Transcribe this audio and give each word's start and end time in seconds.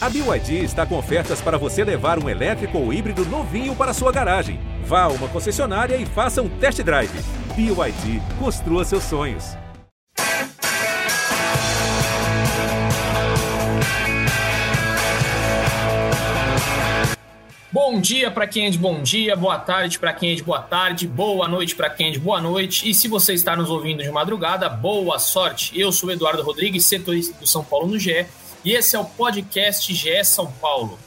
A 0.00 0.08
BYD 0.08 0.62
está 0.62 0.86
com 0.86 0.96
ofertas 0.96 1.40
para 1.40 1.58
você 1.58 1.82
levar 1.82 2.22
um 2.22 2.28
elétrico 2.28 2.78
ou 2.78 2.92
híbrido 2.92 3.24
novinho 3.24 3.74
para 3.74 3.92
sua 3.92 4.12
garagem. 4.12 4.60
Vá 4.84 5.02
a 5.02 5.08
uma 5.08 5.26
concessionária 5.26 5.96
e 5.96 6.06
faça 6.06 6.40
um 6.40 6.48
test 6.48 6.80
drive. 6.82 7.10
BYD, 7.56 8.22
construa 8.38 8.84
seus 8.84 9.02
sonhos. 9.02 9.56
Bom 17.72 18.00
dia 18.00 18.30
para 18.30 18.46
quem 18.46 18.66
é 18.66 18.70
de 18.70 18.78
bom 18.78 19.02
dia, 19.02 19.34
boa 19.34 19.58
tarde 19.58 19.98
para 19.98 20.12
quem 20.12 20.30
é 20.30 20.34
de 20.36 20.44
boa 20.44 20.60
tarde, 20.60 21.08
boa 21.08 21.48
noite 21.48 21.74
para 21.74 21.90
quem 21.90 22.08
é 22.08 22.10
de 22.12 22.20
boa 22.20 22.40
noite. 22.40 22.88
E 22.88 22.94
se 22.94 23.08
você 23.08 23.34
está 23.34 23.56
nos 23.56 23.68
ouvindo 23.68 24.04
de 24.04 24.10
madrugada, 24.12 24.68
boa 24.68 25.18
sorte. 25.18 25.76
Eu 25.78 25.90
sou 25.90 26.08
Eduardo 26.08 26.42
Rodrigues, 26.42 26.84
setorista 26.84 27.36
do 27.40 27.48
São 27.48 27.64
Paulo 27.64 27.88
no 27.88 27.98
GE, 27.98 28.26
e 28.64 28.72
esse 28.72 28.96
é 28.96 28.98
o 28.98 29.04
podcast 29.04 29.92
GE 29.94 30.24
São 30.24 30.50
Paulo. 30.52 30.98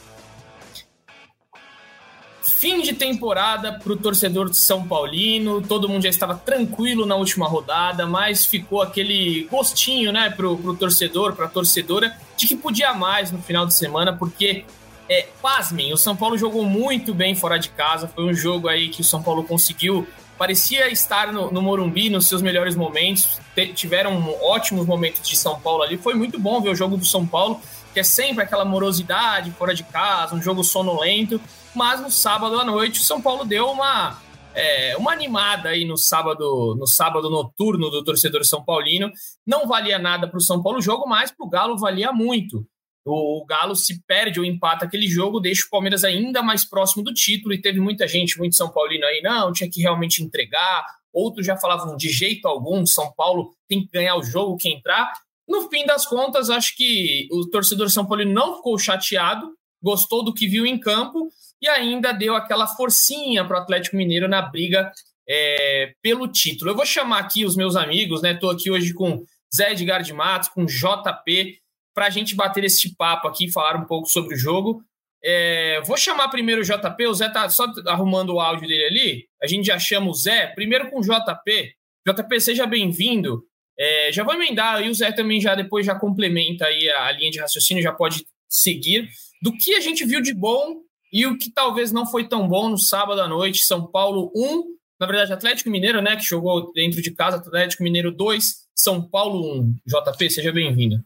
Fim 2.42 2.80
de 2.80 2.92
temporada 2.92 3.72
para 3.72 3.92
o 3.92 3.96
torcedor 3.96 4.50
de 4.50 4.56
São 4.56 4.86
Paulino, 4.86 5.62
todo 5.62 5.88
mundo 5.88 6.02
já 6.02 6.08
estava 6.08 6.34
tranquilo 6.34 7.06
na 7.06 7.14
última 7.14 7.46
rodada, 7.46 8.06
mas 8.06 8.44
ficou 8.46 8.82
aquele 8.82 9.48
gostinho 9.50 10.12
né, 10.12 10.30
para 10.30 10.48
o 10.48 10.76
torcedor, 10.76 11.34
para 11.34 11.46
a 11.46 11.48
torcedora, 11.48 12.16
de 12.36 12.46
que 12.46 12.56
podia 12.56 12.94
mais 12.94 13.30
no 13.30 13.40
final 13.40 13.66
de 13.66 13.74
semana, 13.74 14.12
porque 14.12 14.64
é, 15.08 15.28
pasmem, 15.42 15.92
o 15.92 15.96
São 15.96 16.16
Paulo 16.16 16.38
jogou 16.38 16.64
muito 16.64 17.12
bem 17.12 17.34
fora 17.34 17.58
de 17.58 17.68
casa. 17.68 18.08
Foi 18.08 18.24
um 18.24 18.34
jogo 18.34 18.68
aí 18.68 18.88
que 18.88 19.00
o 19.00 19.04
São 19.04 19.22
Paulo 19.22 19.44
conseguiu. 19.44 20.06
Parecia 20.38 20.90
estar 20.90 21.32
no, 21.32 21.50
no 21.52 21.62
Morumbi 21.62 22.10
nos 22.10 22.26
seus 22.26 22.42
melhores 22.42 22.74
momentos. 22.74 23.40
tiveram 23.74 24.34
ótimos 24.42 24.86
momentos 24.86 25.28
de 25.28 25.36
São 25.36 25.60
Paulo 25.60 25.82
ali. 25.82 25.96
Foi 25.96 26.14
muito 26.14 26.38
bom 26.38 26.60
ver 26.60 26.70
o 26.70 26.74
jogo 26.74 26.96
do 26.96 27.04
São 27.04 27.26
Paulo, 27.26 27.60
que 27.92 28.00
é 28.00 28.02
sempre 28.02 28.42
aquela 28.42 28.64
morosidade 28.64 29.50
fora 29.52 29.74
de 29.74 29.84
casa, 29.84 30.34
um 30.34 30.42
jogo 30.42 30.64
sonolento. 30.64 31.40
Mas 31.74 32.00
no 32.00 32.10
sábado 32.10 32.58
à 32.58 32.64
noite, 32.64 33.00
o 33.00 33.04
São 33.04 33.20
Paulo 33.20 33.44
deu 33.44 33.70
uma, 33.70 34.18
é, 34.54 34.96
uma 34.96 35.12
animada 35.12 35.68
aí 35.70 35.84
no 35.84 35.96
sábado, 35.96 36.74
no 36.78 36.86
sábado 36.86 37.30
noturno 37.30 37.90
do 37.90 38.02
torcedor 38.02 38.44
São 38.44 38.64
Paulino. 38.64 39.10
Não 39.46 39.66
valia 39.66 39.98
nada 39.98 40.26
para 40.26 40.38
o 40.38 40.42
São 40.42 40.62
Paulo 40.62 40.78
o 40.78 40.82
jogo, 40.82 41.06
mas 41.08 41.30
para 41.30 41.46
o 41.46 41.48
Galo 41.48 41.78
valia 41.78 42.12
muito 42.12 42.66
o 43.04 43.44
Galo 43.44 43.74
se 43.74 44.02
perde 44.06 44.38
ou 44.38 44.46
empata 44.46 44.84
aquele 44.84 45.08
jogo, 45.08 45.40
deixa 45.40 45.66
o 45.66 45.70
Palmeiras 45.70 46.04
ainda 46.04 46.42
mais 46.42 46.64
próximo 46.64 47.02
do 47.02 47.12
título. 47.12 47.52
E 47.52 47.60
teve 47.60 47.80
muita 47.80 48.06
gente, 48.06 48.38
muito 48.38 48.54
São 48.54 48.70
Paulino 48.70 49.04
aí, 49.04 49.20
não, 49.22 49.52
tinha 49.52 49.70
que 49.70 49.80
realmente 49.80 50.22
entregar. 50.22 50.86
Outros 51.12 51.44
já 51.44 51.56
falavam 51.56 51.96
de 51.96 52.08
jeito 52.08 52.46
algum, 52.46 52.86
São 52.86 53.12
Paulo 53.12 53.54
tem 53.68 53.84
que 53.84 53.90
ganhar 53.92 54.16
o 54.16 54.22
jogo, 54.22 54.56
que 54.56 54.68
entrar. 54.68 55.12
No 55.48 55.68
fim 55.68 55.84
das 55.84 56.06
contas, 56.06 56.48
acho 56.48 56.76
que 56.76 57.28
o 57.30 57.48
torcedor 57.50 57.90
São 57.90 58.06
Paulino 58.06 58.32
não 58.32 58.56
ficou 58.56 58.78
chateado, 58.78 59.52
gostou 59.82 60.24
do 60.24 60.32
que 60.32 60.46
viu 60.46 60.64
em 60.64 60.78
campo 60.78 61.28
e 61.60 61.68
ainda 61.68 62.12
deu 62.12 62.34
aquela 62.36 62.66
forcinha 62.66 63.44
para 63.44 63.58
o 63.58 63.62
Atlético 63.62 63.96
Mineiro 63.96 64.28
na 64.28 64.42
briga 64.42 64.92
é, 65.28 65.92
pelo 66.00 66.28
título. 66.28 66.70
Eu 66.70 66.76
vou 66.76 66.86
chamar 66.86 67.18
aqui 67.18 67.44
os 67.44 67.56
meus 67.56 67.76
amigos, 67.76 68.22
né? 68.22 68.32
Estou 68.32 68.50
aqui 68.50 68.70
hoje 68.70 68.94
com 68.94 69.24
Zé 69.54 69.72
Edgar 69.72 70.02
de 70.02 70.12
Matos, 70.12 70.48
com 70.48 70.64
JP 70.64 71.61
para 71.94 72.06
a 72.06 72.10
gente 72.10 72.34
bater 72.34 72.64
esse 72.64 72.94
papo 72.96 73.28
aqui 73.28 73.46
e 73.46 73.52
falar 73.52 73.76
um 73.76 73.84
pouco 73.84 74.08
sobre 74.08 74.34
o 74.34 74.38
jogo. 74.38 74.82
É, 75.24 75.80
vou 75.82 75.96
chamar 75.96 76.28
primeiro 76.28 76.62
o 76.62 76.64
JP, 76.64 77.06
o 77.06 77.14
Zé 77.14 77.28
tá 77.28 77.48
só 77.48 77.66
arrumando 77.86 78.30
o 78.30 78.40
áudio 78.40 78.66
dele 78.66 78.84
ali. 78.84 79.24
A 79.42 79.46
gente 79.46 79.66
já 79.66 79.78
chama 79.78 80.10
o 80.10 80.14
Zé, 80.14 80.48
primeiro 80.48 80.90
com 80.90 80.98
o 80.98 81.02
JP. 81.02 81.74
JP, 82.06 82.40
seja 82.40 82.66
bem-vindo. 82.66 83.44
É, 83.78 84.12
já 84.12 84.24
vou 84.24 84.34
emendar 84.34 84.76
aí, 84.76 84.88
o 84.88 84.94
Zé 84.94 85.12
também 85.12 85.40
já 85.40 85.54
depois 85.54 85.86
já 85.86 85.94
complementa 85.94 86.66
aí 86.66 86.88
a, 86.90 87.06
a 87.06 87.12
linha 87.12 87.30
de 87.30 87.40
raciocínio, 87.40 87.82
já 87.82 87.92
pode 87.92 88.26
seguir. 88.48 89.08
Do 89.40 89.52
que 89.56 89.74
a 89.74 89.80
gente 89.80 90.04
viu 90.04 90.20
de 90.20 90.34
bom 90.34 90.82
e 91.12 91.26
o 91.26 91.38
que 91.38 91.50
talvez 91.50 91.92
não 91.92 92.06
foi 92.06 92.26
tão 92.26 92.48
bom 92.48 92.68
no 92.68 92.78
sábado 92.78 93.20
à 93.20 93.28
noite, 93.28 93.64
São 93.64 93.86
Paulo 93.86 94.32
1, 94.34 94.64
na 94.98 95.06
verdade 95.06 95.32
Atlético 95.32 95.70
Mineiro, 95.70 96.00
né, 96.00 96.16
que 96.16 96.22
jogou 96.22 96.72
dentro 96.72 97.02
de 97.02 97.10
casa, 97.10 97.36
Atlético 97.36 97.82
Mineiro 97.82 98.10
2, 98.10 98.66
São 98.74 99.02
Paulo 99.08 99.60
1. 99.60 99.74
JP, 99.86 100.30
seja 100.30 100.52
bem-vindo. 100.52 100.96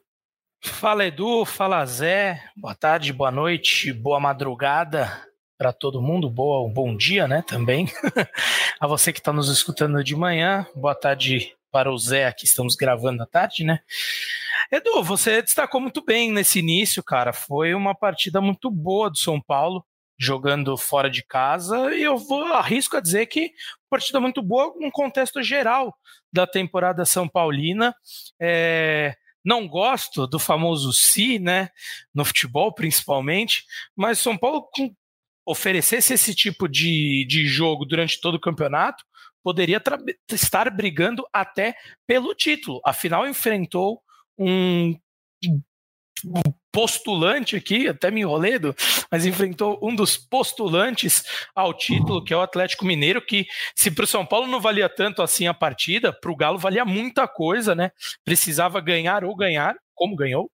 Fala 0.66 1.06
Edu, 1.06 1.44
fala 1.44 1.86
Zé, 1.86 2.42
boa 2.54 2.74
tarde, 2.74 3.12
boa 3.12 3.30
noite, 3.30 3.92
boa 3.92 4.20
madrugada 4.20 5.10
para 5.56 5.72
todo 5.72 6.02
mundo, 6.02 6.28
boa, 6.28 6.68
bom 6.70 6.94
dia, 6.94 7.26
né, 7.26 7.42
também. 7.46 7.86
a 8.78 8.86
você 8.86 9.12
que 9.12 9.20
está 9.20 9.32
nos 9.32 9.48
escutando 9.48 10.04
de 10.04 10.14
manhã, 10.14 10.66
boa 10.74 10.94
tarde 10.94 11.54
para 11.70 11.90
o 11.90 11.96
Zé, 11.96 12.26
aqui 12.26 12.44
estamos 12.44 12.76
gravando 12.76 13.22
à 13.22 13.26
tarde, 13.26 13.64
né. 13.64 13.80
Edu, 14.70 15.02
você 15.02 15.40
destacou 15.40 15.80
muito 15.80 16.04
bem 16.04 16.30
nesse 16.30 16.58
início, 16.58 17.02
cara, 17.02 17.32
foi 17.32 17.72
uma 17.72 17.94
partida 17.94 18.40
muito 18.40 18.70
boa 18.70 19.08
do 19.08 19.16
São 19.16 19.40
Paulo, 19.40 19.84
jogando 20.18 20.76
fora 20.76 21.08
de 21.08 21.22
casa, 21.22 21.94
e 21.94 22.02
eu 22.02 22.18
vou 22.18 22.44
arrisco 22.52 22.96
a 22.96 23.00
dizer 23.00 23.26
que 23.26 23.50
partida 23.88 24.20
muito 24.20 24.42
boa 24.42 24.74
no 24.78 24.90
contexto 24.90 25.42
geral 25.42 25.94
da 26.30 26.46
temporada 26.46 27.04
São 27.06 27.26
Paulina, 27.26 27.94
é 28.38 29.16
não 29.46 29.68
gosto 29.68 30.26
do 30.26 30.40
famoso 30.40 30.92
si, 30.92 31.38
né, 31.38 31.70
no 32.12 32.24
futebol 32.24 32.74
principalmente, 32.74 33.64
mas 33.94 34.18
São 34.18 34.36
Paulo 34.36 34.68
oferecesse 35.46 36.12
esse 36.12 36.34
tipo 36.34 36.68
de, 36.68 37.24
de 37.28 37.46
jogo 37.46 37.84
durante 37.86 38.20
todo 38.20 38.34
o 38.34 38.40
campeonato, 38.40 39.04
poderia 39.44 39.80
estar 40.28 40.68
brigando 40.70 41.24
até 41.32 41.76
pelo 42.04 42.34
título. 42.34 42.80
Afinal, 42.84 43.28
enfrentou 43.28 44.02
um 44.36 44.98
postulante 46.76 47.56
aqui, 47.56 47.88
até 47.88 48.10
me 48.10 48.20
enrolei, 48.20 48.60
mas 49.10 49.24
enfrentou 49.24 49.80
um 49.82 49.96
dos 49.96 50.18
postulantes 50.18 51.24
ao 51.54 51.72
título, 51.72 52.22
que 52.22 52.34
é 52.34 52.36
o 52.36 52.42
Atlético 52.42 52.84
Mineiro, 52.84 53.24
que 53.24 53.46
se 53.74 53.90
para 53.90 54.04
o 54.04 54.06
São 54.06 54.26
Paulo 54.26 54.46
não 54.46 54.60
valia 54.60 54.86
tanto 54.86 55.22
assim 55.22 55.46
a 55.46 55.54
partida, 55.54 56.12
para 56.12 56.30
o 56.30 56.36
Galo 56.36 56.58
valia 56.58 56.84
muita 56.84 57.26
coisa, 57.26 57.74
né? 57.74 57.92
Precisava 58.22 58.78
ganhar 58.78 59.24
ou 59.24 59.34
ganhar, 59.34 59.74
como 59.94 60.14
ganhou, 60.14 60.50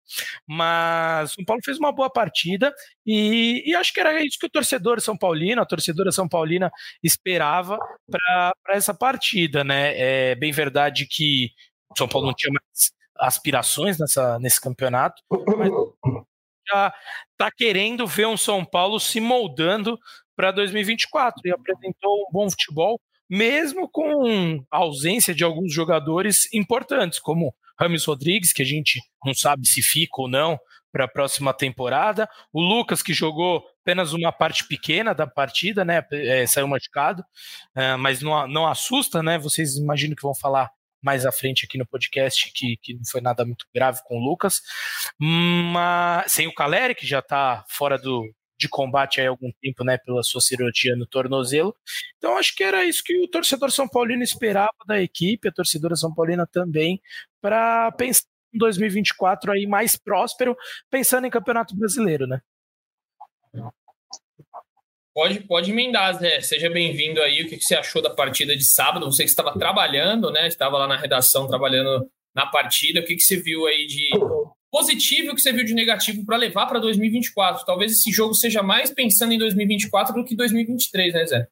mas 0.47 1.33
o 1.33 1.35
São 1.35 1.45
Paulo 1.45 1.61
fez 1.65 1.77
uma 1.77 1.91
boa 1.91 2.09
partida 2.09 2.73
e, 3.05 3.61
e, 3.67 3.75
acho 3.75 3.93
que 3.93 3.99
era 3.99 4.25
isso 4.25 4.39
que 4.39 4.47
o 4.47 4.51
torcedor 4.51 5.01
São 5.01 5.19
Paulino, 5.19 5.61
a 5.61 5.67
torcedora 5.67 6.13
São 6.13 6.29
Paulina 6.29 6.71
esperava 7.03 7.77
para 8.09 8.77
essa 8.77 8.95
partida, 8.95 9.65
né? 9.65 10.31
É 10.31 10.35
bem 10.37 10.53
verdade 10.53 11.05
que 11.05 11.51
o 11.91 11.99
São 11.99 12.07
Paulo 12.07 12.29
não 12.29 12.35
tinha 12.35 12.53
mais 12.53 13.02
aspirações 13.23 13.99
nessa, 13.99 14.39
nesse 14.39 14.61
campeonato, 14.61 15.23
mas 15.31 15.71
já 16.69 16.93
está 17.33 17.51
querendo 17.51 18.07
ver 18.07 18.27
um 18.27 18.37
São 18.37 18.65
Paulo 18.65 18.99
se 18.99 19.21
moldando 19.21 19.99
para 20.37 20.51
2024 20.51 21.41
e 21.45 21.51
apresentou 21.51 22.27
um 22.29 22.33
bom 22.33 22.51
futebol, 22.51 23.01
mesmo 23.31 23.89
com 23.89 24.65
a 24.71 24.79
ausência 24.79 25.35
de 25.35 25.45
alguns 25.45 25.73
jogadores 25.73 26.53
importantes, 26.53 27.19
como 27.19 27.55
Rames 27.79 28.05
Rodrigues, 28.05 28.53
que 28.53 28.63
a 28.63 28.67
gente 28.67 29.01
não 29.25 29.35
sabe 29.35 29.67
se 29.67 29.83
fica 29.83 30.21
ou 30.21 30.29
não 30.29 30.59
para 30.93 31.05
a 31.07 31.09
próxima 31.09 31.55
temporada, 31.55 32.29
o 32.53 32.61
Lucas, 32.61 33.03
que 33.03 33.15
jogou 33.15 33.65
apenas 33.81 34.13
uma 34.13 34.31
parte 34.31 34.67
pequena 34.67 35.15
da 35.15 35.27
partida, 35.27 35.85
né, 35.85 36.05
é, 36.13 36.47
saiu 36.47 36.69
machucado, 36.69 37.25
é, 37.75 37.97
mas 37.97 38.21
não, 38.21 38.47
não 38.47 38.67
assusta, 38.67 39.23
né, 39.23 39.39
vocês 39.39 39.77
imaginam 39.77 40.15
que 40.15 40.23
vão 40.23 40.35
falar 40.35 40.71
mais 41.03 41.27
à 41.27 41.33
frente 41.33 41.65
aqui 41.65 41.77
no 41.77 41.87
podcast, 41.87 42.51
que, 42.55 42.77
que 42.81 42.95
não 42.95 43.03
foi 43.05 43.21
nada 43.21 43.45
muito 43.45 43.67
grave 43.75 44.01
com 44.05 44.17
o 44.17 44.25
Lucas. 44.25 44.61
Mas 45.19 46.33
sem 46.33 46.47
o 46.47 46.55
Caleri, 46.55 46.95
que 46.95 47.07
já 47.07 47.19
está 47.19 47.65
fora 47.69 47.99
do, 47.99 48.25
de 48.63 48.69
combate 48.69 49.21
há 49.21 49.29
algum 49.29 49.51
tempo, 49.61 49.85
né, 49.85 49.99
pela 49.99 50.23
sua 50.23 50.41
cirurgia 50.41 50.95
no 50.95 51.07
tornozelo. 51.07 51.75
Então 52.17 52.39
acho 52.39 52.55
que 52.55 52.63
era 52.63 52.85
isso 52.85 53.03
que 53.05 53.19
o 53.21 53.29
torcedor 53.29 53.71
São 53.73 53.89
Paulino 53.89 54.23
esperava 54.23 54.73
da 54.87 55.01
equipe, 55.03 55.49
a 55.49 55.53
torcedora 55.53 55.97
São 55.97 56.15
Paulina 56.15 56.47
também, 56.47 57.01
para 57.41 57.91
pensar 57.93 58.25
em 58.55 58.59
2024 58.59 59.53
aí 59.53 59.67
mais 59.67 59.97
próspero, 59.97 60.57
pensando 60.91 61.27
em 61.27 61.31
Campeonato 61.31 61.75
Brasileiro, 61.75 62.27
né? 62.27 62.41
Pode, 65.15 65.41
pode 65.41 65.71
emendar, 65.71 66.19
Zé. 66.19 66.41
Seja 66.41 66.71
bem-vindo 66.71 67.21
aí. 67.21 67.43
O 67.43 67.49
que, 67.49 67.61
você 67.61 67.75
achou 67.75 68.01
da 68.01 68.11
partida 68.11 68.57
de 68.57 68.65
sábado? 68.65 69.05
Você 69.05 69.25
que 69.25 69.31
estava 69.31 69.53
trabalhando, 69.59 70.31
né? 70.31 70.49
Estava 70.49 70.79
lá 70.79 70.89
na 70.89 70.97
redação 70.97 71.47
trabalhando 71.47 72.09
na 72.35 72.47
partida. 72.47 73.01
O 73.01 73.05
que, 73.05 73.17
que 73.17 73.23
você 73.23 73.37
viu 73.37 73.67
aí 73.67 73.87
de 73.87 74.09
positivo 74.71 75.27
e 75.27 75.31
o 75.31 75.35
que 75.35 75.43
você 75.43 75.53
viu 75.53 75.67
de 75.67 75.75
negativo 75.75 76.25
para 76.25 76.39
levar 76.39 76.67
para 76.67 76.79
2024? 76.79 77.67
Talvez 77.67 77.93
esse 77.93 78.11
jogo 78.11 78.33
seja 78.33 78.63
mais 78.63 78.91
pensando 78.91 79.35
em 79.35 79.39
2024 79.39 80.15
do 80.15 80.25
que 80.25 80.35
2023, 80.35 81.13
né, 81.13 81.27
Zé? 81.27 81.47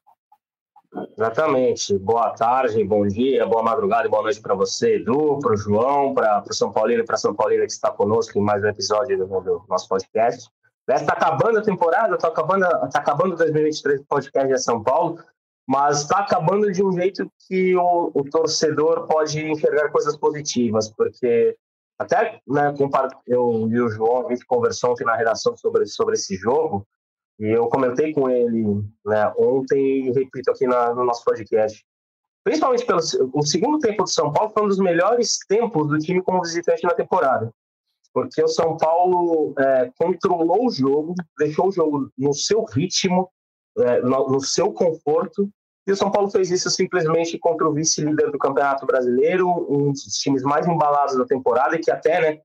Exatamente. 1.15 1.97
Boa 1.99 2.31
tarde, 2.31 2.83
bom 2.83 3.07
dia, 3.07 3.45
boa 3.45 3.61
madrugada 3.61 4.07
e 4.07 4.09
boa 4.09 4.23
noite 4.23 4.41
para 4.41 4.55
você, 4.55 4.95
Edu, 4.95 5.37
para 5.39 5.53
o 5.53 5.57
João, 5.57 6.15
para 6.15 6.43
o 6.49 6.53
São 6.53 6.71
Paulino 6.71 7.03
e 7.03 7.05
para 7.05 7.15
São 7.15 7.35
Paulina 7.35 7.63
que 7.65 7.71
está 7.71 7.91
conosco 7.91 8.39
em 8.39 8.41
mais 8.41 8.63
um 8.63 8.67
episódio 8.67 9.17
do, 9.19 9.27
do 9.27 9.63
nosso 9.69 9.87
podcast. 9.87 10.49
Está 10.89 11.13
acabando 11.13 11.59
a 11.59 11.63
temporada, 11.63 12.15
está 12.15 12.27
acabando, 12.27 12.67
tá 12.67 12.99
acabando 12.99 13.35
2023 13.35 14.03
podcast 14.07 14.53
de 14.53 14.61
São 14.61 14.83
Paulo, 14.83 15.23
mas 15.67 16.01
está 16.01 16.19
acabando 16.19 16.71
de 16.71 16.83
um 16.83 16.91
jeito 16.91 17.31
que 17.47 17.75
o, 17.75 18.11
o, 18.13 18.23
torcedor 18.29 19.07
pode 19.07 19.39
enxergar 19.39 19.89
coisas 19.89 20.17
positivas, 20.17 20.89
porque 20.89 21.55
Até, 21.99 22.41
né, 22.47 22.73
eu 23.27 23.69
e 23.69 23.79
o 23.79 23.89
João, 23.89 24.27
a 24.27 24.33
gente 24.33 24.45
conversou 24.45 24.91
ontem 24.91 25.05
na 25.05 25.15
redação 25.15 25.55
sobre, 25.55 25.85
sobre 25.85 26.15
esse 26.15 26.35
jogo, 26.35 26.85
e 27.39 27.47
eu 27.47 27.67
comentei 27.67 28.13
com 28.13 28.29
ele 28.29 28.83
né, 29.05 29.31
ontem 29.37 30.07
e 30.07 30.11
repito 30.11 30.51
aqui 30.51 30.67
na, 30.67 30.93
no 30.93 31.05
nosso 31.05 31.23
podcast. 31.23 31.83
Principalmente 32.43 32.85
pelo 32.85 32.99
o 33.33 33.45
segundo 33.45 33.79
tempo 33.79 34.03
do 34.03 34.09
São 34.09 34.33
Paulo 34.33 34.51
foi 34.51 34.63
um 34.63 34.67
dos 34.67 34.79
melhores 34.79 35.37
tempos 35.47 35.87
do 35.87 35.97
time 35.99 36.21
como 36.23 36.41
visitante 36.41 36.83
na 36.83 36.93
temporada. 36.93 37.51
Porque 38.13 38.43
o 38.43 38.47
São 38.47 38.75
Paulo 38.77 39.53
é, 39.57 39.91
controlou 39.97 40.67
o 40.67 40.71
jogo, 40.71 41.15
deixou 41.37 41.69
o 41.69 41.71
jogo 41.71 42.09
no 42.17 42.33
seu 42.33 42.63
ritmo, 42.65 43.29
é, 43.77 44.01
no, 44.01 44.29
no 44.29 44.41
seu 44.41 44.73
conforto, 44.73 45.49
e 45.87 45.91
o 45.91 45.95
São 45.95 46.11
Paulo 46.11 46.29
fez 46.29 46.51
isso 46.51 46.69
simplesmente 46.69 47.39
contra 47.39 47.67
o 47.67 47.73
vice-líder 47.73 48.31
do 48.31 48.37
Campeonato 48.37 48.85
Brasileiro, 48.85 49.49
um 49.69 49.91
dos 49.91 50.17
times 50.17 50.43
mais 50.43 50.67
embalados 50.67 51.17
da 51.17 51.25
temporada, 51.25 51.75
e 51.75 51.79
que 51.79 51.89
até, 51.89 52.21
né, 52.21 52.41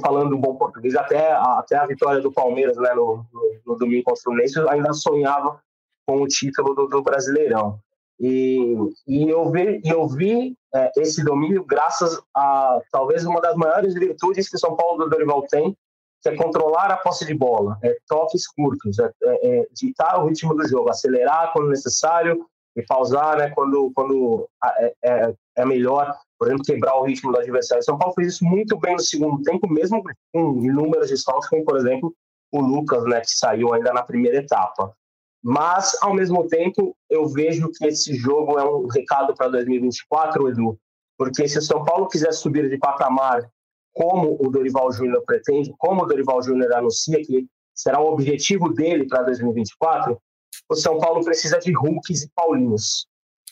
falando 0.00 0.38
bom 0.38 0.56
português, 0.56 0.94
até 0.94 1.32
a, 1.32 1.58
até 1.58 1.76
a 1.76 1.86
vitória 1.86 2.20
do 2.20 2.32
Palmeiras 2.32 2.76
né, 2.76 2.94
no, 2.94 3.26
no, 3.32 3.60
no 3.66 3.76
domingo 3.76 4.04
contra 4.04 4.20
o 4.20 4.22
Fluminense 4.22 4.58
ainda 4.68 4.92
sonhava 4.92 5.60
com 6.06 6.22
o 6.22 6.26
título 6.26 6.74
do, 6.74 6.86
do 6.86 7.02
Brasileirão. 7.02 7.78
E, 8.20 8.76
e 9.08 9.30
eu 9.30 9.50
vi, 9.50 9.80
eu 9.84 10.06
vi 10.06 10.54
é, 10.74 10.92
esse 10.98 11.24
domínio 11.24 11.64
graças 11.64 12.20
a 12.36 12.78
talvez 12.92 13.24
uma 13.24 13.40
das 13.40 13.56
maiores 13.56 13.94
virtudes 13.94 14.48
que 14.48 14.58
São 14.58 14.76
Paulo 14.76 15.04
do 15.04 15.10
Dorival 15.10 15.42
tem, 15.50 15.74
que 16.22 16.28
é 16.28 16.36
controlar 16.36 16.90
a 16.90 16.98
posse 16.98 17.24
de 17.24 17.32
bola, 17.32 17.78
é 17.82 17.96
toques 18.06 18.46
curtos, 18.46 18.98
é, 18.98 19.10
é, 19.24 19.60
é 19.60 19.66
ditar 19.72 20.22
o 20.22 20.26
ritmo 20.26 20.54
do 20.54 20.68
jogo, 20.68 20.90
acelerar 20.90 21.50
quando 21.54 21.70
necessário 21.70 22.44
e 22.76 22.82
pausar 22.82 23.38
né, 23.38 23.50
quando, 23.50 23.90
quando 23.94 24.48
é, 24.64 24.94
é, 25.02 25.34
é, 25.56 25.64
melhor, 25.64 26.14
por 26.38 26.48
exemplo, 26.48 26.64
quebrar 26.64 26.96
o 26.96 27.04
ritmo 27.04 27.32
do 27.32 27.38
adversário. 27.38 27.82
São 27.82 27.98
Paulo 27.98 28.14
fez 28.14 28.34
isso 28.34 28.44
muito 28.44 28.78
bem 28.78 28.94
no 28.94 29.00
segundo 29.00 29.42
tempo, 29.42 29.66
mesmo 29.66 30.02
com 30.32 30.62
inúmeros 30.62 31.08
desfalques, 31.08 31.48
como, 31.48 31.64
por 31.64 31.78
exemplo, 31.78 32.14
o 32.52 32.60
Lucas, 32.60 33.04
né, 33.04 33.20
que 33.20 33.30
saiu 33.30 33.72
ainda 33.72 33.92
na 33.92 34.02
primeira 34.02 34.38
etapa. 34.38 34.94
Mas, 35.42 35.96
ao 36.02 36.14
mesmo 36.14 36.46
tempo, 36.48 36.94
eu 37.08 37.26
vejo 37.28 37.70
que 37.70 37.86
esse 37.86 38.14
jogo 38.14 38.58
é 38.58 38.64
um 38.64 38.86
recado 38.86 39.34
para 39.34 39.48
2024, 39.48 40.48
Edu, 40.48 40.78
porque 41.16 41.48
se 41.48 41.58
o 41.58 41.62
São 41.62 41.84
Paulo 41.84 42.08
quiser 42.08 42.32
subir 42.32 42.68
de 42.68 42.78
patamar 42.78 43.50
como 43.92 44.36
o 44.40 44.50
Dorival 44.50 44.92
Júnior 44.92 45.22
pretende, 45.24 45.74
como 45.78 46.02
o 46.02 46.06
Dorival 46.06 46.42
Júnior 46.42 46.72
anuncia 46.74 47.22
que 47.22 47.46
será 47.74 48.00
o 48.00 48.12
objetivo 48.12 48.68
dele 48.68 49.06
para 49.06 49.22
2024, 49.22 50.20
o 50.68 50.74
São 50.74 50.98
Paulo 50.98 51.24
precisa 51.24 51.58
de 51.58 51.74
Hulks 51.76 52.22
e 52.22 52.30
Paulinhos, 52.34 53.06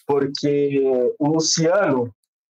porque 0.06 1.14
o 1.19 1.29
Luciano 1.29 2.12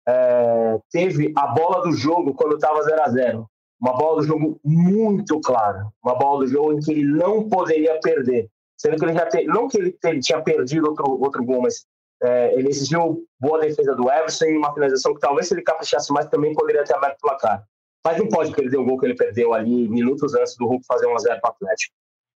é, 0.07 0.79
teve 0.91 1.33
a 1.37 1.49
bola 1.49 1.83
do 1.83 1.93
jogo 1.93 2.33
quando 2.35 2.55
estava 2.55 2.83
0 2.83 3.03
a 3.03 3.09
0 3.11 3.51
uma 3.81 3.97
bola 3.97 4.21
do 4.21 4.27
jogo 4.27 4.61
muito 4.65 5.41
clara, 5.41 5.87
uma 6.03 6.17
bola 6.17 6.45
do 6.45 6.51
jogo 6.51 6.73
em 6.73 6.81
que 6.81 6.91
ele 6.91 7.05
não 7.05 7.49
poderia 7.49 7.99
perder, 8.01 8.51
sendo 8.79 8.97
que 8.97 9.05
ele 9.05 9.13
já 9.13 9.27
te, 9.27 9.45
não 9.45 9.69
que 9.69 9.79
ele, 9.79 10.21
tinha 10.21 10.41
perdido 10.41 10.89
outro 10.89 11.21
outro 11.21 11.45
gol, 11.45 11.63
mas 11.63 11.85
é, 12.23 12.55
ele 12.55 12.69
exigiu 12.69 13.25
boa 13.39 13.61
defesa 13.61 13.95
do 13.95 14.11
Everson 14.11 14.47
e 14.47 14.57
uma 14.57 14.73
finalização 14.73 15.15
que 15.15 15.21
talvez 15.21 15.49
se 15.49 15.55
ele 15.55 15.63
caprichasse 15.63 16.13
mais 16.13 16.29
também 16.29 16.55
poderia 16.55 16.85
ter 16.85 16.95
aberto 16.95 17.19
o 17.19 17.23
placar. 17.23 17.65
Mas 18.05 18.19
não 18.19 18.29
pode 18.29 18.53
perder 18.53 18.77
o 18.77 18.85
gol 18.85 18.99
que 18.99 19.07
ele 19.07 19.17
perdeu 19.17 19.53
ali 19.53 19.89
minutos 19.89 20.35
antes 20.35 20.57
do 20.57 20.67
Hulk 20.67 20.87
fazer 20.87 21.07
1x0 21.07 21.41
para 21.41 21.51
o 21.51 21.53
Atlético. 21.53 21.95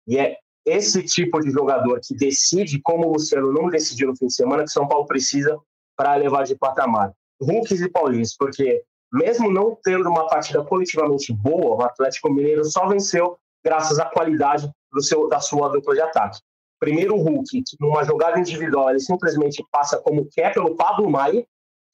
E 0.08 0.18
é 0.18 0.36
esse 0.66 1.02
tipo 1.02 1.40
de 1.40 1.50
jogador 1.50 2.00
que 2.02 2.14
decide, 2.14 2.80
como 2.82 3.08
o 3.08 3.12
Luciano 3.12 3.52
não 3.52 3.68
decidiu 3.68 4.08
no 4.08 4.16
fim 4.16 4.26
de 4.26 4.34
semana, 4.34 4.64
que 4.64 4.70
São 4.70 4.88
Paulo 4.88 5.06
precisa 5.06 5.58
para 5.96 6.14
levar 6.16 6.44
de 6.44 6.56
patamar. 6.56 7.12
Hulks 7.40 7.80
e 7.80 7.90
Paulinhos, 7.90 8.36
porque 8.36 8.82
mesmo 9.12 9.50
não 9.50 9.76
tendo 9.82 10.08
uma 10.08 10.26
partida 10.28 10.62
coletivamente 10.64 11.32
boa, 11.32 11.76
o 11.76 11.82
Atlético 11.82 12.30
Mineiro 12.30 12.64
só 12.64 12.86
venceu 12.86 13.38
graças 13.64 13.98
à 13.98 14.04
qualidade 14.06 14.70
do 14.92 15.02
seu, 15.02 15.28
da 15.28 15.40
sua 15.40 15.68
dupla 15.68 15.94
de 15.94 16.00
ataque. 16.00 16.38
Primeiro 16.78 17.14
o 17.14 17.22
Hulk, 17.22 17.62
numa 17.78 18.02
jogada 18.04 18.38
individual 18.38 18.90
ele 18.90 19.00
simplesmente 19.00 19.64
passa 19.70 19.98
como 19.98 20.26
quer 20.30 20.52
pelo 20.52 20.76
Pablo 20.76 21.10
Maia, 21.10 21.44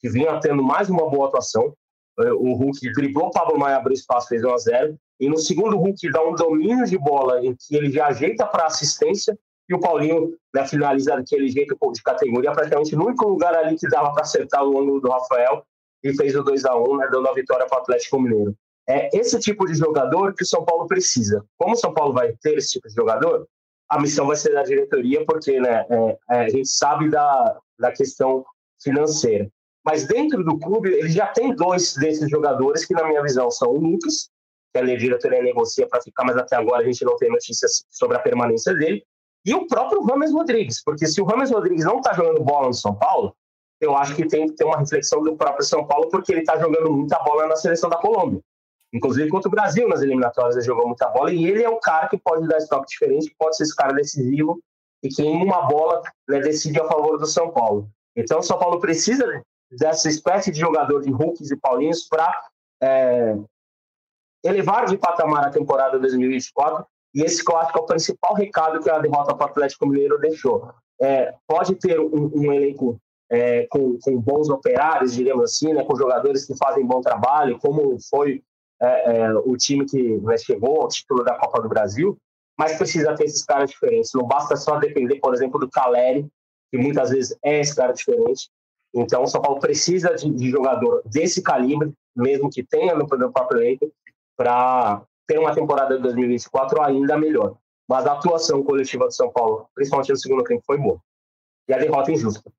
que 0.00 0.08
vinha 0.08 0.38
tendo 0.40 0.62
mais 0.62 0.88
uma 0.88 1.08
boa 1.10 1.26
atuação. 1.26 1.74
É, 2.20 2.32
o 2.32 2.52
Hulk 2.54 2.92
driblou 2.92 3.26
o 3.26 3.30
Pablo 3.30 3.58
Maia, 3.58 3.76
abriu 3.76 3.94
espaço, 3.94 4.28
fez 4.28 4.44
1 4.44 4.54
a 4.54 4.58
0 4.58 4.98
E 5.20 5.28
no 5.28 5.38
segundo, 5.38 5.76
o 5.76 5.80
Hulk 5.80 6.10
dá 6.10 6.24
um 6.24 6.34
domínio 6.34 6.86
de 6.86 6.96
bola 6.96 7.44
em 7.44 7.54
que 7.54 7.74
ele 7.76 7.90
já 7.90 8.06
ajeita 8.06 8.46
para 8.46 8.66
assistência 8.66 9.36
e 9.68 9.74
o 9.74 9.80
Paulinho 9.80 10.36
né, 10.54 10.66
finaliza 10.66 11.16
daquele 11.16 11.48
jeito 11.48 11.76
de 11.92 12.02
categoria, 12.02 12.52
praticamente 12.52 12.94
no 12.94 13.06
único 13.06 13.28
lugar 13.28 13.54
ali 13.54 13.76
que 13.76 13.88
dava 13.88 14.12
para 14.12 14.22
acertar 14.22 14.64
o 14.64 14.78
ângulo 14.80 15.00
do 15.00 15.10
Rafael 15.10 15.64
e 16.04 16.14
fez 16.14 16.36
o 16.36 16.42
2 16.42 16.64
a 16.64 16.76
1 16.76 16.96
né, 16.96 17.08
dando 17.10 17.28
a 17.28 17.34
vitória 17.34 17.66
para 17.66 17.78
o 17.78 17.80
Atlético 17.80 18.20
Mineiro. 18.20 18.54
É 18.88 19.16
esse 19.16 19.38
tipo 19.40 19.66
de 19.66 19.74
jogador 19.74 20.34
que 20.34 20.42
o 20.42 20.46
São 20.46 20.64
Paulo 20.64 20.86
precisa. 20.86 21.44
Como 21.58 21.74
o 21.74 21.76
São 21.76 21.92
Paulo 21.92 22.12
vai 22.12 22.32
ter 22.40 22.56
esse 22.56 22.72
tipo 22.72 22.88
de 22.88 22.94
jogador, 22.94 23.46
a 23.88 24.00
missão 24.00 24.26
vai 24.26 24.36
ser 24.36 24.52
da 24.52 24.62
diretoria, 24.62 25.24
porque 25.24 25.60
né, 25.60 25.84
é, 25.88 26.18
é, 26.30 26.40
a 26.40 26.48
gente 26.48 26.68
sabe 26.68 27.08
da, 27.08 27.58
da 27.78 27.92
questão 27.92 28.44
financeira. 28.80 29.48
Mas 29.84 30.06
dentro 30.06 30.42
do 30.44 30.58
clube, 30.58 30.90
ele 30.90 31.08
já 31.08 31.28
tem 31.28 31.54
dois 31.54 31.94
desses 31.94 32.28
jogadores 32.28 32.84
que, 32.84 32.94
na 32.94 33.06
minha 33.06 33.22
visão, 33.22 33.50
são 33.50 33.70
o 33.70 33.78
Lucas, 33.78 34.28
que 34.74 34.80
a 34.80 34.96
diretoria 34.96 35.42
negocia 35.42 35.86
para 35.88 36.02
ficar, 36.02 36.24
mas 36.24 36.36
até 36.36 36.56
agora 36.56 36.82
a 36.82 36.84
gente 36.84 37.04
não 37.04 37.16
tem 37.16 37.30
notícias 37.30 37.84
sobre 37.88 38.16
a 38.16 38.20
permanência 38.20 38.74
dele, 38.74 39.04
e 39.44 39.54
o 39.54 39.66
próprio 39.68 40.02
Rames 40.02 40.32
Rodrigues, 40.32 40.82
porque 40.82 41.06
se 41.06 41.20
o 41.20 41.24
Rames 41.24 41.52
Rodrigues 41.52 41.84
não 41.84 41.98
está 41.98 42.12
jogando 42.12 42.42
bola 42.42 42.66
no 42.66 42.74
São 42.74 42.94
Paulo, 42.96 43.32
eu 43.80 43.96
acho 43.96 44.16
que 44.16 44.26
tem 44.26 44.46
que 44.46 44.54
ter 44.54 44.64
uma 44.64 44.78
reflexão 44.78 45.22
do 45.22 45.36
próprio 45.36 45.64
São 45.64 45.86
Paulo, 45.86 46.08
porque 46.08 46.32
ele 46.32 46.40
está 46.40 46.58
jogando 46.58 46.92
muita 46.92 47.18
bola 47.20 47.46
na 47.46 47.54
seleção 47.54 47.88
da 47.88 47.96
Colômbia. 47.96 48.40
Inclusive 48.96 49.28
contra 49.28 49.48
o 49.48 49.50
Brasil 49.50 49.86
nas 49.88 50.00
eliminatórias 50.00 50.56
ele 50.56 50.64
jogou 50.64 50.86
muita 50.86 51.06
bola 51.08 51.30
e 51.30 51.46
ele 51.46 51.62
é 51.62 51.68
o 51.68 51.78
cara 51.78 52.08
que 52.08 52.16
pode 52.16 52.48
dar 52.48 52.56
estoque 52.56 52.88
diferente, 52.88 53.28
que 53.28 53.36
pode 53.38 53.56
ser 53.56 53.64
esse 53.64 53.76
cara 53.76 53.92
decisivo 53.92 54.58
e 55.02 55.08
que 55.08 55.22
em 55.22 55.44
uma 55.44 55.62
bola 55.66 56.02
né, 56.28 56.40
decide 56.40 56.80
a 56.80 56.84
favor 56.84 57.18
do 57.18 57.26
São 57.26 57.50
Paulo. 57.50 57.88
Então 58.16 58.38
o 58.38 58.42
São 58.42 58.58
Paulo 58.58 58.80
precisa 58.80 59.42
dessa 59.70 60.08
espécie 60.08 60.50
de 60.50 60.58
jogador 60.58 61.02
de 61.02 61.10
Hulks 61.12 61.50
e 61.50 61.56
Paulinhos 61.56 62.08
para 62.08 62.32
é, 62.82 63.36
elevar 64.42 64.86
de 64.86 64.96
patamar 64.96 65.46
a 65.46 65.50
temporada 65.50 65.98
2024 65.98 66.86
e 67.14 67.22
esse 67.22 67.44
que 67.44 67.52
eu 67.52 67.56
acho 67.58 67.72
que 67.72 67.78
é 67.78 67.82
o 67.82 67.86
principal 67.86 68.34
recado 68.34 68.80
que 68.80 68.90
a 68.90 68.98
derrota 68.98 69.34
para 69.34 69.46
o 69.46 69.50
Atlético 69.50 69.86
Mineiro 69.86 70.18
deixou. 70.18 70.70
É, 71.00 71.34
pode 71.46 71.74
ter 71.74 72.00
um, 72.00 72.30
um 72.34 72.52
elenco 72.52 72.98
é, 73.30 73.66
com, 73.66 73.98
com, 74.00 74.18
bons 74.18 74.48
operários, 74.48 75.14
digamos 75.14 75.44
assim, 75.44 75.72
né, 75.74 75.84
com 75.84 75.96
jogadores 75.96 76.46
que 76.46 76.56
fazem 76.56 76.86
bom 76.86 77.00
trabalho, 77.00 77.58
como 77.58 77.98
foi 78.08 78.42
é, 78.80 79.18
é, 79.18 79.34
o 79.34 79.56
time 79.56 79.86
que 79.86 80.18
né, 80.18 80.36
chegou 80.36 80.82
ao 80.82 80.88
título 80.88 81.24
da 81.24 81.34
Copa 81.34 81.62
do 81.62 81.68
Brasil, 81.68 82.16
mas 82.58 82.76
precisa 82.76 83.14
ter 83.14 83.24
esses 83.24 83.44
caras 83.44 83.70
diferentes. 83.70 84.10
Não 84.14 84.26
basta 84.26 84.56
só 84.56 84.78
depender, 84.78 85.16
por 85.16 85.34
exemplo, 85.34 85.58
do 85.60 85.70
Caleri, 85.70 86.26
que 86.70 86.78
muitas 86.78 87.10
vezes 87.10 87.36
é 87.42 87.60
esse 87.60 87.74
cara 87.74 87.92
diferente. 87.92 88.48
Então, 88.94 89.22
o 89.22 89.26
São 89.26 89.42
Paulo 89.42 89.60
precisa 89.60 90.14
de, 90.14 90.30
de 90.30 90.50
jogador 90.50 91.02
desse 91.04 91.42
calibre, 91.42 91.92
mesmo 92.14 92.50
que 92.50 92.62
tenha 92.62 92.94
no, 92.94 93.06
no 93.06 93.32
próprio 93.32 93.60
elenco, 93.60 93.92
para 94.36 95.02
ter 95.26 95.38
uma 95.38 95.54
temporada 95.54 95.96
de 95.96 96.02
2024 96.02 96.82
ainda 96.82 97.18
melhor. 97.18 97.56
Mas 97.88 98.06
a 98.06 98.12
atuação 98.12 98.62
coletiva 98.62 99.06
do 99.06 99.12
São 99.12 99.30
Paulo, 99.30 99.68
principalmente 99.74 100.10
no 100.10 100.16
segundo 100.16 100.44
tempo, 100.44 100.62
foi 100.64 100.78
boa. 100.78 101.00
E 101.68 101.74
a 101.74 101.78
derrota 101.78 102.10
injusta. 102.10 102.50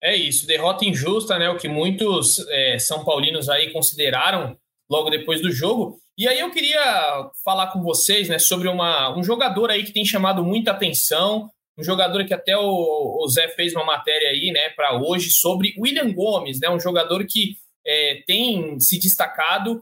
É 0.00 0.16
isso, 0.16 0.46
derrota 0.46 0.84
injusta, 0.84 1.38
né? 1.38 1.48
O 1.48 1.56
que 1.56 1.68
muitos 1.68 2.44
é, 2.48 2.78
São 2.78 3.04
Paulinos 3.04 3.48
aí 3.48 3.72
consideraram 3.72 4.58
logo 4.92 5.08
depois 5.08 5.40
do 5.40 5.50
jogo. 5.50 5.98
E 6.18 6.28
aí 6.28 6.40
eu 6.40 6.50
queria 6.50 7.30
falar 7.42 7.68
com 7.68 7.82
vocês 7.82 8.28
né, 8.28 8.38
sobre 8.38 8.68
uma, 8.68 9.16
um 9.16 9.24
jogador 9.24 9.70
aí 9.70 9.84
que 9.84 9.92
tem 9.92 10.04
chamado 10.04 10.44
muita 10.44 10.72
atenção, 10.72 11.48
um 11.78 11.82
jogador 11.82 12.26
que 12.26 12.34
até 12.34 12.54
o, 12.54 13.18
o 13.24 13.28
Zé 13.28 13.48
fez 13.48 13.74
uma 13.74 13.86
matéria 13.86 14.28
aí 14.28 14.52
né, 14.52 14.68
para 14.76 15.00
hoje 15.00 15.30
sobre 15.30 15.74
William 15.78 16.12
Gomes, 16.12 16.60
né, 16.60 16.68
um 16.68 16.78
jogador 16.78 17.24
que 17.26 17.56
é, 17.86 18.22
tem 18.26 18.78
se 18.78 19.00
destacado. 19.00 19.80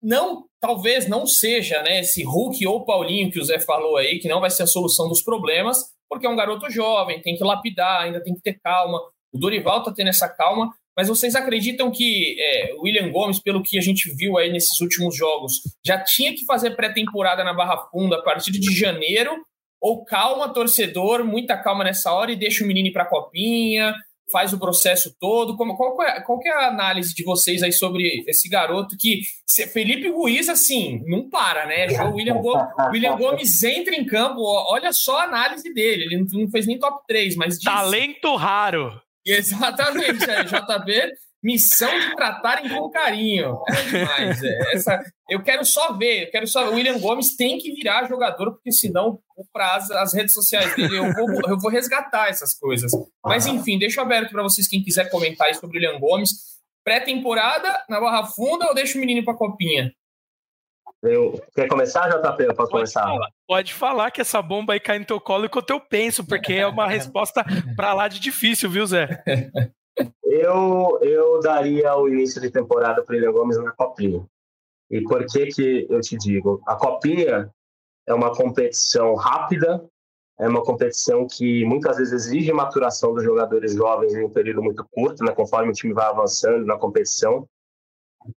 Não, 0.00 0.44
talvez 0.60 1.08
não 1.08 1.26
seja 1.26 1.82
né, 1.82 1.98
esse 1.98 2.22
Hulk 2.22 2.64
ou 2.64 2.84
Paulinho 2.84 3.32
que 3.32 3.40
o 3.40 3.44
Zé 3.44 3.58
falou 3.58 3.96
aí, 3.96 4.20
que 4.20 4.28
não 4.28 4.40
vai 4.40 4.50
ser 4.50 4.62
a 4.62 4.68
solução 4.68 5.08
dos 5.08 5.22
problemas, 5.22 5.78
porque 6.08 6.24
é 6.24 6.30
um 6.30 6.36
garoto 6.36 6.70
jovem, 6.70 7.20
tem 7.20 7.36
que 7.36 7.42
lapidar, 7.42 8.02
ainda 8.02 8.22
tem 8.22 8.34
que 8.34 8.42
ter 8.42 8.60
calma. 8.62 9.00
O 9.32 9.38
Dorival 9.38 9.80
está 9.80 9.92
tendo 9.92 10.08
essa 10.08 10.28
calma, 10.28 10.72
mas 10.96 11.08
vocês 11.08 11.34
acreditam 11.34 11.90
que 11.90 12.36
é, 12.38 12.74
William 12.78 13.10
Gomes, 13.10 13.40
pelo 13.40 13.62
que 13.62 13.78
a 13.78 13.80
gente 13.80 14.14
viu 14.14 14.36
aí 14.36 14.50
nesses 14.52 14.80
últimos 14.80 15.16
jogos, 15.16 15.60
já 15.84 15.98
tinha 15.98 16.34
que 16.34 16.44
fazer 16.44 16.76
pré-temporada 16.76 17.42
na 17.42 17.54
Barra 17.54 17.88
Funda 17.90 18.16
a 18.16 18.22
partir 18.22 18.52
de 18.52 18.74
janeiro? 18.74 19.44
Ou 19.80 20.04
calma, 20.04 20.52
torcedor, 20.52 21.24
muita 21.24 21.56
calma 21.56 21.82
nessa 21.82 22.12
hora 22.12 22.30
e 22.30 22.36
deixa 22.36 22.62
o 22.62 22.66
menino 22.66 22.88
ir 22.88 22.92
para 22.92 23.02
a 23.02 23.08
copinha, 23.08 23.92
faz 24.30 24.52
o 24.52 24.58
processo 24.58 25.12
todo? 25.18 25.56
Como, 25.56 25.76
qual, 25.76 26.00
é, 26.02 26.20
qual 26.20 26.38
é 26.44 26.50
a 26.50 26.68
análise 26.68 27.12
de 27.14 27.24
vocês 27.24 27.64
aí 27.64 27.72
sobre 27.72 28.24
esse 28.28 28.48
garoto 28.48 28.96
que 28.96 29.22
Felipe 29.72 30.08
Ruiz, 30.08 30.48
assim, 30.48 31.02
não 31.04 31.28
para, 31.28 31.66
né? 31.66 31.86
O 32.04 32.14
William, 32.14 32.40
Gomes, 32.40 32.64
William 32.92 33.16
Gomes 33.16 33.62
entra 33.64 33.94
em 33.94 34.06
campo, 34.06 34.40
olha 34.40 34.92
só 34.92 35.18
a 35.18 35.24
análise 35.24 35.74
dele, 35.74 36.04
ele 36.04 36.26
não 36.32 36.48
fez 36.48 36.64
nem 36.64 36.78
top 36.78 37.04
3, 37.08 37.34
mas... 37.34 37.58
Talento 37.58 38.36
raro! 38.36 39.01
Exatamente, 39.26 40.18
JB 40.18 41.12
Missão 41.42 41.90
de 41.98 42.14
tratarem 42.14 42.68
com 42.68 42.88
carinho. 42.88 43.58
É 43.68 43.82
demais. 43.82 44.42
É, 44.44 44.74
essa, 44.74 45.02
eu 45.28 45.42
quero 45.42 45.64
só 45.64 45.92
ver, 45.92 46.26
eu 46.26 46.30
quero 46.30 46.46
só 46.46 46.70
O 46.70 46.74
William 46.74 47.00
Gomes 47.00 47.34
tem 47.34 47.58
que 47.58 47.72
virar 47.72 48.08
jogador, 48.08 48.52
porque 48.52 48.70
senão, 48.70 49.18
para 49.52 49.74
as, 49.74 49.90
as 49.90 50.14
redes 50.14 50.34
sociais 50.34 50.72
dele, 50.76 50.96
eu 50.96 51.12
vou, 51.12 51.50
eu 51.50 51.58
vou 51.58 51.68
resgatar 51.68 52.28
essas 52.28 52.54
coisas. 52.54 52.92
Mas 53.24 53.44
enfim, 53.46 53.76
deixo 53.76 54.00
aberto 54.00 54.30
para 54.30 54.42
vocês, 54.44 54.68
quem 54.68 54.84
quiser 54.84 55.10
comentar 55.10 55.52
sobre 55.56 55.78
o 55.78 55.80
William 55.80 55.98
Gomes. 55.98 56.52
Pré-temporada 56.84 57.84
na 57.88 58.00
Barra 58.00 58.24
Funda 58.24 58.66
ou 58.68 58.74
deixa 58.74 58.96
o 58.96 59.00
menino 59.00 59.24
para 59.24 59.34
a 59.34 59.36
copinha? 59.36 59.92
Eu... 61.02 61.40
Quer 61.54 61.68
começar, 61.68 62.08
JP? 62.08 62.44
Eu 62.44 62.54
posso 62.54 62.70
pode 62.70 62.70
começar? 62.70 63.02
Falar. 63.02 63.28
Pode 63.46 63.74
falar 63.74 64.10
que 64.10 64.20
essa 64.20 64.40
bomba 64.40 64.72
aí 64.72 64.80
cai 64.80 64.98
no 64.98 65.04
teu 65.04 65.20
colo 65.20 65.46
enquanto 65.46 65.70
eu 65.70 65.80
penso, 65.80 66.24
porque 66.24 66.52
é 66.52 66.66
uma 66.66 66.86
resposta 66.88 67.44
para 67.76 67.92
lá 67.92 68.06
de 68.06 68.20
difícil, 68.20 68.70
viu, 68.70 68.86
Zé? 68.86 69.22
Eu, 70.22 70.98
eu 71.02 71.40
daria 71.40 71.94
o 71.96 72.08
início 72.08 72.40
de 72.40 72.50
temporada 72.50 73.02
para 73.02 73.12
o 73.12 73.16
William 73.16 73.32
Gomes 73.32 73.58
na 73.58 73.72
Copinha. 73.72 74.24
E 74.90 75.02
por 75.02 75.24
que 75.26 75.46
que 75.46 75.86
eu 75.90 76.00
te 76.00 76.16
digo? 76.16 76.62
A 76.66 76.76
Copinha 76.76 77.50
é 78.06 78.14
uma 78.14 78.34
competição 78.34 79.14
rápida, 79.14 79.84
é 80.38 80.48
uma 80.48 80.62
competição 80.62 81.26
que 81.26 81.64
muitas 81.64 81.98
vezes 81.98 82.12
exige 82.12 82.52
maturação 82.52 83.14
dos 83.14 83.22
jogadores 83.22 83.74
jovens 83.74 84.14
em 84.14 84.24
um 84.24 84.30
período 84.30 84.62
muito 84.62 84.86
curto, 84.90 85.24
né, 85.24 85.32
conforme 85.32 85.70
o 85.70 85.74
time 85.74 85.92
vai 85.92 86.06
avançando 86.06 86.64
na 86.64 86.78
competição. 86.78 87.46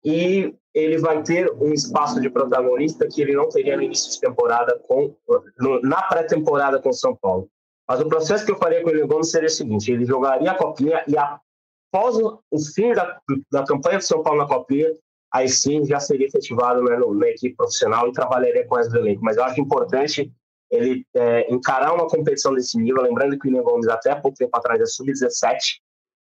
E 0.05 0.55
ele 0.75 0.99
vai 0.99 1.23
ter 1.23 1.51
um 1.53 1.73
espaço 1.73 2.21
de 2.21 2.31
protagonista 2.31 3.07
que 3.07 3.21
ele 3.21 3.35
não 3.35 3.49
teria 3.49 3.77
no 3.77 3.83
início 3.83 4.11
de 4.11 4.21
temporada 4.21 4.79
com 4.89 5.15
no, 5.59 5.81
na 5.83 6.03
pré-temporada 6.03 6.81
com 6.81 6.93
São 6.93 7.15
Paulo. 7.15 7.49
Mas 7.89 8.01
o 8.01 8.09
processo 8.09 8.45
que 8.45 8.53
eu 8.53 8.59
faria 8.59 8.81
com 8.81 8.89
o 8.89 8.91
William 8.91 9.07
Gomes 9.07 9.31
seria 9.31 9.49
o 9.49 9.51
seguinte: 9.51 9.93
ele 9.93 10.07
jogaria 10.07 10.51
a 10.51 10.55
Copinha 10.55 11.05
e 11.07 11.15
após 11.17 12.17
o 12.17 12.41
fim 12.75 12.93
da, 12.93 13.21
da 13.51 13.65
campanha 13.65 13.99
do 13.99 14.05
São 14.05 14.23
Paulo 14.23 14.39
na 14.39 14.49
Copinha, 14.49 14.91
aí 15.33 15.49
sim 15.49 15.85
já 15.85 16.01
seria 16.01 16.27
efetivado 16.27 16.83
né, 16.83 16.97
no, 16.97 17.13
na 17.15 17.29
equipe 17.29 17.55
profissional 17.55 18.09
e 18.09 18.13
trabalharia 18.13 18.67
com 18.67 18.79
essa 18.79 18.97
elenco. 18.97 19.23
Mas 19.23 19.37
eu 19.37 19.45
acho 19.45 19.61
importante 19.61 20.33
ele 20.71 21.05
é, 21.15 21.53
encarar 21.53 21.93
uma 21.93 22.09
competição 22.09 22.55
desse 22.55 22.79
nível, 22.79 23.03
lembrando 23.03 23.39
que 23.39 23.47
o 23.47 23.51
William 23.51 23.63
Gomes 23.63 23.89
até 23.89 24.15
pouco 24.15 24.39
tempo 24.39 24.57
atrás 24.57 24.81
é 24.81 24.87
sub-17, 24.87 25.81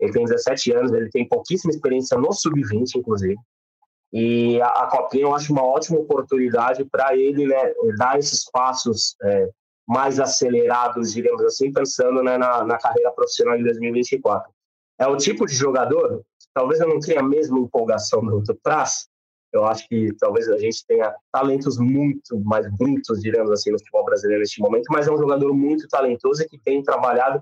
ele 0.05 0.13
tem 0.13 0.25
17 0.25 0.73
anos, 0.73 0.93
ele 0.93 1.09
tem 1.11 1.29
pouquíssima 1.29 1.71
experiência 1.71 2.19
no 2.19 2.33
sub-20, 2.33 2.97
inclusive. 2.97 3.37
E 4.13 4.61
a, 4.61 4.67
a 4.67 4.87
Copinha 4.87 5.25
eu 5.25 5.35
acho 5.35 5.53
uma 5.53 5.65
ótima 5.65 5.99
oportunidade 5.99 6.85
para 6.85 7.17
ele 7.17 7.47
né, 7.47 7.75
dar 7.99 8.19
esses 8.19 8.49
passos 8.51 9.17
é, 9.23 9.49
mais 9.87 10.21
acelerados, 10.21 11.13
digamos 11.13 11.43
assim, 11.43 11.73
pensando 11.73 12.23
né, 12.23 12.39
na, 12.39 12.65
na, 12.65 12.79
carreira 12.79 13.11
profissional 13.11 13.59
em 13.59 13.63
2024. 13.65 14.53
É 14.99 15.07
o 15.07 15.17
tipo 15.17 15.45
de 15.47 15.55
jogador, 15.55 16.23
talvez 16.55 16.81
eu 16.81 16.89
não 16.89 17.01
tenha 17.01 17.21
a 17.21 17.25
mesma 17.25 17.59
empolgação 17.59 18.25
do, 18.25 18.41
do 18.41 18.55
Praz, 18.63 19.09
eu 19.53 19.65
acho 19.65 19.89
que 19.89 20.13
talvez 20.19 20.49
a 20.49 20.59
gente 20.59 20.85
tenha 20.87 21.15
talentos 21.33 21.79
muito 21.79 22.39
mais 22.41 22.69
brutos, 22.77 23.21
digamos 23.21 23.53
assim, 23.53 23.71
no 23.71 23.79
futebol 23.79 24.05
brasileiro 24.05 24.41
neste 24.41 24.61
momento, 24.61 24.87
mas 24.91 25.07
é 25.07 25.13
um 25.13 25.19
jogador 25.19 25.55
muito 25.55 25.87
talentoso 25.87 26.43
e 26.43 26.49
que 26.49 26.59
tem 26.59 26.83
trabalhado, 26.83 27.41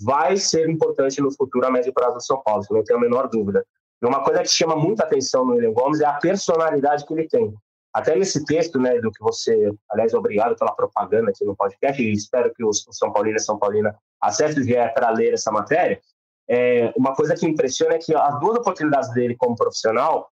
vai 0.00 0.36
ser 0.36 0.68
importante 0.68 1.20
no 1.20 1.30
futuro 1.32 1.66
a 1.66 1.70
médio 1.70 1.92
prazo 1.92 2.14
do 2.14 2.22
São 2.22 2.42
Paulo, 2.42 2.64
não 2.70 2.84
tenho 2.84 2.98
a 2.98 3.02
menor 3.02 3.28
dúvida. 3.28 3.64
E 4.02 4.06
uma 4.06 4.22
coisa 4.22 4.42
que 4.42 4.48
chama 4.48 4.76
muita 4.76 5.04
atenção 5.04 5.44
no 5.44 5.52
William 5.52 5.72
Gomes 5.72 6.00
é 6.00 6.06
a 6.06 6.14
personalidade 6.14 7.06
que 7.06 7.12
ele 7.14 7.28
tem. 7.28 7.54
Até 7.92 8.16
nesse 8.16 8.44
texto, 8.44 8.78
né, 8.78 9.00
do 9.00 9.12
que 9.12 9.22
você, 9.22 9.72
aliás, 9.88 10.12
obrigado 10.14 10.56
pela 10.56 10.74
propaganda 10.74 11.30
aqui 11.30 11.44
no 11.44 11.54
podcast, 11.54 12.02
e 12.02 12.12
espero 12.12 12.52
que 12.52 12.64
os 12.64 12.84
São 12.90 13.12
Paulino 13.12 13.36
e 13.36 13.40
São 13.40 13.56
Paulina 13.56 13.96
acessem 14.20 14.62
o 14.62 14.66
GE 14.66 14.74
para 14.94 15.10
ler 15.10 15.32
essa 15.32 15.52
matéria. 15.52 16.00
É, 16.48 16.92
uma 16.96 17.14
coisa 17.14 17.36
que 17.36 17.46
impressiona 17.46 17.94
é 17.94 17.98
que 17.98 18.14
as 18.14 18.40
duas 18.40 18.58
oportunidades 18.58 19.12
dele 19.14 19.36
como 19.36 19.54
profissional 19.54 20.28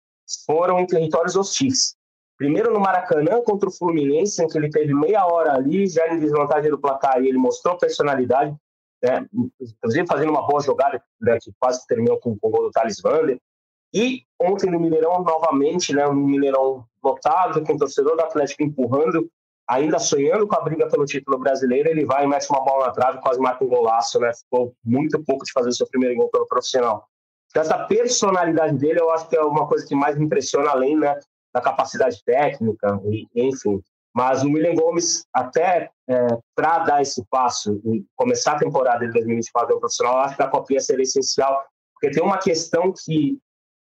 foram 0.45 0.79
em 0.79 0.85
territórios 0.85 1.35
hostis. 1.35 1.95
Primeiro 2.37 2.71
no 2.71 2.79
Maracanã 2.79 3.41
contra 3.41 3.67
o 3.67 3.71
Fluminense, 3.71 4.43
em 4.43 4.47
que 4.47 4.57
ele 4.57 4.69
teve 4.69 4.93
meia 4.93 5.25
hora 5.25 5.55
ali, 5.55 5.87
já 5.87 6.07
em 6.07 6.19
desvantagem 6.19 6.69
do 6.69 6.79
placar, 6.79 7.19
e 7.21 7.27
ele 7.27 7.37
mostrou 7.37 7.77
personalidade, 7.77 8.55
né, 9.03 9.25
inclusive 9.59 10.07
fazendo 10.07 10.29
uma 10.29 10.45
boa 10.45 10.61
jogada, 10.61 11.01
né, 11.21 11.37
que 11.41 11.51
quase 11.59 11.85
terminou 11.87 12.19
com, 12.19 12.37
com 12.37 12.47
o 12.47 12.51
gol 12.51 12.63
do 12.63 12.71
Thales 12.71 13.01
Vander. 13.01 13.39
E 13.93 14.23
ontem 14.39 14.69
no 14.69 14.79
Mineirão, 14.79 15.23
novamente, 15.23 15.93
né, 15.93 16.07
um 16.07 16.13
Mineirão 16.13 16.85
lotado, 17.03 17.63
com 17.63 17.73
o 17.73 17.77
torcedor 17.77 18.15
do 18.15 18.21
Atlético 18.21 18.63
empurrando, 18.63 19.29
ainda 19.67 19.99
sonhando 19.99 20.47
com 20.47 20.55
a 20.55 20.61
briga 20.61 20.87
pelo 20.87 21.05
título 21.05 21.37
brasileiro, 21.37 21.89
ele 21.89 22.05
vai 22.05 22.23
e 22.23 22.27
mete 22.27 22.49
uma 22.49 22.63
bola 22.63 22.87
na 22.87 22.91
trave, 22.91 23.19
quase 23.21 23.39
marca 23.39 23.63
um 23.63 23.67
golaço, 23.67 24.19
né? 24.19 24.31
Ficou 24.33 24.73
muito 24.83 25.23
pouco 25.23 25.45
de 25.45 25.51
fazer 25.51 25.69
o 25.69 25.73
seu 25.73 25.87
primeiro 25.87 26.15
gol 26.15 26.29
pelo 26.29 26.47
profissional. 26.47 27.07
Então, 27.49 27.61
essa 27.61 27.85
personalidade 27.85 28.77
dele, 28.77 28.99
eu 28.99 29.09
acho 29.09 29.27
que 29.27 29.35
é 29.35 29.41
uma 29.41 29.67
coisa 29.67 29.85
que 29.85 29.95
mais 29.95 30.17
me 30.17 30.25
impressiona, 30.25 30.69
além 30.69 30.97
né, 30.97 31.17
da 31.53 31.61
capacidade 31.61 32.23
técnica, 32.23 32.99
e, 33.05 33.27
enfim. 33.35 33.81
Mas 34.17 34.43
o 34.43 34.47
William 34.47 34.73
Gomes, 34.73 35.25
até 35.31 35.91
é, 36.09 36.27
para 36.55 36.79
dar 36.79 37.01
esse 37.03 37.23
passo 37.29 37.79
e 37.85 38.03
começar 38.15 38.53
a 38.53 38.59
temporada 38.59 39.05
de 39.05 39.13
2024 39.13 39.75
no 39.75 39.79
profissional, 39.79 40.17
acho 40.21 40.35
que 40.35 40.41
a 40.41 40.47
copinha 40.47 40.79
seria 40.79 41.03
essencial, 41.03 41.63
porque 41.93 42.15
tem 42.15 42.23
uma 42.23 42.39
questão 42.39 42.91
que 42.91 43.37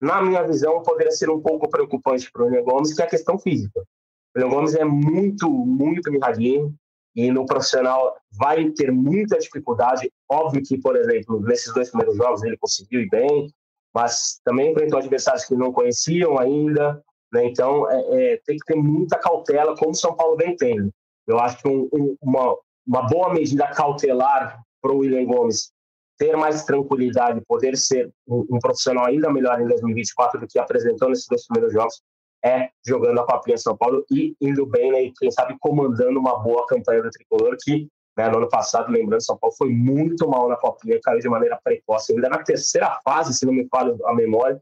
na 0.01 0.22
minha 0.22 0.44
visão, 0.44 0.82
poderia 0.82 1.12
ser 1.12 1.29
um 1.29 1.39
pouco 1.39 1.70
preocupante 1.70 2.29
para 2.32 2.44
o 2.44 2.46
William 2.46 2.63
Gomes, 2.63 2.94
que 2.94 3.01
é 3.01 3.05
a 3.05 3.10
questão 3.10 3.38
física. 3.38 3.79
O 3.79 4.39
William 4.39 4.50
Gomes 4.50 4.75
é 4.75 4.84
muito, 4.84 5.48
muito 5.48 6.12
mirradinho 6.12 6.75
e 7.15 7.32
no 7.32 7.46
profissional 7.46 8.17
vai 8.36 8.70
ter 8.72 8.91
muita 8.91 9.38
dificuldade. 9.38 10.12
Óbvio 10.29 10.62
que, 10.63 10.77
por 10.79 10.96
exemplo, 10.96 11.39
nesses 11.39 11.74
dois 11.74 11.89
primeiros 11.89 12.17
jogos 12.17 12.44
ele 12.44 12.58
conseguiu 12.58 13.01
ir 13.01 13.10
bem, 13.10 13.48
mas 13.94 14.39
também 14.44 14.72
enfrentou 14.72 15.00
adversários 15.00 15.46
que 15.46 15.55
não 15.55 15.72
conheciam 15.72 16.38
ainda. 16.39 17.01
Né? 17.36 17.48
Então, 17.48 17.89
é, 17.92 18.34
é, 18.34 18.42
tem 18.46 18.58
que 18.58 18.65
ter 18.65 18.75
muita 18.75 19.20
cautela, 19.20 19.75
como 19.75 19.94
São 19.94 20.15
Paulo 20.15 20.38
vem 20.38 20.56
tendo. 20.56 20.89
Eu 21.27 21.38
acho 21.38 21.58
que 21.58 21.68
um, 21.68 21.89
um, 21.92 22.15
uma, 22.22 22.56
uma 22.88 23.08
boa 23.08 23.34
medida 23.34 23.68
cautelar 23.68 24.62
para 24.82 24.94
o 24.94 25.00
William 25.00 25.25
Gomes 25.25 25.74
ter 26.18 26.38
mais 26.38 26.63
tranquilidade, 26.63 27.42
poder 27.46 27.75
ser 27.75 28.10
um, 28.25 28.46
um, 28.50 28.60
profissional 28.60 29.06
ainda 29.06 29.30
melhor 29.30 29.60
em 29.60 29.68
2024 29.68 30.39
do 30.39 30.48
que 30.48 30.58
apresentou 30.58 31.10
nesses 31.10 31.27
dois 31.27 31.46
primeiros 31.46 31.74
jogos, 31.74 32.01
é 32.44 32.70
jogando 32.88 33.20
a 33.20 33.25
Copinha 33.25 33.58
São 33.58 33.75
Paulo 33.75 34.06
e 34.10 34.34
indo 34.39 34.65
bem, 34.65 34.92
né, 34.92 35.04
e 35.04 35.13
quem 35.13 35.30
sabe 35.30 35.58
comandando 35.60 36.18
uma 36.18 36.39
boa 36.42 36.65
campanha 36.68 37.01
do 37.01 37.10
Tricolor, 37.10 37.58
que 37.62 37.89
né, 38.18 38.30
no 38.30 38.38
ano 38.38 38.48
passado, 38.48 38.89
lembrando, 38.89 39.25
São 39.25 39.38
Paulo 39.38 39.54
foi 39.58 39.70
muito 39.70 40.25
mal 40.30 40.48
na 40.48 40.56
Copinha, 40.56 40.98
caiu 41.04 41.20
de 41.20 41.27
maneira 41.27 41.60
precoce, 41.62 42.13
ainda 42.13 42.30
na 42.30 42.42
terceira 42.42 42.98
fase, 43.04 43.34
se 43.34 43.46
não 43.46 43.51
me 43.51 43.68
falha 43.68 43.94
a 44.06 44.13
memória, 44.13 44.62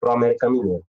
para 0.00 0.10
o 0.10 0.16
América 0.16 0.48
Mineiro. 0.48 0.82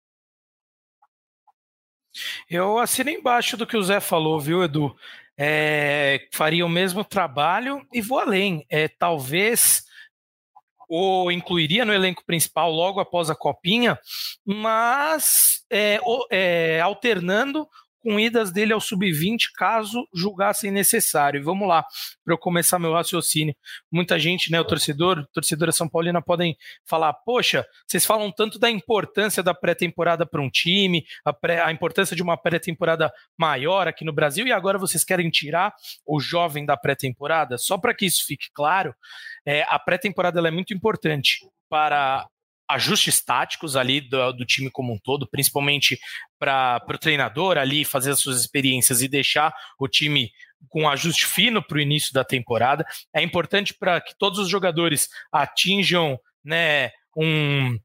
Eu 2.49 2.79
assino 2.79 3.11
embaixo 3.11 3.57
do 3.57 3.67
que 3.67 3.77
o 3.77 3.83
Zé 3.83 4.01
falou, 4.01 4.41
viu, 4.41 4.63
Edu? 4.63 4.95
É, 5.37 6.29
faria 6.33 6.65
o 6.65 6.69
mesmo 6.69 7.05
trabalho 7.05 7.85
e 7.93 8.01
vou 8.01 8.19
além. 8.19 8.65
É, 8.69 8.89
talvez 8.89 9.85
ou 10.89 11.33
incluiria 11.33 11.85
no 11.85 11.93
elenco 11.93 12.25
principal 12.25 12.71
logo 12.71 13.01
após 13.01 13.31
a 13.31 13.35
copinha, 13.35 13.99
mas 14.45 15.65
é, 15.71 15.99
é, 16.31 16.81
alternando 16.81 17.67
com 18.05 18.21
idas 18.21 18.53
dele 18.53 18.75
ao 18.75 18.81
sub-20, 18.81 19.47
caso 19.57 20.07
julgassem 20.15 20.71
necessário. 20.71 21.41
E 21.41 21.43
vamos 21.43 21.67
lá, 21.67 21.83
para 22.23 22.35
eu 22.35 22.39
começar 22.39 22.79
meu 22.79 22.93
raciocínio. 22.93 23.57
Muita 23.91 24.19
gente, 24.19 24.53
né, 24.53 24.61
o 24.61 24.65
torcedor, 24.65 25.27
torcedora 25.33 25.73
São 25.73 25.89
Paulina, 25.89 26.21
podem 26.21 26.55
falar: 26.85 27.15
poxa, 27.15 27.67
vocês 27.87 28.05
falam 28.05 28.31
tanto 28.31 28.59
da 28.59 28.71
importância 28.71 29.43
da 29.43 29.55
pré-temporada 29.55 30.27
para 30.27 30.43
um 30.43 30.51
time, 30.51 31.03
a, 31.25 31.33
pré, 31.33 31.63
a 31.63 31.73
importância 31.73 32.15
de 32.15 32.23
uma 32.23 32.37
pré-temporada 32.37 33.11
maior 33.39 33.89
aqui 33.89 34.05
no 34.05 34.13
Brasil, 34.13 34.47
e 34.47 34.53
agora 34.53 34.79
vocês 34.79 35.03
querem 35.03 35.31
tirar 35.31 35.73
o 36.07 36.21
jovem 36.21 36.67
da 36.67 36.77
pré-temporada? 36.77 37.57
Só 37.57 37.79
para 37.79 37.95
que 37.95 38.05
isso 38.05 38.27
fique 38.27 38.49
claro, 38.53 38.95
é, 39.47 39.63
a 39.63 39.79
pré-temporada 39.79 40.47
é 40.47 40.51
muito 40.51 40.75
importante 40.75 41.39
para 41.71 42.27
ajustes 42.69 43.23
táticos 43.23 43.77
ali 43.77 44.01
do, 44.01 44.33
do, 44.33 44.45
time 44.45 44.71
como 44.71 44.93
um 44.93 44.99
todo, 44.99 45.29
principalmente 45.29 45.99
para 46.39 46.83
o 46.89 46.99
treinador 46.99 47.59
ali 47.59 47.85
fazer 47.85 48.13
as 48.13 48.21
suas 48.21 48.41
experiências 48.41 49.03
e 49.03 49.09
deixar 49.09 49.53
o 49.79 49.89
time 49.89 50.31
com 50.69 50.83
um 50.83 50.89
ajuste 50.89 51.27
fino 51.27 51.63
para 51.63 51.77
o 51.77 51.81
início 51.81 52.13
da 52.13 52.25
temporada. 52.25 52.85
É 53.15 53.23
importante 53.23 53.75
para 53.75 54.01
que 54.01 54.17
todos 54.19 54.39
os 54.39 54.49
jogadores 54.49 55.09
atinjam 55.33 56.19
né, 56.45 56.91
um, 57.17 57.79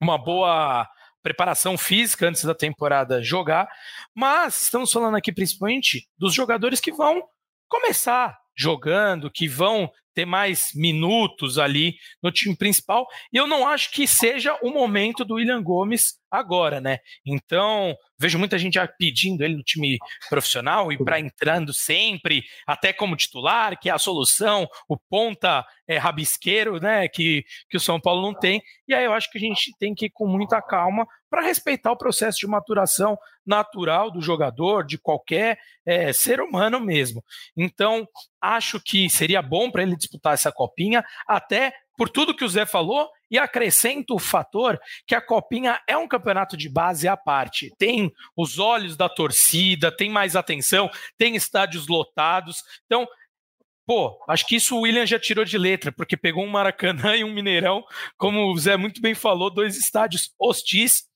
uma 0.00 0.18
boa 0.18 0.88
preparação 1.22 1.76
física 1.76 2.28
antes 2.28 2.44
da 2.44 2.54
temporada 2.54 3.22
jogar, 3.22 3.68
mas 4.14 4.62
estamos 4.62 4.90
falando 4.90 5.16
aqui 5.16 5.32
principalmente 5.32 6.08
dos 6.16 6.32
jogadores 6.32 6.80
que 6.80 6.92
vão 6.92 7.22
começar 7.68 8.38
jogando, 8.58 9.30
que 9.30 9.46
vão 9.46 9.90
ter 10.18 10.24
mais 10.24 10.72
minutos 10.74 11.60
ali 11.60 11.94
no 12.20 12.32
time 12.32 12.56
principal. 12.56 13.06
E 13.32 13.36
eu 13.36 13.46
não 13.46 13.68
acho 13.68 13.92
que 13.92 14.04
seja 14.04 14.58
o 14.62 14.70
momento 14.70 15.24
do 15.24 15.34
William 15.34 15.62
Gomes 15.62 16.18
agora, 16.28 16.80
né? 16.80 16.98
Então, 17.24 17.96
vejo 18.18 18.36
muita 18.36 18.58
gente 18.58 18.74
já 18.74 18.88
pedindo 18.88 19.44
ele 19.44 19.54
no 19.54 19.62
time 19.62 19.96
profissional 20.28 20.90
e 20.90 20.98
para 20.98 21.20
entrando 21.20 21.72
sempre, 21.72 22.42
até 22.66 22.92
como 22.92 23.14
titular, 23.14 23.78
que 23.78 23.88
é 23.88 23.92
a 23.92 23.98
solução, 23.98 24.68
o 24.88 24.96
ponta 24.96 25.64
é, 25.86 25.96
rabisqueiro, 25.96 26.80
né? 26.80 27.06
Que, 27.06 27.44
que 27.70 27.76
o 27.76 27.80
São 27.80 28.00
Paulo 28.00 28.20
não 28.20 28.34
tem. 28.34 28.60
E 28.88 28.94
aí 28.94 29.04
eu 29.04 29.12
acho 29.12 29.30
que 29.30 29.38
a 29.38 29.40
gente 29.40 29.72
tem 29.78 29.94
que 29.94 30.06
ir 30.06 30.10
com 30.10 30.26
muita 30.26 30.60
calma 30.60 31.06
para 31.30 31.42
respeitar 31.42 31.92
o 31.92 31.96
processo 31.96 32.38
de 32.38 32.46
maturação 32.46 33.18
natural 33.46 34.10
do 34.10 34.20
jogador, 34.20 34.84
de 34.84 34.98
qualquer 34.98 35.58
é, 35.84 36.12
ser 36.12 36.40
humano 36.40 36.80
mesmo. 36.80 37.24
Então, 37.56 38.06
acho 38.40 38.80
que 38.80 39.08
seria 39.08 39.42
bom 39.42 39.70
para 39.70 39.82
ele 39.82 39.96
disputar 39.96 40.34
essa 40.34 40.52
copinha, 40.52 41.04
até 41.26 41.72
por 41.96 42.08
tudo 42.08 42.34
que 42.34 42.44
o 42.44 42.48
Zé 42.48 42.64
falou, 42.64 43.10
e 43.30 43.38
acrescento 43.38 44.14
o 44.14 44.18
fator 44.18 44.80
que 45.06 45.14
a 45.14 45.20
Copinha 45.20 45.80
é 45.86 45.96
um 45.96 46.08
campeonato 46.08 46.56
de 46.56 46.68
base 46.68 47.06
à 47.06 47.16
parte. 47.16 47.72
Tem 47.78 48.12
os 48.36 48.58
olhos 48.58 48.96
da 48.96 49.08
torcida, 49.08 49.94
tem 49.94 50.10
mais 50.10 50.34
atenção, 50.34 50.90
tem 51.16 51.36
estádios 51.36 51.88
lotados. 51.88 52.62
Então, 52.86 53.06
pô, 53.86 54.18
acho 54.28 54.46
que 54.46 54.56
isso 54.56 54.76
o 54.76 54.80
William 54.82 55.06
já 55.06 55.18
tirou 55.18 55.44
de 55.44 55.58
letra, 55.58 55.92
porque 55.92 56.16
pegou 56.16 56.44
um 56.44 56.50
Maracanã 56.50 57.14
e 57.16 57.24
um 57.24 57.32
Mineirão, 57.32 57.84
como 58.16 58.52
o 58.52 58.58
Zé 58.58 58.76
muito 58.76 59.00
bem 59.00 59.14
falou, 59.14 59.50
dois 59.50 59.76
estádios 59.76 60.32
hostis 60.38 61.08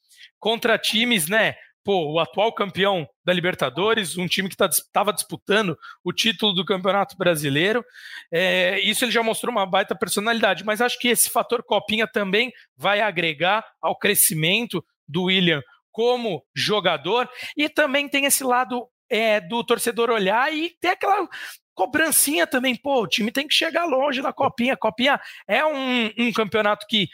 contra 0.43 0.77
times, 0.77 1.29
né? 1.29 1.55
Pô, 1.85 2.15
o 2.15 2.19
atual 2.19 2.53
campeão 2.53 3.09
da 3.25 3.33
Libertadores, 3.33 4.19
um 4.19 4.27
time 4.27 4.49
que 4.49 4.55
estava 4.55 5.11
tá, 5.11 5.13
disputando 5.13 5.79
o 6.03 6.13
título 6.13 6.53
do 6.53 6.65
Campeonato 6.65 7.17
Brasileiro. 7.17 7.85
É, 8.33 8.81
isso 8.81 9.05
ele 9.05 9.13
já 9.13 9.23
mostrou 9.23 9.53
uma 9.53 9.65
baita 9.65 9.95
personalidade, 9.95 10.65
mas 10.65 10.81
acho 10.81 10.99
que 10.99 11.07
esse 11.07 11.31
fator 11.31 11.63
Copinha 11.63 12.09
também 12.09 12.53
vai 12.77 13.01
agregar 13.01 13.65
ao 13.81 13.97
crescimento 13.97 14.85
do 15.07 15.25
William 15.25 15.63
como 15.93 16.45
jogador 16.55 17.31
e 17.57 17.69
também 17.69 18.09
tem 18.09 18.25
esse 18.25 18.43
lado 18.43 18.89
é, 19.09 19.41
do 19.41 19.63
torcedor 19.63 20.11
olhar 20.11 20.53
e 20.53 20.71
ter 20.81 20.89
aquela 20.89 21.29
cobrancinha 21.73 22.47
também, 22.49 22.75
pô, 22.75 23.03
o 23.03 23.09
time 23.09 23.31
tem 23.31 23.47
que 23.47 23.55
chegar 23.55 23.85
longe 23.85 24.21
na 24.21 24.33
Copinha. 24.33 24.77
Copinha 24.77 25.21
é 25.47 25.65
um, 25.65 26.11
um 26.19 26.33
campeonato 26.33 26.85
que 26.89 27.09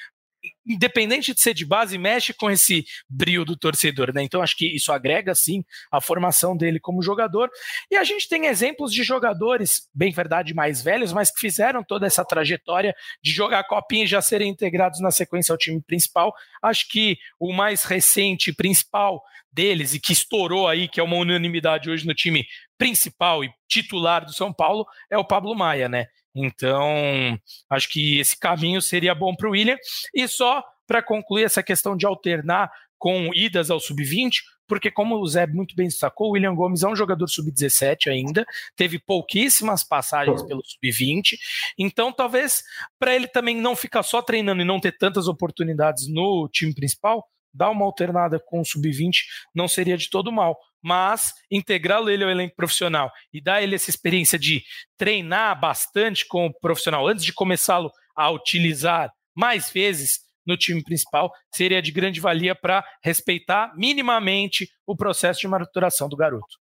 independente 0.66 1.34
de 1.34 1.40
ser 1.40 1.54
de 1.54 1.64
base, 1.64 1.96
mexe 1.98 2.32
com 2.32 2.50
esse 2.50 2.84
brilho 3.08 3.44
do 3.44 3.56
torcedor, 3.56 4.12
né? 4.12 4.22
Então 4.22 4.42
acho 4.42 4.56
que 4.56 4.66
isso 4.66 4.92
agrega 4.92 5.34
sim 5.34 5.64
a 5.90 6.00
formação 6.00 6.56
dele 6.56 6.78
como 6.78 7.02
jogador. 7.02 7.50
E 7.90 7.96
a 7.96 8.04
gente 8.04 8.28
tem 8.28 8.46
exemplos 8.46 8.92
de 8.92 9.02
jogadores, 9.02 9.88
bem 9.94 10.12
verdade, 10.12 10.54
mais 10.54 10.82
velhos, 10.82 11.12
mas 11.12 11.30
que 11.30 11.40
fizeram 11.40 11.82
toda 11.82 12.06
essa 12.06 12.24
trajetória 12.24 12.94
de 13.22 13.30
jogar 13.30 13.64
copinha 13.64 14.04
e 14.04 14.08
já 14.08 14.20
serem 14.20 14.50
integrados 14.50 15.00
na 15.00 15.10
sequência 15.10 15.52
ao 15.52 15.58
time 15.58 15.80
principal. 15.80 16.34
Acho 16.62 16.88
que 16.88 17.16
o 17.40 17.52
mais 17.52 17.84
recente 17.84 18.52
principal 18.52 19.22
deles 19.50 19.94
e 19.94 20.00
que 20.00 20.12
estourou 20.12 20.68
aí, 20.68 20.86
que 20.88 21.00
é 21.00 21.02
uma 21.02 21.16
unanimidade 21.16 21.90
hoje 21.90 22.06
no 22.06 22.14
time 22.14 22.46
principal 22.76 23.42
e 23.42 23.50
titular 23.66 24.24
do 24.24 24.32
São 24.32 24.52
Paulo, 24.52 24.86
é 25.10 25.18
o 25.18 25.24
Pablo 25.24 25.54
Maia, 25.54 25.88
né? 25.88 26.06
Então, 26.38 27.38
acho 27.68 27.88
que 27.88 28.18
esse 28.18 28.38
caminho 28.38 28.80
seria 28.80 29.14
bom 29.14 29.34
para 29.34 29.48
o 29.48 29.52
William. 29.52 29.76
E 30.14 30.28
só 30.28 30.62
para 30.86 31.02
concluir 31.02 31.44
essa 31.44 31.62
questão 31.62 31.96
de 31.96 32.06
alternar 32.06 32.70
com 32.96 33.30
idas 33.34 33.70
ao 33.70 33.78
sub-20, 33.78 34.40
porque 34.66 34.90
como 34.90 35.16
o 35.16 35.26
Zé 35.26 35.46
muito 35.46 35.74
bem 35.74 35.86
destacou, 35.86 36.28
o 36.28 36.30
William 36.32 36.54
Gomes 36.54 36.82
é 36.82 36.88
um 36.88 36.96
jogador 36.96 37.28
sub-17 37.28 38.08
ainda, 38.08 38.44
teve 38.76 38.98
pouquíssimas 38.98 39.84
passagens 39.84 40.42
pelo 40.42 40.62
sub-20, 40.64 41.36
então 41.78 42.12
talvez 42.12 42.62
para 42.98 43.14
ele 43.14 43.28
também 43.28 43.56
não 43.56 43.76
ficar 43.76 44.02
só 44.02 44.20
treinando 44.20 44.60
e 44.60 44.64
não 44.64 44.80
ter 44.80 44.96
tantas 44.98 45.28
oportunidades 45.28 46.08
no 46.08 46.48
time 46.52 46.74
principal, 46.74 47.24
dar 47.54 47.70
uma 47.70 47.84
alternada 47.84 48.38
com 48.38 48.60
o 48.60 48.64
sub-20 48.64 49.20
não 49.54 49.68
seria 49.68 49.96
de 49.96 50.10
todo 50.10 50.32
mal 50.32 50.58
mas 50.82 51.32
integrá-lo 51.50 52.10
ele 52.10 52.24
ao 52.24 52.30
elenco 52.30 52.54
profissional 52.56 53.10
e 53.32 53.40
dar 53.40 53.62
ele 53.62 53.74
essa 53.74 53.90
experiência 53.90 54.38
de 54.38 54.62
treinar 54.96 55.58
bastante 55.58 56.26
com 56.26 56.46
o 56.46 56.54
profissional 56.60 57.06
antes 57.06 57.24
de 57.24 57.32
começá-lo 57.32 57.90
a 58.16 58.30
utilizar 58.30 59.12
mais 59.34 59.70
vezes 59.70 60.20
no 60.46 60.56
time 60.56 60.82
principal 60.82 61.30
seria 61.54 61.82
de 61.82 61.92
grande 61.92 62.20
valia 62.20 62.54
para 62.54 62.82
respeitar 63.04 63.72
minimamente 63.76 64.68
o 64.86 64.96
processo 64.96 65.40
de 65.40 65.48
maturação 65.48 66.08
do 66.08 66.16
garoto. 66.16 66.56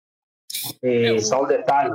E 0.82 1.18
só 1.20 1.42
um 1.42 1.46
detalhe, 1.46 1.92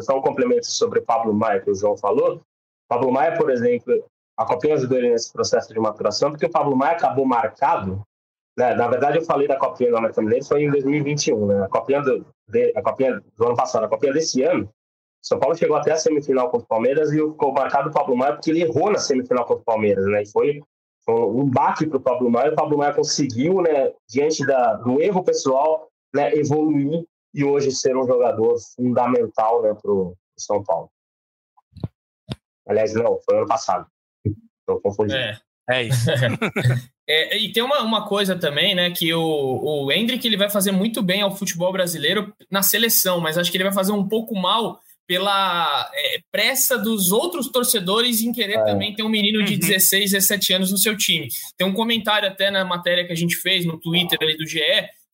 só 0.00 0.18
um 0.18 0.22
complemento 0.22 0.66
sobre 0.66 1.00
o 1.00 1.04
Pablo 1.04 1.34
Maia 1.34 1.60
que 1.60 1.70
o 1.70 1.74
João 1.74 1.96
falou. 1.96 2.40
Pablo 2.88 3.12
Maia, 3.12 3.36
por 3.36 3.50
exemplo, 3.50 4.04
a 4.36 4.46
Copinha 4.46 4.74
ajudou 4.74 4.96
ele 4.96 5.10
nesse 5.10 5.32
processo 5.32 5.72
de 5.72 5.78
maturação, 5.78 6.30
porque 6.30 6.46
o 6.46 6.50
Pablo 6.50 6.76
Maia 6.76 6.92
acabou 6.92 7.26
marcado 7.26 8.02
né? 8.56 8.74
Na 8.74 8.88
verdade, 8.88 9.18
eu 9.18 9.24
falei 9.24 9.46
da 9.46 9.56
Copinha 9.56 9.90
do 9.90 9.96
América 9.98 10.22
Mineiro 10.22 10.44
foi 10.44 10.62
em 10.62 10.70
2021, 10.70 11.46
né? 11.46 11.64
A 11.64 11.68
Copinha 11.68 12.00
do, 12.00 12.26
de, 12.48 12.72
a 12.74 12.82
Copinha 12.82 13.22
do 13.36 13.46
ano 13.46 13.56
passado, 13.56 13.84
a 13.84 13.88
Copinha 13.88 14.12
desse 14.12 14.42
ano, 14.42 14.68
São 15.22 15.38
Paulo 15.38 15.56
chegou 15.56 15.76
até 15.76 15.92
a 15.92 15.96
semifinal 15.96 16.50
contra 16.50 16.64
o 16.64 16.68
Palmeiras 16.68 17.12
e 17.12 17.16
ficou 17.18 17.52
marcado 17.52 17.90
o 17.90 17.92
Pablo 17.92 18.16
Maia 18.16 18.32
porque 18.32 18.50
ele 18.50 18.62
errou 18.62 18.90
na 18.90 18.98
semifinal 18.98 19.44
contra 19.44 19.62
o 19.62 19.64
Palmeiras, 19.64 20.06
né? 20.06 20.22
E 20.22 20.30
foi 20.30 20.62
um 21.08 21.48
baque 21.48 21.86
para 21.86 21.98
o 21.98 22.00
Pablo 22.00 22.30
Maia. 22.30 22.52
O 22.52 22.56
Pablo 22.56 22.78
Maia 22.78 22.94
conseguiu, 22.94 23.60
né, 23.60 23.92
diante 24.08 24.44
da, 24.44 24.74
do 24.74 25.00
erro 25.00 25.22
pessoal, 25.22 25.88
né, 26.14 26.34
evoluir 26.34 27.04
e 27.32 27.44
hoje 27.44 27.70
ser 27.70 27.96
um 27.96 28.06
jogador 28.06 28.56
fundamental 28.74 29.62
né, 29.62 29.74
para 29.74 29.90
o 29.92 30.16
São 30.36 30.64
Paulo. 30.64 30.90
Aliás, 32.66 32.94
não, 32.94 33.20
foi 33.20 33.36
ano 33.36 33.46
passado. 33.46 33.86
Estou 34.24 34.80
confundindo. 34.80 35.18
É, 35.18 35.38
é 35.70 35.82
isso. 35.84 36.10
É, 37.08 37.38
e 37.38 37.52
tem 37.52 37.62
uma, 37.62 37.82
uma 37.82 38.06
coisa 38.06 38.36
também, 38.36 38.74
né, 38.74 38.90
que 38.90 39.14
o, 39.14 39.22
o 39.22 39.92
Hendrick 39.92 40.26
ele 40.26 40.36
vai 40.36 40.50
fazer 40.50 40.72
muito 40.72 41.02
bem 41.02 41.22
ao 41.22 41.34
futebol 41.34 41.72
brasileiro 41.72 42.34
na 42.50 42.62
seleção, 42.62 43.20
mas 43.20 43.38
acho 43.38 43.50
que 43.50 43.56
ele 43.56 43.64
vai 43.64 43.72
fazer 43.72 43.92
um 43.92 44.08
pouco 44.08 44.34
mal 44.34 44.80
pela 45.06 45.88
é, 45.94 46.20
pressa 46.32 46.76
dos 46.76 47.12
outros 47.12 47.48
torcedores 47.48 48.22
em 48.22 48.32
querer 48.32 48.58
é. 48.58 48.64
também 48.64 48.92
ter 48.92 49.04
um 49.04 49.08
menino 49.08 49.42
de 49.44 49.56
16, 49.56 50.12
uhum. 50.12 50.18
17 50.18 50.52
anos 50.54 50.72
no 50.72 50.78
seu 50.78 50.96
time. 50.96 51.28
Tem 51.56 51.66
um 51.66 51.72
comentário 51.72 52.28
até 52.28 52.50
na 52.50 52.64
matéria 52.64 53.06
que 53.06 53.12
a 53.12 53.16
gente 53.16 53.36
fez 53.36 53.64
no 53.64 53.78
Twitter 53.78 54.18
ali 54.20 54.36
do 54.36 54.46
GE, 54.46 54.58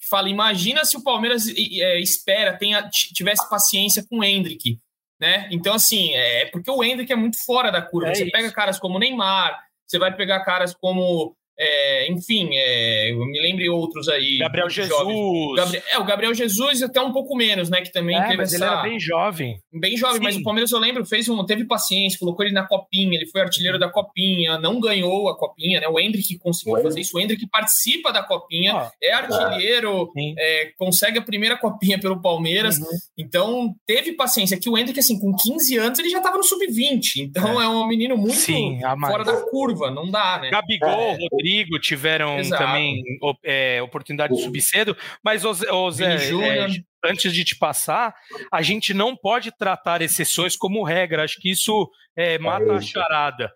que 0.00 0.08
fala, 0.08 0.30
imagina 0.30 0.84
se 0.84 0.96
o 0.96 1.04
Palmeiras 1.04 1.46
é, 1.46 2.00
espera, 2.00 2.56
tenha, 2.56 2.88
tivesse 2.90 3.48
paciência 3.50 4.04
com 4.08 4.20
o 4.20 4.24
Hendrick, 4.24 4.78
né? 5.20 5.46
Então, 5.52 5.74
assim, 5.74 6.14
é 6.14 6.46
porque 6.46 6.70
o 6.70 6.82
Hendrick 6.82 7.12
é 7.12 7.16
muito 7.16 7.36
fora 7.44 7.70
da 7.70 7.82
curva. 7.82 8.10
É 8.10 8.14
você 8.14 8.22
isso. 8.22 8.32
pega 8.32 8.50
caras 8.50 8.78
como 8.78 8.98
Neymar, 8.98 9.56
você 9.86 9.98
vai 9.98 10.16
pegar 10.16 10.40
caras 10.40 10.74
como 10.74 11.36
é, 11.58 12.10
enfim, 12.10 12.48
é, 12.52 13.12
eu 13.12 13.24
me 13.26 13.40
lembre 13.40 13.68
outros 13.68 14.08
aí. 14.08 14.38
Gabriel 14.38 14.70
Jesus. 14.70 15.56
Gabriel, 15.56 15.82
é, 15.92 15.98
o 15.98 16.04
Gabriel 16.04 16.34
Jesus 16.34 16.82
até 16.82 17.00
um 17.00 17.12
pouco 17.12 17.36
menos, 17.36 17.68
né? 17.68 17.80
Que 17.82 17.92
também 17.92 18.16
é, 18.16 18.22
teve 18.22 18.36
mas 18.38 18.54
essa... 18.54 18.64
ele 18.64 18.72
era 18.72 18.82
bem 18.82 18.98
jovem. 18.98 19.60
Bem 19.72 19.96
jovem, 19.96 20.16
Sim. 20.16 20.22
mas 20.22 20.36
o 20.36 20.42
Palmeiras, 20.42 20.72
eu 20.72 20.78
lembro, 20.78 21.04
fez 21.04 21.28
um, 21.28 21.44
teve 21.44 21.64
paciência, 21.64 22.18
colocou 22.18 22.44
ele 22.44 22.54
na 22.54 22.66
copinha, 22.66 23.14
ele 23.14 23.26
foi 23.26 23.42
artilheiro 23.42 23.78
da 23.78 23.88
copinha, 23.88 24.58
não 24.58 24.80
ganhou 24.80 25.28
a 25.28 25.36
copinha, 25.36 25.80
né? 25.80 25.88
O 25.88 26.00
Hendrick 26.00 26.38
conseguiu 26.38 26.82
fazer 26.82 27.00
isso. 27.00 27.16
O 27.16 27.20
Hendrick 27.20 27.46
participa 27.48 28.12
da 28.12 28.22
copinha, 28.22 28.74
ah, 28.74 28.90
é 29.02 29.12
artilheiro, 29.12 30.10
é, 30.38 30.72
consegue 30.78 31.18
a 31.18 31.22
primeira 31.22 31.56
copinha 31.56 31.98
pelo 31.98 32.20
Palmeiras. 32.20 32.78
Uhum. 32.78 32.86
Então, 33.18 33.74
teve 33.86 34.12
paciência. 34.12 34.58
Que 34.58 34.70
o 34.70 34.78
Hendrick, 34.78 34.98
assim, 34.98 35.18
com 35.18 35.34
15 35.36 35.76
anos, 35.76 35.98
ele 35.98 36.08
já 36.08 36.18
estava 36.18 36.36
no 36.36 36.44
sub-20. 36.44 37.18
Então, 37.18 37.60
é. 37.60 37.64
é. 37.64 37.68
um 37.68 37.86
menino 37.86 38.16
muito 38.16 38.36
Sim, 38.36 38.80
fora 39.00 39.24
da 39.24 39.36
curva, 39.42 39.90
não 39.90 40.10
dá, 40.10 40.38
né? 40.40 40.50
Gabigol, 40.50 40.90
é. 40.90 41.18
Rodrigo 41.42 41.78
tiveram 41.78 42.12
tiveram 42.12 42.38
Exato. 42.38 42.62
também 42.62 43.02
é, 43.44 43.82
oportunidade 43.82 44.34
de 44.34 44.42
subir 44.42 44.62
cedo, 44.62 44.96
mas 45.22 45.44
os, 45.44 45.62
os 45.62 46.00
é, 46.00 46.16
é, 46.16 46.66
antes 47.04 47.32
de 47.32 47.44
te 47.44 47.56
passar, 47.56 48.14
a 48.50 48.62
gente 48.62 48.92
não 48.92 49.16
pode 49.16 49.50
tratar 49.56 50.02
exceções 50.02 50.56
como 50.56 50.84
regra. 50.84 51.24
Acho 51.24 51.40
que 51.40 51.50
isso 51.50 51.90
é, 52.16 52.38
mata 52.38 52.72
a 52.74 52.80
charada. 52.80 53.52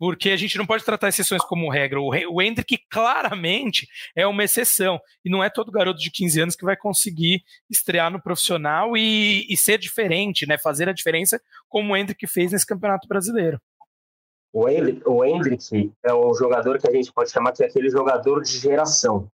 Porque 0.00 0.30
a 0.30 0.36
gente 0.36 0.56
não 0.56 0.64
pode 0.64 0.84
tratar 0.84 1.08
exceções 1.08 1.42
como 1.42 1.68
regra. 1.68 2.00
O, 2.00 2.10
o 2.10 2.40
Hendrick 2.40 2.78
claramente 2.88 3.88
é 4.14 4.24
uma 4.28 4.44
exceção. 4.44 5.00
E 5.24 5.30
não 5.30 5.42
é 5.42 5.50
todo 5.50 5.72
garoto 5.72 5.98
de 5.98 6.08
15 6.08 6.40
anos 6.40 6.56
que 6.56 6.64
vai 6.64 6.76
conseguir 6.76 7.42
estrear 7.68 8.08
no 8.08 8.22
profissional 8.22 8.96
e, 8.96 9.44
e 9.50 9.56
ser 9.56 9.76
diferente, 9.76 10.46
né? 10.46 10.56
Fazer 10.56 10.88
a 10.88 10.92
diferença 10.92 11.40
como 11.68 11.92
o 11.92 11.96
Hendrick 11.96 12.24
fez 12.28 12.52
nesse 12.52 12.64
campeonato 12.64 13.08
brasileiro. 13.08 13.60
O, 14.52 14.68
Hendrick, 14.68 15.02
o 15.06 15.24
Hendrick 15.24 15.92
é 16.02 16.14
um 16.14 16.34
jogador 16.34 16.78
que 16.78 16.88
a 16.88 16.92
gente 16.92 17.12
pode 17.12 17.30
chamar 17.30 17.52
que 17.52 17.62
é 17.62 17.66
aquele 17.66 17.90
jogador 17.90 18.42
de 18.42 18.58
geração, 18.58 19.28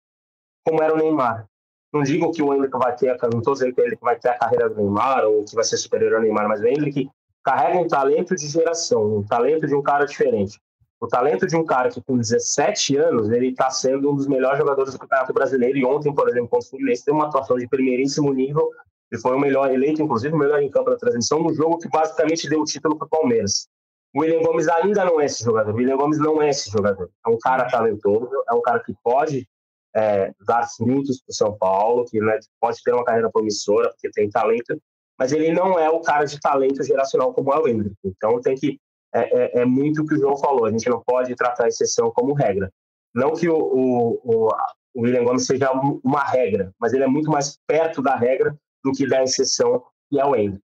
como 0.66 0.82
era 0.82 0.94
o 0.94 0.98
Neymar. 0.98 1.48
Não 1.94 2.02
digo 2.02 2.32
que 2.32 2.42
o 2.42 2.54
Hendrick 2.54 2.76
vai 2.78 2.96
ter, 2.96 3.16
não 3.32 3.40
estou 3.40 3.54
dizendo 3.54 3.76
que 3.76 3.82
ele 3.82 3.98
vai 4.02 4.18
ter 4.18 4.30
a 4.30 4.38
carreira 4.38 4.70
do 4.70 4.76
Neymar 4.76 5.26
ou 5.26 5.46
que 5.46 5.54
vai 5.54 5.64
ser 5.64 5.78
superior 5.78 6.16
ao 6.16 6.22
Neymar, 6.22 6.48
mas 6.48 6.62
o 6.62 6.68
Hendrick 6.68 7.10
carrega 7.44 7.78
um 7.78 7.88
talento 7.88 8.36
de 8.36 8.48
geração, 8.48 9.18
um 9.18 9.24
talento 9.24 9.68
de 9.68 9.76
um 9.76 9.82
cara 9.82 10.06
diferente. 10.06 10.60
O 11.00 11.08
talento 11.08 11.46
de 11.46 11.56
um 11.58 11.66
cara 11.66 11.90
que 11.90 12.02
com 12.02 12.18
17 12.18 12.96
anos 12.96 13.30
ele 13.30 13.50
está 13.50 13.70
sendo 13.70 14.10
um 14.10 14.16
dos 14.16 14.26
melhores 14.26 14.58
jogadores 14.58 14.94
do 14.94 15.00
Campeonato 15.00 15.34
Brasileiro 15.34 15.78
e 15.78 15.86
ontem, 15.86 16.16
por 16.16 16.30
exemplo, 16.30 16.48
contra 16.48 16.66
o 16.66 16.70
Fluminense, 16.70 17.04
teve 17.04 17.18
uma 17.18 17.28
atuação 17.28 17.58
de 17.58 17.68
primeiríssimo 17.68 18.34
nível 18.34 18.72
Ele 19.12 19.22
foi 19.22 19.36
o 19.36 19.40
melhor, 19.40 19.70
eleito, 19.70 20.02
inclusive, 20.02 20.34
o 20.34 20.38
melhor 20.38 20.62
em 20.62 20.70
campo 20.70 20.90
da 20.90 20.96
transmissão, 20.96 21.44
no 21.44 21.54
jogo 21.54 21.78
que 21.78 21.90
basicamente 21.90 22.50
deu 22.50 22.62
o 22.62 22.64
título 22.64 22.98
para 22.98 23.06
o 23.06 23.10
Palmeiras. 23.10 23.68
O 24.16 24.22
William 24.22 24.42
Gomes 24.44 24.68
ainda 24.68 25.04
não 25.06 25.20
é 25.20 25.26
esse 25.26 25.44
jogador. 25.44 25.74
O 25.74 25.78
William 25.78 25.98
Gomes 25.98 26.20
não 26.20 26.42
é 26.42 26.50
esse 26.50 26.70
jogador. 26.70 27.10
É 27.26 27.30
um 27.30 27.38
cara 27.40 27.66
talentoso, 27.68 28.30
é 28.48 28.54
um 28.54 28.62
cara 28.62 28.80
que 28.80 28.94
pode 29.04 29.48
é, 29.96 30.32
dar 30.46 30.68
frutos 30.68 31.22
para 31.22 31.32
o 31.32 31.36
São 31.36 31.58
Paulo, 31.58 32.06
que 32.06 32.20
né, 32.20 32.40
pode 32.60 32.82
ter 32.84 32.94
uma 32.94 33.04
carreira 33.04 33.32
promissora, 33.32 33.90
porque 33.90 34.10
tem 34.12 34.30
talento, 34.30 34.80
mas 35.18 35.32
ele 35.32 35.52
não 35.52 35.80
é 35.80 35.90
o 35.90 36.02
cara 36.02 36.26
de 36.26 36.40
talento 36.40 36.84
geracional 36.84 37.34
como 37.34 37.54
é 37.54 37.60
o 37.60 37.68
Hendrick. 37.68 37.96
Então 38.04 38.40
tem 38.42 38.56
que. 38.56 38.80
É, 39.16 39.60
é, 39.60 39.62
é, 39.62 39.66
muito 39.66 40.02
o 40.02 40.08
que 40.08 40.16
o 40.16 40.18
João 40.18 40.36
falou, 40.36 40.66
a 40.66 40.72
gente 40.72 40.90
não 40.90 41.00
pode 41.06 41.36
tratar 41.36 41.66
a 41.66 41.68
exceção 41.68 42.10
como 42.10 42.34
regra. 42.34 42.72
Não 43.14 43.34
que 43.34 43.48
o, 43.48 43.56
o, 43.56 44.20
o, 44.24 44.50
o 44.96 45.02
William 45.02 45.24
Gomes 45.24 45.46
seja 45.46 45.72
uma 46.04 46.24
regra, 46.24 46.74
mas 46.80 46.94
ele 46.94 47.04
é 47.04 47.08
muito 47.08 47.30
mais 47.30 47.60
perto 47.68 48.02
da 48.02 48.16
regra 48.16 48.58
do 48.84 48.92
que 48.92 49.08
da 49.08 49.22
exceção, 49.22 49.84
que 50.10 50.20
é 50.20 50.26
o 50.26 50.36
Hendrick. 50.36 50.64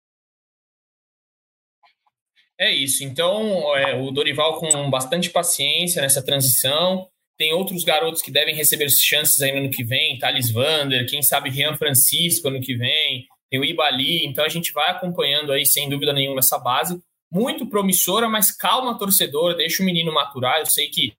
É 2.59 2.69
isso. 2.69 3.05
Então, 3.05 3.75
é, 3.77 3.95
o 3.95 4.11
Dorival 4.11 4.59
com 4.59 4.89
bastante 4.89 5.29
paciência 5.29 6.01
nessa 6.01 6.21
transição. 6.21 7.07
Tem 7.37 7.53
outros 7.53 7.85
garotos 7.85 8.21
que 8.21 8.31
devem 8.31 8.53
receber 8.53 8.89
chances 8.89 9.41
aí 9.41 9.57
no 9.57 9.69
que 9.69 9.81
vem, 9.81 10.19
Thales 10.19 10.51
Vander, 10.51 11.07
quem 11.09 11.23
sabe 11.23 11.49
Rian 11.49 11.77
Francisco 11.77 12.49
ano 12.49 12.59
que 12.59 12.75
vem, 12.75 13.25
tem 13.49 13.61
o 13.61 13.63
Ibali. 13.63 14.25
Então 14.25 14.43
a 14.43 14.49
gente 14.49 14.73
vai 14.73 14.91
acompanhando 14.91 15.53
aí, 15.53 15.65
sem 15.65 15.87
dúvida 15.87 16.11
nenhuma, 16.11 16.39
essa 16.39 16.59
base. 16.59 17.01
Muito 17.31 17.65
promissora, 17.65 18.27
mas 18.27 18.51
calma, 18.51 18.97
torcedor, 18.97 19.55
deixa 19.55 19.81
o 19.81 19.85
menino 19.85 20.13
maturar. 20.13 20.59
Eu 20.59 20.65
sei 20.65 20.89
que 20.89 21.13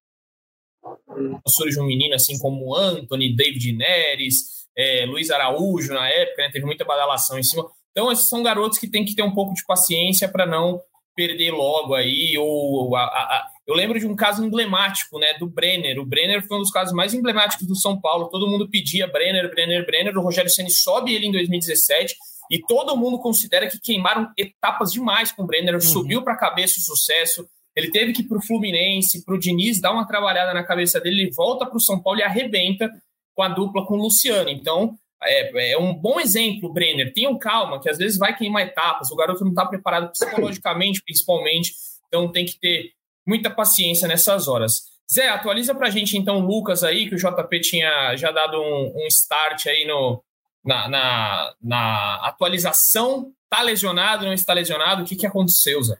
surge 1.49 1.81
um 1.81 1.87
menino 1.87 2.15
assim 2.15 2.39
como 2.39 2.77
Anthony, 2.77 3.35
David 3.35 3.73
Neres, 3.73 4.67
é, 4.77 5.07
Luiz 5.07 5.31
Araújo 5.31 5.95
na 5.95 6.07
época, 6.07 6.43
né, 6.43 6.51
teve 6.51 6.67
muita 6.67 6.85
badalação 6.85 7.39
em 7.39 7.43
cima. 7.43 7.67
Então, 7.93 8.13
esses 8.13 8.29
são 8.29 8.43
garotos 8.43 8.79
que 8.79 8.87
tem 8.87 9.05
que 9.07 9.15
ter 9.15 9.23
um 9.23 9.33
pouco 9.33 9.55
de 9.55 9.65
paciência 9.65 10.29
para 10.29 10.45
não 10.45 10.81
perder 11.21 11.51
logo 11.51 11.95
aí, 11.95 12.39
ou 12.39 12.97
a, 12.97 13.03
a, 13.03 13.47
eu 13.67 13.75
lembro 13.75 14.01
de 14.01 14.07
um 14.07 14.17
caso 14.17 14.43
emblemático, 14.43 15.19
né, 15.19 15.35
do 15.39 15.47
Brenner. 15.47 15.99
O 15.99 16.07
Brenner 16.07 16.43
foi 16.47 16.57
um 16.57 16.61
dos 16.61 16.71
casos 16.71 16.95
mais 16.95 17.13
emblemáticos 17.13 17.67
do 17.67 17.77
São 17.77 18.01
Paulo. 18.01 18.31
Todo 18.31 18.49
mundo 18.49 18.71
pedia 18.71 19.07
Brenner, 19.07 19.51
Brenner, 19.51 19.85
Brenner. 19.85 20.17
O 20.17 20.23
Rogério 20.23 20.51
Ceni 20.51 20.71
sobe 20.71 21.15
ele 21.15 21.27
em 21.27 21.33
2017 21.33 22.17
e 22.51 22.59
todo 22.67 22.97
mundo 22.97 23.19
considera 23.19 23.69
que 23.69 23.79
queimaram 23.79 24.33
etapas 24.35 24.91
demais 24.93 25.31
com 25.31 25.43
o 25.43 25.47
Brenner. 25.47 25.75
Uhum. 25.75 25.81
Subiu 25.83 26.23
para 26.23 26.33
a 26.33 26.39
cabeça 26.39 26.79
o 26.79 26.83
sucesso. 26.83 27.47
Ele 27.77 27.91
teve 27.91 28.15
que 28.15 28.23
ir 28.23 28.25
para 28.25 28.39
o 28.39 28.43
Fluminense, 28.43 29.23
para 29.23 29.35
o 29.35 29.39
Diniz 29.39 29.79
dar 29.79 29.93
uma 29.93 30.07
trabalhada 30.07 30.55
na 30.55 30.65
cabeça 30.65 30.99
dele. 30.99 31.25
Ele 31.25 31.31
volta 31.33 31.67
para 31.67 31.77
o 31.77 31.81
São 31.81 32.03
Paulo 32.03 32.21
e 32.21 32.23
arrebenta 32.23 32.91
com 33.35 33.43
a 33.43 33.49
dupla 33.49 33.85
com 33.85 33.95
o 33.95 34.03
Luciano. 34.03 34.49
Então, 34.49 34.99
é, 35.23 35.73
é, 35.73 35.79
um 35.79 35.95
bom 35.95 36.21
exemplo, 36.21 36.73
Brenner. 36.73 37.13
Tenham 37.13 37.39
calma, 37.39 37.81
que 37.81 37.89
às 37.89 37.99
vezes 37.99 38.19
vai 38.19 38.37
queimar 38.37 38.67
etapas. 38.67 39.11
O 39.11 39.17
garoto 39.17 39.45
não 39.45 39.51
está 39.51 39.67
preparado 39.67 40.11
psicologicamente, 40.11 41.03
principalmente. 41.03 41.75
Então 42.09 42.31
tem 42.31 42.45
que 42.45 42.59
ter 42.59 42.93
muita 43.27 43.51
paciência 43.51 44.09
nessas 44.09 44.49
horas. 44.49 44.83
Zé, 45.13 45.29
atualiza 45.29 45.75
para 45.75 45.89
a 45.89 45.91
gente 45.91 46.17
então 46.17 46.39
o 46.39 46.47
Lucas 46.47 46.85
aí, 46.85 47.09
que 47.09 47.15
o 47.15 47.19
JP 47.19 47.61
tinha 47.61 48.17
já 48.17 48.31
dado 48.31 48.61
um, 48.61 48.93
um 48.97 49.07
start 49.09 49.67
aí 49.67 49.85
no, 49.87 50.23
na, 50.65 50.89
na, 50.89 51.55
na, 51.61 52.27
atualização. 52.27 53.33
Está 53.45 53.63
lesionado, 53.63 54.25
não 54.25 54.33
está 54.33 54.53
lesionado? 54.53 55.03
O 55.03 55.05
que, 55.05 55.17
que 55.17 55.27
aconteceu, 55.27 55.83
Zé? 55.83 55.99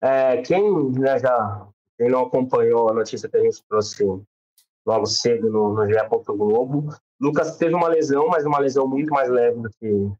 É, 0.00 0.42
quem 0.42 0.62
né, 0.92 1.18
já 1.18 1.66
quem 1.98 2.08
não 2.08 2.22
acompanhou 2.22 2.88
a 2.90 2.94
notícia 2.94 3.28
que 3.28 3.36
a 3.36 3.42
gente 3.42 3.62
trouxe 3.68 4.04
logo 4.86 5.06
cedo 5.06 5.50
no, 5.50 5.74
no 5.74 5.86
GE. 5.86 5.94
Globo, 6.28 6.88
Lucas 7.20 7.56
teve 7.56 7.74
uma 7.74 7.88
lesão, 7.88 8.28
mas 8.28 8.44
uma 8.44 8.58
lesão 8.58 8.86
muito 8.86 9.10
mais 9.10 9.28
leve 9.28 9.60
do 9.60 9.70
que 9.70 10.12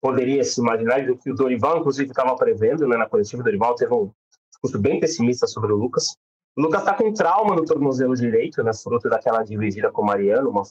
poderia 0.00 0.42
se 0.42 0.60
imaginar, 0.60 1.04
do 1.06 1.16
que 1.16 1.30
o 1.30 1.34
Dorival, 1.34 1.78
inclusive, 1.78 2.10
estava 2.10 2.34
prevendo 2.36 2.86
né, 2.88 2.96
na 2.96 3.08
coletiva. 3.08 3.42
O 3.42 3.44
Dorival 3.44 3.74
teve 3.74 3.94
um 3.94 4.10
discurso 4.50 4.78
bem 4.78 4.98
pessimista 4.98 5.46
sobre 5.46 5.72
o 5.72 5.76
Lucas. 5.76 6.16
O 6.56 6.62
Lucas 6.62 6.80
está 6.80 6.94
com 6.94 7.12
trauma 7.12 7.54
no 7.54 7.64
tornozelo 7.64 8.14
direito, 8.14 8.62
né, 8.62 8.72
fruto 8.72 9.08
daquela 9.08 9.42
dividida 9.42 9.90
com 9.90 10.02
o 10.02 10.06
Mariano, 10.06 10.50
uma, 10.50 10.62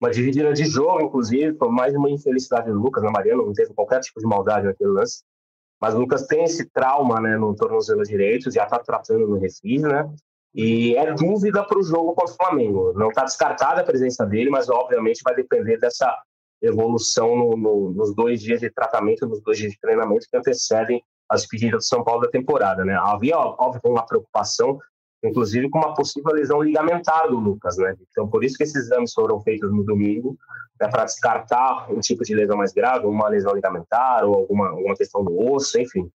uma 0.00 0.10
dividida 0.10 0.52
de 0.52 0.64
jogo, 0.64 1.02
inclusive, 1.02 1.56
foi 1.56 1.68
mais 1.68 1.94
uma 1.94 2.10
infelicidade 2.10 2.70
do 2.70 2.78
Lucas, 2.78 3.02
né, 3.02 3.10
Mariano, 3.10 3.46
não 3.46 3.52
teve 3.52 3.74
qualquer 3.74 4.00
tipo 4.00 4.20
de 4.20 4.26
maldade 4.26 4.66
naquele 4.66 4.90
lance. 4.90 5.22
Mas 5.80 5.94
o 5.94 5.98
Lucas 5.98 6.26
tem 6.26 6.44
esse 6.44 6.64
trauma 6.70 7.20
né, 7.20 7.36
no 7.36 7.54
tornozelo 7.54 8.02
direito, 8.02 8.50
já 8.50 8.64
está 8.64 8.78
tratando 8.78 9.26
no 9.26 9.38
refis, 9.38 9.82
né? 9.82 10.10
E 10.56 10.96
é 10.96 11.12
dúvida 11.12 11.62
para 11.62 11.78
o 11.78 11.82
jogo 11.82 12.14
contra 12.14 12.32
o 12.32 12.36
Flamengo. 12.36 12.94
Não 12.94 13.10
está 13.10 13.24
descartada 13.24 13.82
a 13.82 13.84
presença 13.84 14.24
dele, 14.24 14.48
mas 14.48 14.70
obviamente 14.70 15.20
vai 15.22 15.34
depender 15.34 15.76
dessa 15.76 16.10
evolução 16.62 17.36
no, 17.36 17.56
no, 17.58 17.90
nos 17.90 18.14
dois 18.14 18.40
dias 18.40 18.60
de 18.60 18.70
tratamento, 18.70 19.26
nos 19.26 19.42
dois 19.42 19.58
dias 19.58 19.72
de 19.72 19.78
treinamento 19.78 20.26
que 20.30 20.34
antecedem 20.34 21.02
as 21.28 21.46
pedidas 21.46 21.80
do 21.80 21.84
São 21.84 22.02
Paulo 22.02 22.22
da 22.22 22.30
temporada. 22.30 22.86
Né? 22.86 22.94
Havia, 22.94 23.36
óbvio, 23.36 23.82
uma 23.84 24.06
preocupação, 24.06 24.78
inclusive 25.22 25.68
com 25.68 25.78
uma 25.78 25.92
possível 25.92 26.32
lesão 26.32 26.62
ligamentar 26.62 27.28
do 27.28 27.38
Lucas. 27.38 27.76
Né? 27.76 27.94
Então, 28.10 28.26
por 28.26 28.42
isso 28.42 28.56
que 28.56 28.62
esses 28.62 28.76
exames 28.76 29.12
foram 29.12 29.38
feitos 29.42 29.70
no 29.70 29.84
domingo, 29.84 30.38
né, 30.80 30.88
para 30.88 31.04
descartar 31.04 31.92
um 31.92 32.00
tipo 32.00 32.24
de 32.24 32.34
lesão 32.34 32.56
mais 32.56 32.72
grave, 32.72 33.04
uma 33.04 33.28
lesão 33.28 33.54
ligamentar 33.54 34.24
ou 34.24 34.34
alguma, 34.34 34.70
alguma 34.70 34.96
questão 34.96 35.22
do 35.22 35.38
osso, 35.38 35.78
enfim 35.78 36.10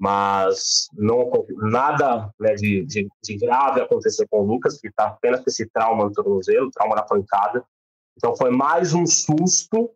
mas 0.00 0.88
não 0.94 1.30
nada 1.58 2.32
né, 2.40 2.54
de, 2.54 2.86
de, 2.86 3.06
de, 3.22 3.36
grave 3.36 3.82
aconteceu 3.82 4.26
com 4.30 4.40
o 4.40 4.46
Lucas, 4.46 4.80
que 4.80 4.88
está 4.88 5.08
apenas 5.08 5.40
com 5.40 5.50
esse 5.50 5.68
trauma 5.68 6.04
no 6.06 6.12
tornozelo, 6.12 6.70
trauma 6.70 6.96
na 6.96 7.02
pancada. 7.02 7.62
Então 8.16 8.34
foi 8.34 8.50
mais 8.50 8.94
um 8.94 9.04
susto 9.04 9.90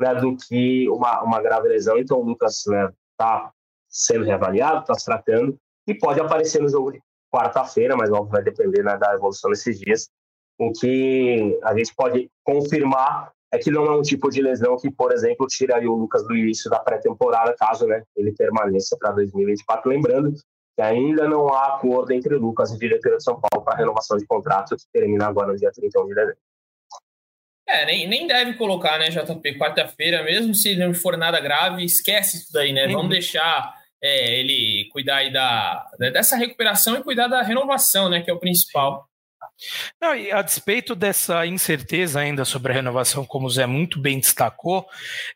né, 0.00 0.16
do 0.16 0.36
que 0.36 0.88
uma, 0.88 1.22
uma 1.22 1.40
grave 1.40 1.68
lesão. 1.68 1.96
Então 1.96 2.18
o 2.18 2.24
Lucas 2.24 2.56
está 2.58 2.72
né, 2.72 2.92
tá 3.16 3.52
sendo 3.88 4.24
reavaliado, 4.24 4.80
está 4.80 4.94
se 4.94 5.04
tratando 5.04 5.56
e 5.86 5.94
pode 5.94 6.20
aparecer 6.20 6.60
no 6.60 6.68
jogo 6.68 6.90
de 6.90 7.00
quarta-feira, 7.32 7.96
mas 7.96 8.10
óbvio 8.10 8.32
vai 8.32 8.42
depender 8.42 8.82
né, 8.82 8.98
da 8.98 9.14
evolução 9.14 9.48
desses 9.48 9.78
dias. 9.78 10.10
O 10.58 10.72
que 10.72 11.56
a 11.62 11.72
gente 11.76 11.94
pode 11.94 12.28
confirmar 12.42 13.32
é 13.52 13.58
que 13.58 13.70
não 13.70 13.84
é 13.86 13.96
um 13.96 14.02
tipo 14.02 14.30
de 14.30 14.42
lesão 14.42 14.76
que, 14.76 14.90
por 14.90 15.12
exemplo, 15.12 15.46
tiraria 15.46 15.90
o 15.90 15.94
Lucas 15.94 16.26
do 16.26 16.36
início 16.36 16.70
da 16.70 16.78
pré-temporada, 16.78 17.54
caso 17.56 17.86
né, 17.86 18.02
ele 18.16 18.32
permaneça 18.32 18.96
para 18.98 19.12
2024. 19.12 19.88
Lembrando 19.88 20.32
que 20.32 20.82
ainda 20.82 21.28
não 21.28 21.48
há 21.48 21.76
acordo 21.76 22.12
entre 22.12 22.34
o 22.34 22.40
Lucas 22.40 22.70
e 22.70 22.74
a 22.74 22.78
diretoria 22.78 23.16
de 23.18 23.24
São 23.24 23.40
Paulo 23.40 23.64
para 23.64 23.74
a 23.74 23.78
renovação 23.78 24.16
de 24.16 24.26
contrato, 24.26 24.76
que 24.76 24.84
termina 24.92 25.26
agora 25.26 25.52
no 25.52 25.56
dia 25.58 25.70
31 25.72 26.06
de 26.08 26.14
dezembro. 26.14 26.36
É, 27.68 27.84
nem, 27.84 28.06
nem 28.06 28.26
deve 28.26 28.54
colocar, 28.54 28.98
né, 28.98 29.08
JP? 29.08 29.58
Quarta-feira, 29.58 30.22
mesmo 30.22 30.54
se 30.54 30.76
não 30.76 30.94
for 30.94 31.16
nada 31.16 31.40
grave, 31.40 31.84
esquece 31.84 32.36
isso 32.36 32.52
daí, 32.52 32.72
né? 32.72 32.86
Uhum. 32.86 32.92
Vamos 32.92 33.10
deixar 33.10 33.74
é, 34.00 34.38
ele 34.38 34.88
cuidar 34.92 35.16
aí 35.16 35.32
da, 35.32 35.84
dessa 35.98 36.36
recuperação 36.36 36.96
e 36.96 37.02
cuidar 37.02 37.26
da 37.26 37.42
renovação, 37.42 38.08
né? 38.08 38.22
Que 38.22 38.30
é 38.30 38.34
o 38.34 38.38
principal. 38.38 39.08
Não, 40.00 40.14
e 40.14 40.30
a 40.30 40.42
despeito 40.42 40.94
dessa 40.94 41.46
incerteza 41.46 42.20
ainda 42.20 42.44
sobre 42.44 42.72
a 42.72 42.74
renovação, 42.74 43.24
como 43.24 43.46
o 43.46 43.50
Zé 43.50 43.66
muito 43.66 44.00
bem 44.00 44.18
destacou, 44.18 44.86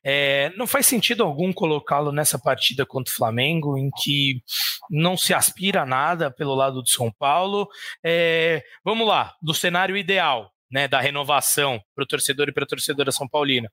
é, 0.05 0.51
não 0.57 0.67
faz 0.67 0.87
sentido 0.87 1.23
algum 1.23 1.53
colocá-lo 1.53 2.13
nessa 2.13 2.39
partida 2.39 2.85
contra 2.85 3.13
o 3.13 3.17
Flamengo, 3.17 3.79
em 3.79 3.91
que 4.03 4.43
não 4.91 5.17
se 5.17 5.33
aspira 5.33 5.83
a 5.83 5.87
nada 5.87 6.31
pelo 6.31 6.55
lado 6.55 6.83
de 6.83 6.91
São 6.91 7.11
Paulo. 7.11 7.69
É, 8.05 8.63
vamos 8.85 9.07
lá, 9.07 9.35
do 9.41 9.55
cenário 9.55 9.97
ideal, 9.97 10.53
né, 10.71 10.87
da 10.87 11.01
renovação 11.01 11.83
para 11.95 12.05
o 12.05 12.07
torcedor 12.07 12.49
e 12.49 12.53
para 12.53 12.65
a 12.65 12.69
torcedora 12.69 13.11
São 13.13 13.29
Paulina 13.29 13.71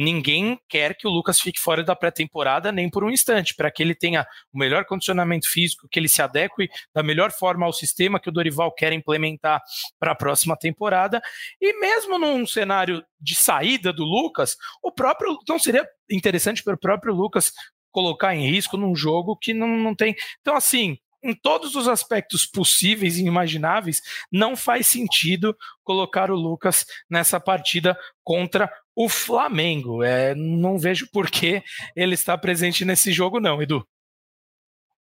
ninguém 0.00 0.58
quer 0.66 0.96
que 0.96 1.06
o 1.06 1.10
Lucas 1.10 1.38
fique 1.38 1.60
fora 1.60 1.84
da 1.84 1.94
pré-temporada 1.94 2.72
nem 2.72 2.88
por 2.88 3.04
um 3.04 3.10
instante, 3.10 3.54
para 3.54 3.70
que 3.70 3.82
ele 3.82 3.94
tenha 3.94 4.26
o 4.50 4.58
melhor 4.58 4.86
condicionamento 4.86 5.46
físico, 5.46 5.86
que 5.90 6.00
ele 6.00 6.08
se 6.08 6.22
adeque 6.22 6.70
da 6.94 7.02
melhor 7.02 7.30
forma 7.30 7.66
ao 7.66 7.72
sistema 7.72 8.18
que 8.18 8.30
o 8.30 8.32
Dorival 8.32 8.72
quer 8.72 8.94
implementar 8.94 9.60
para 9.98 10.12
a 10.12 10.14
próxima 10.14 10.56
temporada. 10.56 11.20
E 11.60 11.78
mesmo 11.78 12.18
num 12.18 12.46
cenário 12.46 13.04
de 13.20 13.34
saída 13.34 13.92
do 13.92 14.04
Lucas, 14.04 14.56
o 14.82 14.90
próprio 14.90 15.38
não 15.46 15.58
seria 15.58 15.86
interessante 16.10 16.62
para 16.62 16.74
o 16.74 16.80
próprio 16.80 17.14
Lucas 17.14 17.52
colocar 17.92 18.34
em 18.34 18.48
risco 18.50 18.78
num 18.78 18.96
jogo 18.96 19.36
que 19.36 19.52
não, 19.52 19.68
não 19.68 19.94
tem. 19.94 20.16
Então, 20.40 20.56
assim, 20.56 20.96
em 21.22 21.34
todos 21.34 21.74
os 21.74 21.86
aspectos 21.86 22.46
possíveis 22.46 23.18
e 23.18 23.24
imagináveis, 23.24 24.00
não 24.32 24.56
faz 24.56 24.86
sentido 24.86 25.54
colocar 25.84 26.30
o 26.30 26.36
Lucas 26.36 26.86
nessa 27.10 27.38
partida 27.38 27.98
contra 28.24 28.72
o 28.94 29.08
Flamengo. 29.08 30.02
É, 30.02 30.34
não 30.34 30.78
vejo 30.78 31.08
por 31.10 31.30
que 31.30 31.62
ele 31.96 32.14
está 32.14 32.36
presente 32.36 32.84
nesse 32.84 33.12
jogo, 33.12 33.40
não, 33.40 33.62
Edu. 33.62 33.86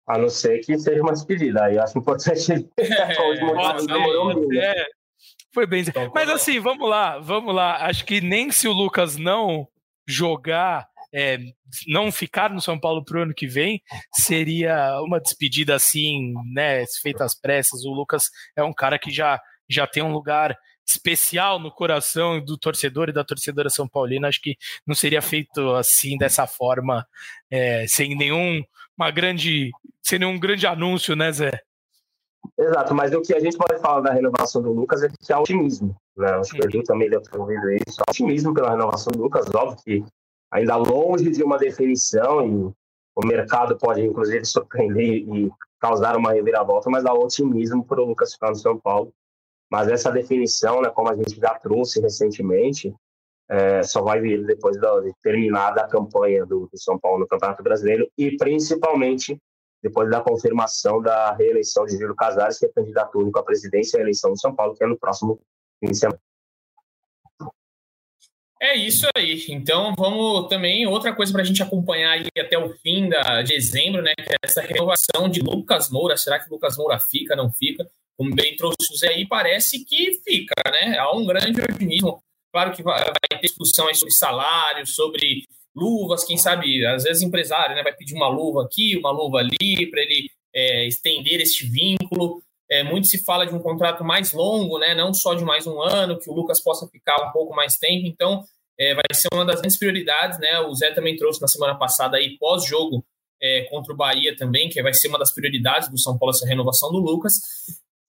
A 0.06 0.18
não 0.18 0.28
ser 0.28 0.60
que 0.60 0.78
seja 0.78 1.00
uma 1.00 1.12
despedida. 1.12 1.64
Aí 1.64 1.78
acho 1.78 1.98
importante 1.98 2.52
ele 2.52 2.68
é, 2.78 2.84
é, 4.58 4.86
foi 5.52 5.66
bem. 5.66 5.82
Então, 5.86 6.10
Mas 6.14 6.28
assim, 6.28 6.60
vamos 6.60 6.88
lá, 6.88 7.18
vamos 7.18 7.54
lá. 7.54 7.86
Acho 7.86 8.04
que 8.04 8.20
nem 8.20 8.50
se 8.50 8.68
o 8.68 8.72
Lucas 8.72 9.16
não 9.16 9.66
jogar 10.06 10.86
é, 11.14 11.38
não 11.86 12.10
ficar 12.10 12.50
no 12.50 12.60
São 12.60 12.78
Paulo 12.78 13.04
para 13.04 13.18
o 13.18 13.22
ano 13.22 13.34
que 13.34 13.46
vem 13.46 13.80
seria 14.12 15.00
uma 15.00 15.20
despedida 15.20 15.76
assim, 15.76 16.34
né, 16.52 16.84
feita 17.00 17.24
às 17.24 17.38
pressas. 17.38 17.84
O 17.84 17.92
Lucas 17.92 18.24
é 18.56 18.64
um 18.64 18.72
cara 18.72 18.98
que 18.98 19.12
já, 19.12 19.40
já 19.70 19.86
tem 19.86 20.02
um 20.02 20.12
lugar 20.12 20.58
especial 20.86 21.58
no 21.58 21.70
coração 21.70 22.44
do 22.44 22.58
torcedor 22.58 23.08
e 23.08 23.12
da 23.12 23.24
torcedora 23.24 23.70
São 23.70 23.88
Paulina, 23.88 24.28
acho 24.28 24.40
que 24.40 24.56
não 24.86 24.94
seria 24.94 25.22
feito 25.22 25.74
assim, 25.74 26.16
dessa 26.18 26.46
forma, 26.46 27.06
é, 27.50 27.86
sem 27.86 28.14
nenhum 28.16 28.62
uma 28.96 29.10
grande, 29.10 29.70
sem 30.02 30.18
nenhum 30.18 30.38
grande 30.38 30.66
anúncio, 30.66 31.16
né, 31.16 31.32
Zé? 31.32 31.60
Exato, 32.58 32.94
mas 32.94 33.12
o 33.12 33.22
que 33.22 33.34
a 33.34 33.40
gente 33.40 33.56
pode 33.56 33.80
falar 33.80 34.00
da 34.00 34.12
renovação 34.12 34.62
do 34.62 34.72
Lucas 34.72 35.02
é 35.02 35.08
que 35.08 35.32
há 35.32 35.40
otimismo. 35.40 35.96
Né? 36.16 36.30
Acho 36.30 36.52
que 36.52 36.60
o 36.60 36.64
Edu 36.64 36.82
também 36.82 37.10
deve 37.10 37.24
ter 37.24 37.38
ouvido 37.38 37.72
isso. 37.72 38.00
Há 38.00 38.10
otimismo 38.10 38.54
pela 38.54 38.70
renovação 38.70 39.12
do 39.12 39.22
Lucas, 39.22 39.46
óbvio 39.54 39.78
que 39.82 40.04
ainda 40.52 40.76
longe 40.76 41.30
de 41.30 41.42
uma 41.42 41.58
definição 41.58 42.46
e 42.46 42.72
o 43.16 43.26
mercado 43.26 43.76
pode, 43.76 44.02
inclusive, 44.02 44.44
surpreender 44.44 45.24
e 45.28 45.50
causar 45.80 46.16
uma 46.16 46.32
reviravolta, 46.32 46.90
mas 46.90 47.04
há 47.04 47.12
otimismo 47.12 47.84
para 47.84 48.00
o 48.00 48.06
Lucas 48.06 48.34
ficar 48.34 48.50
no 48.50 48.56
São 48.56 48.78
Paulo. 48.78 49.12
Mas 49.74 49.88
essa 49.88 50.08
definição, 50.08 50.80
né, 50.80 50.88
como 50.88 51.10
a 51.10 51.16
gente 51.16 51.34
já 51.34 51.52
trouxe 51.58 52.00
recentemente, 52.00 52.94
é, 53.50 53.82
só 53.82 54.02
vai 54.02 54.20
vir 54.20 54.46
depois 54.46 54.76
de 54.76 55.12
terminada 55.20 55.80
a 55.80 55.88
campanha 55.88 56.46
do, 56.46 56.68
do 56.72 56.78
São 56.78 56.96
Paulo 56.96 57.18
no 57.18 57.26
Campeonato 57.26 57.60
Brasileiro 57.60 58.08
e 58.16 58.36
principalmente 58.36 59.36
depois 59.82 60.08
da 60.08 60.20
confirmação 60.20 61.02
da 61.02 61.34
reeleição 61.34 61.84
de 61.86 61.98
Júlio 61.98 62.14
Casares, 62.14 62.56
que 62.56 62.66
é 62.66 62.68
candidato 62.68 63.18
único 63.18 63.36
à 63.36 63.42
presidência 63.42 63.96
e 63.96 63.98
à 63.98 64.02
eleição 64.02 64.30
do 64.30 64.38
São 64.38 64.54
Paulo, 64.54 64.76
que 64.76 64.84
é 64.84 64.86
no 64.86 64.96
próximo 64.96 65.40
fim 65.80 65.90
de 65.90 65.98
semana. 65.98 66.20
É 68.62 68.76
isso 68.76 69.08
aí. 69.16 69.44
Então 69.48 69.92
vamos 69.98 70.48
também 70.48 70.86
outra 70.86 71.12
coisa 71.12 71.32
para 71.32 71.42
a 71.42 71.44
gente 71.44 71.60
acompanhar 71.64 72.16
até 72.38 72.56
o 72.56 72.72
fim 72.74 73.08
da, 73.08 73.42
de 73.42 73.56
dezembro, 73.56 74.00
né? 74.02 74.14
Que 74.14 74.34
é 74.34 74.36
essa 74.44 74.60
renovação 74.60 75.28
de 75.28 75.40
Lucas 75.40 75.90
Moura. 75.90 76.16
Será 76.16 76.38
que 76.38 76.48
Lucas 76.48 76.76
Moura 76.76 77.00
fica? 77.00 77.34
Não 77.34 77.50
fica? 77.50 77.84
Como 78.16 78.34
bem 78.34 78.56
trouxe 78.56 78.92
o 78.92 78.96
Zé 78.96 79.08
aí, 79.08 79.26
parece 79.26 79.84
que 79.84 80.20
fica, 80.24 80.54
né? 80.70 80.98
Há 80.98 81.12
um 81.12 81.24
grande 81.24 81.60
otimismo. 81.60 82.22
Claro 82.52 82.72
que 82.72 82.82
vai, 82.82 83.02
ter 83.28 83.40
discussão 83.40 83.92
sobre 83.94 84.14
salário, 84.14 84.86
sobre 84.86 85.44
luvas, 85.74 86.24
quem 86.24 86.36
sabe, 86.36 86.86
às 86.86 87.02
vezes 87.02 87.22
empresário 87.22 87.74
né, 87.74 87.82
vai 87.82 87.92
pedir 87.92 88.14
uma 88.14 88.28
luva 88.28 88.62
aqui, 88.62 88.96
uma 88.96 89.10
luva 89.10 89.38
ali, 89.38 89.90
para 89.90 90.00
ele 90.00 90.30
é, 90.54 90.86
estender 90.86 91.40
este 91.40 91.66
vínculo. 91.66 92.40
É, 92.70 92.82
muito 92.84 93.08
se 93.08 93.24
fala 93.24 93.44
de 93.44 93.54
um 93.54 93.58
contrato 93.58 94.04
mais 94.04 94.32
longo, 94.32 94.78
né, 94.78 94.94
não 94.94 95.12
só 95.12 95.34
de 95.34 95.44
mais 95.44 95.66
um 95.66 95.82
ano, 95.82 96.18
que 96.18 96.30
o 96.30 96.32
Lucas 96.32 96.62
possa 96.62 96.86
ficar 96.86 97.28
um 97.28 97.32
pouco 97.32 97.54
mais 97.54 97.76
tempo. 97.76 98.06
Então, 98.06 98.44
é, 98.78 98.94
vai 98.94 99.04
ser 99.12 99.28
uma 99.32 99.44
das 99.44 99.56
grandes 99.56 99.78
prioridades. 99.78 100.38
Né? 100.38 100.58
O 100.60 100.74
Zé 100.74 100.92
também 100.92 101.16
trouxe 101.16 101.40
na 101.40 101.48
semana 101.48 101.74
passada 101.74 102.16
aí, 102.16 102.38
pós-jogo 102.38 103.04
é, 103.42 103.62
contra 103.64 103.92
o 103.92 103.96
Bahia 103.96 104.36
também, 104.36 104.68
que 104.68 104.82
vai 104.82 104.94
ser 104.94 105.08
uma 105.08 105.18
das 105.18 105.32
prioridades 105.32 105.88
do 105.88 105.98
São 105.98 106.16
Paulo, 106.16 106.34
essa 106.34 106.46
renovação 106.46 106.90
do 106.90 106.98
Lucas. 106.98 107.34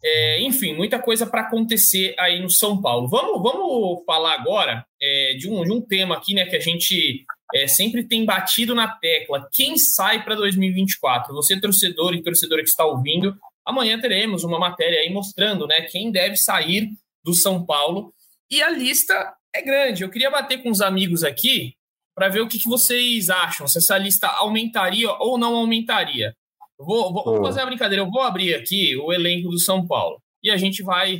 É, 0.07 0.39
enfim, 0.41 0.75
muita 0.75 0.99
coisa 0.99 1.25
para 1.25 1.41
acontecer 1.41 2.13
aí 2.19 2.39
no 2.39 2.49
São 2.49 2.79
Paulo. 2.79 3.07
Vamos, 3.07 3.41
vamos 3.41 4.03
falar 4.05 4.35
agora 4.35 4.85
é, 5.01 5.33
de, 5.33 5.49
um, 5.49 5.63
de 5.63 5.71
um 5.71 5.81
tema 5.81 6.15
aqui 6.15 6.35
né, 6.35 6.45
que 6.45 6.55
a 6.55 6.59
gente 6.59 7.25
é, 7.55 7.65
sempre 7.65 8.03
tem 8.03 8.23
batido 8.23 8.75
na 8.75 8.87
tecla. 8.87 9.49
Quem 9.51 9.79
sai 9.79 10.23
para 10.23 10.35
2024? 10.35 11.33
Você, 11.33 11.59
torcedor 11.59 12.13
e 12.13 12.21
torcedora 12.21 12.61
que 12.61 12.69
está 12.69 12.85
ouvindo, 12.85 13.35
amanhã 13.65 13.99
teremos 13.99 14.43
uma 14.43 14.59
matéria 14.59 14.99
aí 14.99 15.11
mostrando 15.11 15.65
né, 15.65 15.81
quem 15.81 16.11
deve 16.11 16.37
sair 16.37 16.91
do 17.23 17.33
São 17.33 17.65
Paulo. 17.65 18.13
E 18.51 18.61
a 18.61 18.69
lista 18.69 19.33
é 19.55 19.63
grande. 19.63 20.03
Eu 20.03 20.09
queria 20.11 20.29
bater 20.29 20.61
com 20.61 20.69
os 20.69 20.81
amigos 20.81 21.23
aqui 21.23 21.73
para 22.13 22.29
ver 22.29 22.41
o 22.41 22.47
que, 22.47 22.59
que, 22.59 22.69
vocês 22.69 23.29
acham, 23.29 23.67
se 23.67 23.79
essa 23.79 23.97
lista 23.97 24.27
aumentaria 24.27 25.11
ou 25.13 25.37
não 25.37 25.55
aumentaria. 25.55 26.35
Vou, 26.77 27.13
vou, 27.13 27.43
fazer 27.43 27.61
uma 27.61 27.67
brincadeira, 27.67 28.03
eu 28.03 28.11
vou 28.11 28.21
abrir 28.21 28.53
aqui 28.53 28.97
o 28.97 29.13
elenco 29.13 29.49
do 29.49 29.59
São 29.59 29.85
Paulo 29.85 30.21
e 30.43 30.51
a 30.51 30.57
gente 30.57 30.83
vai, 30.83 31.19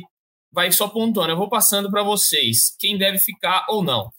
vai 0.52 0.70
só 0.70 0.88
pontuando. 0.88 1.32
Eu 1.32 1.36
vou 1.36 1.48
passando 1.48 1.90
para 1.90 2.02
vocês 2.02 2.76
quem 2.78 2.98
deve 2.98 3.18
ficar 3.18 3.64
ou 3.68 3.82
não. 3.82 4.10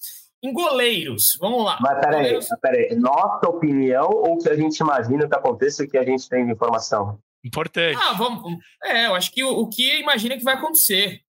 Em 0.43 0.53
goleiros, 0.53 1.37
vamos 1.39 1.63
lá. 1.63 1.77
Mas 1.81 1.99
peraí, 1.99 2.23
goleiros... 2.23 2.47
peraí. 2.61 2.95
Nossa 2.95 3.49
opinião 3.49 4.09
ou 4.09 4.33
o 4.33 4.37
que 4.37 4.49
a 4.49 4.55
gente 4.55 4.77
imagina 4.79 5.27
que 5.27 5.35
aconteça 5.35 5.83
e 5.83 5.87
que 5.87 5.97
a 5.97 6.03
gente 6.03 6.27
tem 6.27 6.45
de 6.45 6.51
informação? 6.51 7.19
Importante. 7.43 7.97
Ah, 8.01 8.13
vamos. 8.13 8.57
É, 8.83 9.07
eu 9.07 9.15
acho 9.15 9.31
que 9.31 9.43
o, 9.43 9.49
o 9.49 9.69
que 9.69 9.99
imagina 9.99 10.37
que 10.37 10.43
vai 10.43 10.55
acontecer. 10.55 11.21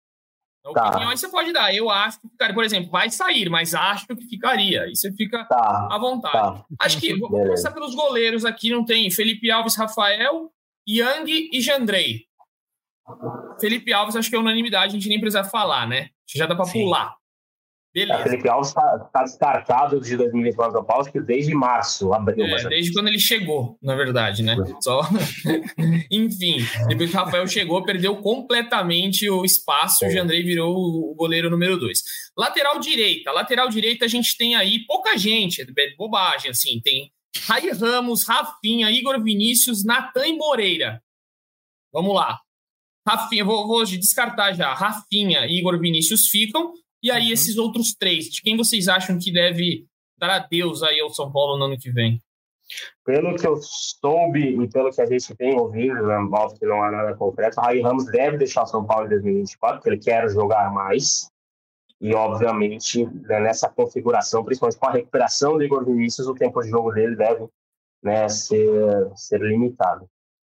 A 0.70 0.90
tá. 0.90 1.08
aí 1.08 1.16
você 1.16 1.28
pode 1.28 1.52
dar. 1.52 1.74
Eu 1.74 1.90
acho 1.90 2.20
que 2.20 2.28
ficaria, 2.28 2.54
por 2.54 2.64
exemplo, 2.64 2.90
vai 2.90 3.10
sair, 3.10 3.48
mas 3.48 3.74
acho 3.74 4.06
que 4.06 4.16
ficaria. 4.26 4.82
Aí 4.82 4.94
você 4.94 5.12
fica 5.12 5.44
tá. 5.44 5.88
à 5.90 5.98
vontade. 5.98 6.58
Tá. 6.58 6.64
Acho 6.80 6.98
que, 6.98 7.16
vou 7.18 7.28
começar 7.28 7.70
pelos 7.72 7.94
goleiros 7.94 8.44
aqui, 8.44 8.70
não 8.70 8.84
tem 8.84 9.10
Felipe 9.10 9.50
Alves, 9.50 9.76
Rafael, 9.76 10.50
Yang 10.88 11.50
e 11.52 11.60
Jandrei. 11.60 12.26
Felipe 13.60 13.92
Alves, 13.92 14.16
acho 14.16 14.28
que 14.28 14.36
é 14.36 14.38
unanimidade, 14.38 14.86
a 14.86 14.98
gente 14.98 15.08
nem 15.08 15.20
precisa 15.20 15.44
falar, 15.44 15.86
né? 15.86 16.10
Já 16.26 16.46
dá 16.46 16.54
para 16.54 16.70
pular. 16.70 17.14
Beleza. 17.94 18.22
Felipe 18.22 18.48
Alves 18.48 18.68
está 18.68 18.98
tá 19.12 19.22
descartado 19.22 20.00
de 20.00 20.16
2024 20.16 20.72
São 20.72 20.84
Paulo, 20.84 21.10
que 21.10 21.20
desde 21.20 21.54
março, 21.54 22.12
abril. 22.12 22.44
É, 22.44 22.68
desde 22.68 22.92
quando 22.92 23.08
ele 23.08 23.18
chegou, 23.18 23.78
na 23.82 23.94
verdade, 23.94 24.42
né? 24.42 24.56
Só... 24.80 25.00
Enfim, 26.10 26.58
depois 26.86 27.10
que 27.10 27.16
o 27.16 27.20
Rafael 27.20 27.46
chegou, 27.46 27.82
perdeu 27.82 28.16
completamente 28.16 29.28
o 29.28 29.44
espaço, 29.44 30.04
é. 30.04 30.08
o 30.08 30.10
Jandrei 30.10 30.42
virou 30.42 30.76
o 30.76 31.14
goleiro 31.14 31.50
número 31.50 31.78
2. 31.78 31.98
Lateral 32.36 32.78
direita. 32.78 33.32
Lateral 33.32 33.68
direita 33.68 34.04
a 34.04 34.08
gente 34.08 34.36
tem 34.36 34.54
aí 34.54 34.84
pouca 34.86 35.16
gente, 35.16 35.62
é 35.62 35.66
bobagem, 35.96 36.50
assim, 36.50 36.80
tem 36.80 37.10
Rai 37.46 37.70
Ramos, 37.70 38.26
Rafinha, 38.26 38.90
Igor 38.90 39.22
Vinícius, 39.22 39.84
Natan 39.84 40.26
e 40.26 40.36
Moreira. 40.36 41.02
Vamos 41.92 42.14
lá. 42.14 42.38
Rafinha, 43.06 43.44
vou, 43.44 43.66
vou 43.66 43.84
descartar 43.84 44.52
já. 44.52 44.74
Rafinha 44.74 45.46
e 45.46 45.58
Igor 45.58 45.78
Vinícius 45.78 46.28
ficam. 46.28 46.72
E 47.02 47.10
aí, 47.10 47.26
uhum. 47.26 47.32
esses 47.32 47.56
outros 47.56 47.94
três, 47.94 48.26
de 48.26 48.42
quem 48.42 48.56
vocês 48.56 48.88
acham 48.88 49.18
que 49.18 49.32
deve 49.32 49.86
dar 50.18 50.30
adeus 50.30 50.82
aí 50.82 51.00
ao 51.00 51.10
São 51.10 51.30
Paulo 51.30 51.56
no 51.56 51.66
ano 51.66 51.78
que 51.78 51.90
vem? 51.90 52.20
Pelo 53.04 53.34
que 53.36 53.46
eu 53.46 53.56
soube 53.56 54.62
e 54.62 54.68
pelo 54.68 54.90
que 54.90 55.00
a 55.00 55.06
gente 55.06 55.34
tem 55.34 55.58
ouvido, 55.58 56.06
né, 56.06 56.16
óbvio 56.16 56.58
que 56.58 56.66
não 56.66 56.82
há 56.82 56.90
nada 56.90 57.14
concreto, 57.14 57.58
o 57.58 57.62
Rai 57.62 57.80
Ramos 57.80 58.04
deve 58.06 58.36
deixar 58.36 58.64
o 58.64 58.66
São 58.66 58.84
Paulo 58.84 59.06
em 59.06 59.10
2024, 59.10 59.78
porque 59.78 59.88
ele 59.88 59.98
quer 59.98 60.28
jogar 60.28 60.70
mais. 60.72 61.30
E, 62.00 62.14
obviamente, 62.14 63.06
né, 63.06 63.40
nessa 63.40 63.68
configuração, 63.68 64.44
principalmente 64.44 64.78
com 64.78 64.86
a 64.86 64.92
recuperação 64.92 65.56
do 65.56 65.64
Igor 65.64 65.84
Vinícius, 65.84 66.28
o 66.28 66.34
tempo 66.34 66.62
de 66.62 66.68
jogo 66.68 66.92
dele 66.92 67.16
deve 67.16 67.48
né, 68.02 68.28
ser, 68.28 69.10
ser 69.16 69.40
limitado. 69.40 70.08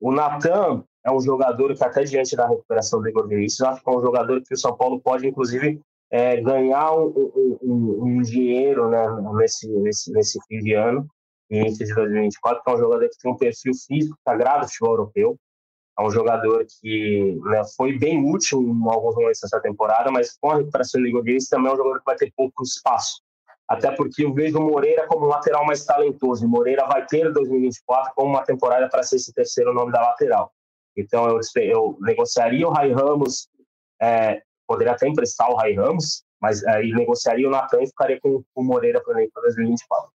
O 0.00 0.12
Natan 0.12 0.84
é 1.04 1.10
um 1.10 1.20
jogador 1.20 1.74
que, 1.74 1.84
até 1.84 2.02
diante 2.02 2.36
da 2.36 2.46
recuperação 2.46 3.00
do 3.00 3.08
Igor 3.08 3.26
Vinícius, 3.26 3.62
acho 3.62 3.82
que 3.82 3.88
é 3.88 3.92
um 3.92 4.02
jogador 4.02 4.42
que 4.42 4.52
o 4.52 4.58
São 4.58 4.76
Paulo 4.76 5.00
pode, 5.00 5.26
inclusive, 5.26 5.80
é, 6.10 6.40
ganhar 6.40 6.92
um, 6.92 7.58
um, 7.62 8.04
um, 8.04 8.22
dinheiro 8.22 8.90
né, 8.90 9.06
nesse, 9.34 9.68
nesse, 9.78 10.12
nesse 10.12 10.38
fim 10.46 10.58
de 10.58 10.74
ano, 10.74 11.06
início 11.48 11.86
de 11.86 11.94
2024, 11.94 12.62
que 12.62 12.70
é 12.70 12.74
um 12.74 12.78
jogador 12.78 13.08
que 13.08 13.18
tem 13.18 13.32
um 13.32 13.36
perfil 13.36 13.72
físico 13.86 14.16
sagrado 14.24 14.62
do 14.62 14.68
futebol 14.68 14.92
europeu. 14.92 15.38
É 15.98 16.02
um 16.02 16.10
jogador 16.10 16.64
que 16.80 17.38
né, 17.42 17.62
foi 17.76 17.98
bem 17.98 18.24
útil 18.24 18.62
em 18.62 18.90
alguns 18.90 19.14
momentos 19.14 19.40
dessa 19.40 19.60
temporada, 19.60 20.10
mas 20.10 20.36
com 20.40 20.50
a 20.50 20.56
recuperação 20.56 21.00
do 21.00 21.06
Igor 21.06 21.22
Guedes 21.22 21.48
também 21.48 21.70
é 21.70 21.74
um 21.74 21.76
jogador 21.76 21.98
que 21.98 22.06
vai 22.06 22.16
ter 22.16 22.32
pouco 22.36 22.62
espaço. 22.62 23.20
Até 23.68 23.92
porque 23.92 24.24
eu 24.24 24.34
vejo 24.34 24.58
o 24.58 24.62
Moreira 24.62 25.06
como 25.06 25.26
o 25.26 25.28
lateral 25.28 25.64
mais 25.64 25.84
talentoso. 25.84 26.44
E 26.44 26.48
Moreira 26.48 26.86
vai 26.86 27.06
ter 27.06 27.32
2024 27.32 28.12
como 28.16 28.30
uma 28.30 28.42
temporada 28.42 28.88
para 28.88 29.02
ser 29.02 29.16
esse 29.16 29.32
terceiro 29.32 29.72
nome 29.72 29.92
da 29.92 30.00
lateral. 30.00 30.52
Então 30.96 31.28
eu, 31.28 31.38
eu 31.62 31.96
negociaria 32.00 32.66
o 32.66 32.70
Rai 32.70 32.92
Ramos 32.92 33.48
é, 34.02 34.42
poderia 34.70 34.92
até 34.92 35.08
emprestar 35.08 35.50
o 35.50 35.56
Rai 35.56 35.74
Ramos, 35.74 36.22
mas 36.40 36.64
aí 36.64 36.92
negociaria 36.92 37.48
o 37.48 37.50
Natan 37.50 37.82
e 37.82 37.88
ficaria 37.88 38.20
com 38.20 38.40
o 38.54 38.62
Moreira 38.62 39.02
para 39.02 39.14
2024. 39.42 40.12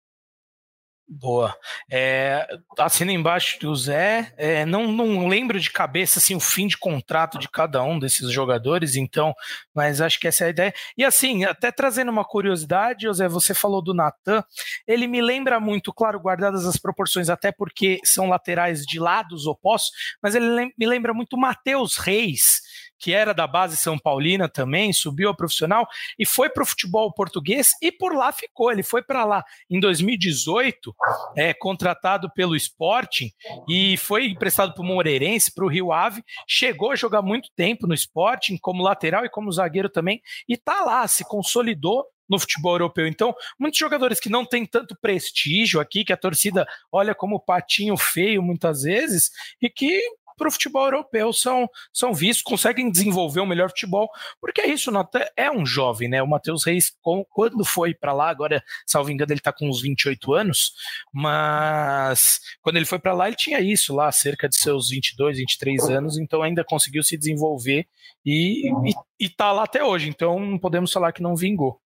Boa. 1.08 1.54
É, 1.90 2.46
assina 2.78 3.12
embaixo 3.12 3.58
do 3.60 3.74
Zé. 3.74 4.32
É, 4.36 4.64
não, 4.66 4.92
não 4.92 5.26
lembro 5.26 5.58
de 5.58 5.70
cabeça 5.70 6.18
assim, 6.18 6.34
o 6.34 6.40
fim 6.40 6.66
de 6.66 6.76
contrato 6.76 7.38
de 7.38 7.48
cada 7.48 7.82
um 7.82 7.98
desses 7.98 8.30
jogadores, 8.30 8.94
então, 8.94 9.34
mas 9.74 10.00
acho 10.00 10.20
que 10.20 10.28
essa 10.28 10.44
é 10.44 10.46
a 10.46 10.50
ideia. 10.50 10.74
E 10.96 11.04
assim, 11.04 11.44
até 11.44 11.72
trazendo 11.72 12.10
uma 12.10 12.24
curiosidade, 12.24 13.06
José, 13.06 13.28
você 13.28 13.54
falou 13.54 13.82
do 13.82 13.94
Natan, 13.94 14.44
ele 14.86 15.06
me 15.06 15.20
lembra 15.20 15.58
muito, 15.58 15.92
claro, 15.92 16.20
guardadas 16.20 16.66
as 16.66 16.76
proporções, 16.76 17.28
até 17.28 17.50
porque 17.52 17.98
são 18.04 18.28
laterais 18.28 18.84
de 18.84 18.98
lados 18.98 19.46
opostos, 19.46 19.92
mas 20.22 20.34
ele 20.34 20.72
me 20.78 20.86
lembra 20.86 21.12
muito 21.12 21.38
Matheus 21.38 21.96
Reis 21.96 22.60
que 23.02 23.12
era 23.12 23.34
da 23.34 23.48
base 23.48 23.76
São 23.76 23.98
Paulina 23.98 24.48
também, 24.48 24.92
subiu 24.92 25.28
ao 25.28 25.36
profissional 25.36 25.88
e 26.16 26.24
foi 26.24 26.48
para 26.48 26.62
o 26.62 26.66
futebol 26.66 27.12
português 27.12 27.72
e 27.82 27.90
por 27.90 28.14
lá 28.14 28.30
ficou. 28.30 28.70
Ele 28.70 28.84
foi 28.84 29.02
para 29.02 29.24
lá 29.24 29.44
em 29.68 29.80
2018, 29.80 30.94
é, 31.36 31.52
contratado 31.52 32.30
pelo 32.32 32.54
Sporting 32.54 33.32
e 33.68 33.96
foi 33.96 34.26
emprestado 34.26 34.72
para 34.72 34.82
o 34.82 34.86
Moreirense, 34.86 35.52
para 35.52 35.64
o 35.64 35.68
Rio 35.68 35.92
Ave. 35.92 36.22
Chegou 36.48 36.92
a 36.92 36.96
jogar 36.96 37.22
muito 37.22 37.50
tempo 37.56 37.88
no 37.88 37.94
Sporting, 37.94 38.56
como 38.56 38.84
lateral 38.84 39.24
e 39.24 39.30
como 39.30 39.50
zagueiro 39.50 39.88
também, 39.88 40.22
e 40.48 40.56
tá 40.56 40.82
lá, 40.82 41.08
se 41.08 41.24
consolidou 41.24 42.06
no 42.32 42.38
futebol 42.38 42.74
europeu. 42.74 43.06
Então, 43.06 43.34
muitos 43.58 43.78
jogadores 43.78 44.18
que 44.20 44.30
não 44.30 44.46
têm 44.46 44.64
tanto 44.64 44.96
prestígio 45.00 45.80
aqui, 45.80 46.04
que 46.04 46.12
a 46.12 46.16
torcida 46.16 46.66
olha 46.90 47.14
como 47.14 47.40
patinho 47.40 47.96
feio 47.96 48.42
muitas 48.42 48.82
vezes, 48.82 49.30
e 49.60 49.68
que 49.68 50.00
para 50.42 50.48
o 50.48 50.52
futebol 50.52 50.84
europeu 50.84 51.32
são, 51.32 51.70
são 51.92 52.12
vistos, 52.12 52.42
conseguem 52.42 52.90
desenvolver 52.90 53.38
o 53.38 53.44
um 53.44 53.46
melhor 53.46 53.68
futebol, 53.68 54.10
porque 54.40 54.60
é 54.60 54.66
isso, 54.66 54.90
é 55.36 55.50
um 55.50 55.64
jovem, 55.64 56.08
né? 56.08 56.20
O 56.20 56.26
Matheus 56.26 56.64
Reis, 56.64 56.92
quando 57.30 57.64
foi 57.64 57.94
para 57.94 58.12
lá, 58.12 58.28
agora, 58.28 58.62
salvo 58.84 59.10
engano, 59.10 59.30
ele 59.30 59.38
está 59.38 59.52
com 59.52 59.68
uns 59.68 59.80
28 59.80 60.34
anos, 60.34 60.72
mas 61.12 62.40
quando 62.60 62.76
ele 62.76 62.84
foi 62.84 62.98
para 62.98 63.12
lá, 63.12 63.28
ele 63.28 63.36
tinha 63.36 63.60
isso 63.60 63.94
lá, 63.94 64.10
cerca 64.10 64.48
de 64.48 64.56
seus 64.56 64.90
22, 64.90 65.38
23 65.38 65.88
anos, 65.90 66.18
então 66.18 66.42
ainda 66.42 66.64
conseguiu 66.64 67.04
se 67.04 67.16
desenvolver 67.16 67.86
e, 68.26 68.68
e, 68.68 68.94
e 69.20 69.28
tá 69.28 69.52
lá 69.52 69.62
até 69.62 69.84
hoje, 69.84 70.08
então 70.08 70.40
não 70.40 70.58
podemos 70.58 70.92
falar 70.92 71.12
que 71.12 71.22
não 71.22 71.36
vingou. 71.36 71.80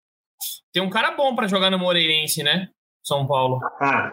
Tem 0.72 0.82
um 0.82 0.90
cara 0.90 1.12
bom 1.12 1.36
para 1.36 1.48
jogar 1.48 1.70
no 1.70 1.80
Moreirense, 1.80 2.42
né? 2.42 2.70
São 3.04 3.28
Paulo. 3.28 3.60
Ah, 3.82 4.12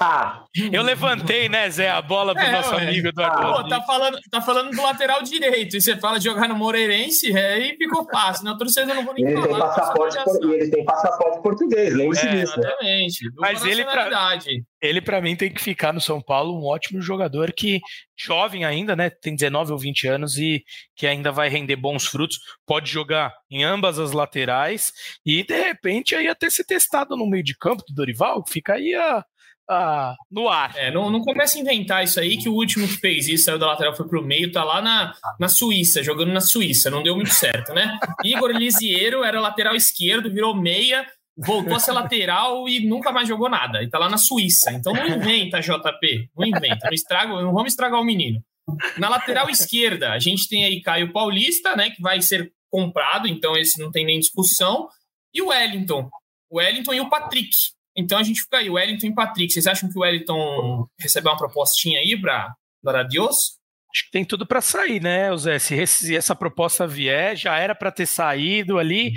ah. 0.00 0.44
Eu 0.72 0.82
levantei, 0.82 1.48
né, 1.48 1.68
Zé, 1.70 1.90
a 1.90 2.00
bola 2.00 2.34
pro 2.34 2.42
é, 2.42 2.52
nosso 2.52 2.74
ué. 2.74 2.82
amigo 2.82 3.08
Eduardo. 3.08 3.62
Pô, 3.62 3.68
tá 3.68 3.82
falando, 3.82 4.18
tá 4.30 4.40
falando 4.40 4.70
do 4.70 4.82
lateral 4.82 5.22
direito 5.22 5.76
e 5.76 5.80
você 5.80 5.96
fala 5.96 6.18
de 6.18 6.24
jogar 6.24 6.48
no 6.48 6.54
Moreirense, 6.54 7.36
aí 7.36 7.76
ficou 7.76 8.08
fácil. 8.10 8.44
Na 8.44 8.56
torcida 8.56 8.92
eu 8.92 8.96
não 8.96 9.04
vou 9.04 9.14
nem 9.14 9.26
ele 9.26 9.40
falar. 9.40 9.48
Tem 9.48 9.58
passaporte 9.58 10.24
por, 10.24 10.54
ele 10.54 10.70
tem 10.70 10.84
passaporte 10.84 11.42
português, 11.42 11.94
lembre-se 11.94 12.26
é, 12.26 12.30
disso. 12.30 12.60
Né? 12.60 12.66
Exatamente. 12.68 13.18
Mas 13.36 13.64
ele 13.64 13.84
pra, 13.84 14.38
ele, 14.80 15.00
para 15.00 15.20
mim, 15.20 15.34
tem 15.34 15.52
que 15.52 15.60
ficar 15.60 15.92
no 15.92 16.00
São 16.00 16.20
Paulo 16.20 16.58
um 16.58 16.64
ótimo 16.64 17.00
jogador 17.00 17.52
que, 17.52 17.80
jovem 18.16 18.64
ainda, 18.64 18.94
né, 18.94 19.10
tem 19.10 19.34
19 19.34 19.72
ou 19.72 19.78
20 19.78 20.06
anos 20.06 20.36
e 20.36 20.62
que 20.94 21.06
ainda 21.06 21.32
vai 21.32 21.48
render 21.48 21.76
bons 21.76 22.06
frutos. 22.06 22.38
Pode 22.66 22.90
jogar 22.90 23.32
em 23.50 23.64
ambas 23.64 23.98
as 23.98 24.12
laterais 24.12 24.92
e, 25.24 25.42
de 25.42 25.58
repente, 25.58 26.14
aí 26.14 26.28
até 26.28 26.50
ser 26.50 26.64
testado 26.64 27.16
no 27.16 27.26
meio 27.26 27.42
de 27.42 27.56
campo 27.56 27.82
do 27.88 27.94
Dorival. 27.94 28.44
Fica 28.46 28.74
aí 28.74 28.94
a 28.94 29.24
ah, 29.68 30.14
no 30.30 30.48
ar. 30.48 30.72
É, 30.76 30.90
não, 30.90 31.10
não 31.10 31.20
comece 31.20 31.58
a 31.58 31.60
inventar 31.60 32.04
isso 32.04 32.20
aí, 32.20 32.36
que 32.36 32.48
o 32.48 32.54
último 32.54 32.86
que 32.86 32.98
fez 32.98 33.26
isso, 33.28 33.44
saiu 33.44 33.58
da 33.58 33.66
lateral, 33.66 33.94
foi 33.96 34.06
pro 34.06 34.22
meio, 34.22 34.52
tá 34.52 34.62
lá 34.62 34.80
na, 34.80 35.14
na 35.40 35.48
Suíça, 35.48 36.02
jogando 36.02 36.32
na 36.32 36.40
Suíça, 36.40 36.90
não 36.90 37.02
deu 37.02 37.16
muito 37.16 37.32
certo, 37.32 37.72
né? 37.74 37.98
Igor 38.24 38.50
Lisiero 38.50 39.24
era 39.24 39.40
lateral 39.40 39.74
esquerdo, 39.74 40.32
virou 40.32 40.54
meia, 40.54 41.04
voltou 41.36 41.74
a 41.74 41.80
ser 41.80 41.92
lateral 41.92 42.68
e 42.68 42.86
nunca 42.86 43.10
mais 43.12 43.28
jogou 43.28 43.48
nada. 43.48 43.82
E 43.82 43.90
tá 43.90 43.98
lá 43.98 44.08
na 44.08 44.18
Suíça. 44.18 44.72
Então 44.72 44.92
não 44.92 45.06
inventa, 45.06 45.60
JP. 45.60 46.30
Não 46.36 46.46
inventa. 46.46 46.86
Não, 46.86 46.92
estraga, 46.92 47.42
não 47.42 47.52
vamos 47.52 47.72
estragar 47.72 48.00
o 48.00 48.04
menino. 48.04 48.40
Na 48.98 49.08
lateral 49.08 49.48
esquerda, 49.50 50.12
a 50.12 50.18
gente 50.18 50.48
tem 50.48 50.64
aí 50.64 50.80
Caio 50.80 51.12
Paulista, 51.12 51.76
né? 51.76 51.90
Que 51.90 52.00
vai 52.00 52.22
ser 52.22 52.52
comprado, 52.70 53.28
então 53.28 53.56
esse 53.56 53.80
não 53.80 53.90
tem 53.90 54.04
nem 54.04 54.18
discussão. 54.18 54.88
E 55.34 55.42
o 55.42 55.48
Wellington. 55.48 56.08
O 56.50 56.58
Wellington 56.58 56.94
e 56.94 57.00
o 57.00 57.08
Patrick. 57.08 57.50
Então 57.96 58.18
a 58.18 58.22
gente 58.22 58.42
fica 58.42 58.58
aí, 58.58 58.68
Wellington 58.68 59.06
e 59.06 59.14
Patrick. 59.14 59.52
Vocês 59.52 59.66
acham 59.66 59.88
que 59.88 59.98
o 59.98 60.02
Wellington 60.02 60.86
recebeu 60.98 61.32
uma 61.32 61.38
propostinha 61.38 62.00
aí 62.00 62.20
para 62.20 62.54
dar 62.82 62.96
adiós? 62.96 63.56
Acho 63.96 64.04
que 64.04 64.10
tem 64.10 64.26
tudo 64.26 64.44
para 64.44 64.60
sair, 64.60 65.00
né, 65.00 65.34
Zé? 65.38 65.58
Se, 65.58 66.14
essa 66.14 66.36
proposta 66.36 66.86
vier, 66.86 67.34
já 67.34 67.56
era 67.56 67.74
para 67.74 67.90
ter 67.90 68.04
saído 68.04 68.78
ali, 68.78 69.14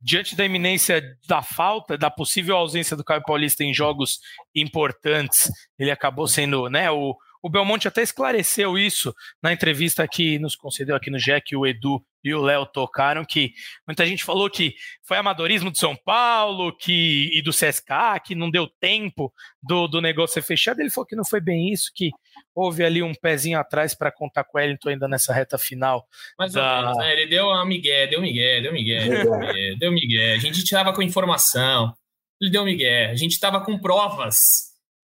diante 0.00 0.34
da 0.34 0.42
iminência 0.42 1.02
da 1.28 1.42
falta, 1.42 1.98
da 1.98 2.10
possível 2.10 2.56
ausência 2.56 2.96
do 2.96 3.04
Caio 3.04 3.22
Paulista 3.22 3.62
em 3.62 3.74
jogos 3.74 4.20
importantes. 4.54 5.50
Ele 5.78 5.90
acabou 5.90 6.26
sendo, 6.26 6.70
né, 6.70 6.90
o, 6.90 7.14
o 7.42 7.50
Belmonte 7.50 7.88
até 7.88 8.02
esclareceu 8.02 8.78
isso 8.78 9.12
na 9.42 9.52
entrevista 9.52 10.06
que 10.06 10.38
nos 10.38 10.54
concedeu 10.54 10.94
aqui 10.94 11.10
no 11.10 11.18
GEC, 11.18 11.56
o 11.56 11.66
Edu 11.66 12.00
e 12.24 12.32
o 12.32 12.40
Léo 12.40 12.64
tocaram, 12.66 13.24
que 13.24 13.52
muita 13.84 14.06
gente 14.06 14.22
falou 14.22 14.48
que 14.48 14.74
foi 15.02 15.16
amadorismo 15.16 15.72
de 15.72 15.78
São 15.78 15.96
Paulo 15.96 16.76
que, 16.76 17.30
e 17.36 17.42
do 17.42 17.50
CSK, 17.50 18.20
que 18.24 18.34
não 18.36 18.48
deu 18.48 18.68
tempo 18.80 19.32
do, 19.60 19.88
do 19.88 20.00
negócio 20.00 20.34
ser 20.34 20.42
fechado. 20.42 20.80
Ele 20.80 20.90
falou 20.90 21.04
que 21.04 21.16
não 21.16 21.24
foi 21.24 21.40
bem 21.40 21.72
isso, 21.72 21.90
que 21.92 22.10
houve 22.54 22.84
ali 22.84 23.02
um 23.02 23.12
pezinho 23.12 23.58
atrás 23.58 23.92
para 23.92 24.12
contar 24.12 24.44
com 24.44 24.56
o 24.56 24.60
Wellington 24.60 24.90
ainda 24.90 25.08
nessa 25.08 25.34
reta 25.34 25.58
final. 25.58 26.06
Mas 26.38 26.52
da... 26.52 26.94
né? 26.94 27.12
ele 27.12 27.26
deu 27.26 27.46
uma 27.46 27.66
migué, 27.66 28.06
deu 28.06 28.20
migué, 28.20 28.60
deu 28.60 28.72
migué, 28.72 29.08
deu 29.08 29.38
migué, 29.38 29.74
deu 29.80 29.92
migué. 29.92 30.34
A 30.34 30.38
gente 30.38 30.62
tirava 30.62 30.92
com 30.92 31.02
informação, 31.02 31.92
ele 32.40 32.52
deu 32.52 32.64
migué. 32.64 33.06
A 33.06 33.16
gente 33.16 33.32
estava 33.32 33.60
com 33.64 33.76
provas, 33.76 34.36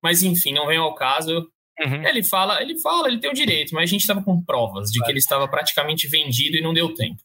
mas 0.03 0.21
enfim, 0.21 0.53
não 0.53 0.67
vem 0.67 0.77
ao 0.77 0.93
caso. 0.93 1.49
Uhum. 1.79 2.07
Ele 2.07 2.23
fala, 2.23 2.61
ele 2.61 2.79
fala, 2.79 3.07
ele 3.07 3.19
tem 3.19 3.29
o 3.29 3.35
direito, 3.35 3.73
mas 3.73 3.83
a 3.83 3.91
gente 3.91 4.01
estava 4.01 4.23
com 4.23 4.43
provas 4.43 4.89
de 4.89 4.99
que 5.03 5.11
ele 5.11 5.19
estava 5.19 5.47
praticamente 5.47 6.07
vendido 6.07 6.57
e 6.57 6.61
não 6.61 6.73
deu 6.73 6.93
tempo. 6.93 7.21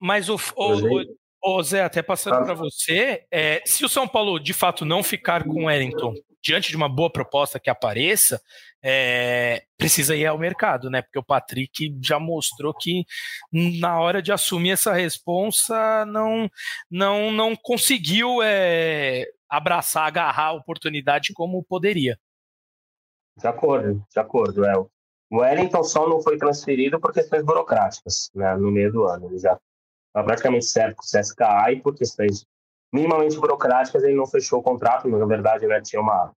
Mas 0.00 0.28
o, 0.28 0.34
o, 0.56 1.00
o, 1.44 1.58
o 1.58 1.62
Zé, 1.62 1.82
até 1.82 2.02
passando 2.02 2.44
para 2.44 2.54
você, 2.54 3.24
é, 3.30 3.62
se 3.64 3.84
o 3.84 3.88
São 3.88 4.08
Paulo 4.08 4.40
de 4.40 4.52
fato 4.52 4.84
não 4.84 5.02
ficar 5.02 5.44
com 5.44 5.62
o 5.62 5.64
Wellington 5.66 6.14
diante 6.42 6.70
de 6.70 6.76
uma 6.76 6.88
boa 6.88 7.10
proposta 7.10 7.60
que 7.60 7.70
apareça, 7.70 8.42
é, 8.82 9.62
precisa 9.78 10.16
ir 10.16 10.26
ao 10.26 10.36
mercado, 10.36 10.90
né? 10.90 11.00
Porque 11.00 11.18
o 11.18 11.22
Patrick 11.22 11.96
já 12.02 12.18
mostrou 12.18 12.74
que 12.74 13.04
na 13.52 14.00
hora 14.00 14.20
de 14.20 14.32
assumir 14.32 14.72
essa 14.72 14.92
responsa 14.92 16.04
não 16.06 16.50
não 16.90 17.30
não 17.30 17.54
conseguiu 17.54 18.42
é, 18.42 19.24
abraçar, 19.48 20.08
agarrar 20.08 20.46
a 20.46 20.52
oportunidade 20.52 21.32
como 21.32 21.62
poderia. 21.62 22.18
De 23.36 23.46
acordo, 23.46 24.04
de 24.10 24.20
acordo, 24.20 24.64
é. 24.64 24.76
O 25.30 25.38
Wellington 25.38 25.82
só 25.82 26.08
não 26.08 26.20
foi 26.20 26.36
transferido 26.36 27.00
por 27.00 27.12
questões 27.12 27.42
burocráticas, 27.42 28.30
né, 28.34 28.54
no 28.56 28.70
meio 28.70 28.92
do 28.92 29.04
ano. 29.04 29.26
Ele 29.26 29.38
já 29.38 29.58
estava 30.08 30.26
praticamente 30.26 30.66
certo 30.66 30.96
com 30.96 31.02
o 31.02 31.20
CSKA 31.20 31.72
e 31.72 31.80
por 31.80 31.94
questões 31.94 32.44
minimamente 32.92 33.38
burocráticas 33.38 34.02
ele 34.02 34.14
não 34.14 34.26
fechou 34.26 34.60
o 34.60 34.62
contrato, 34.62 35.08
mas 35.08 35.18
na 35.18 35.26
verdade 35.26 35.66
né, 35.66 35.80
tinha 35.80 36.02
uma 36.02 36.30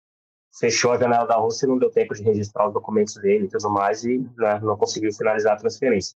fechou 0.60 0.91
a 0.91 0.99
janela 0.99 1.25
da 1.25 1.36
Rússia 1.36 1.65
e 1.65 1.69
não 1.69 1.79
deu 1.79 1.89
tempo 1.89 2.13
de 2.13 2.21
registrar 2.21 2.67
os 2.67 2.73
documentos 2.73 3.15
dele 3.15 3.45
e 3.45 3.49
tudo 3.49 3.71
mais 3.71 4.03
e 4.03 4.19
né, 4.38 4.60
não 4.60 4.77
conseguiu 4.77 5.12
finalizar 5.12 5.53
a 5.53 5.58
transferência. 5.58 6.15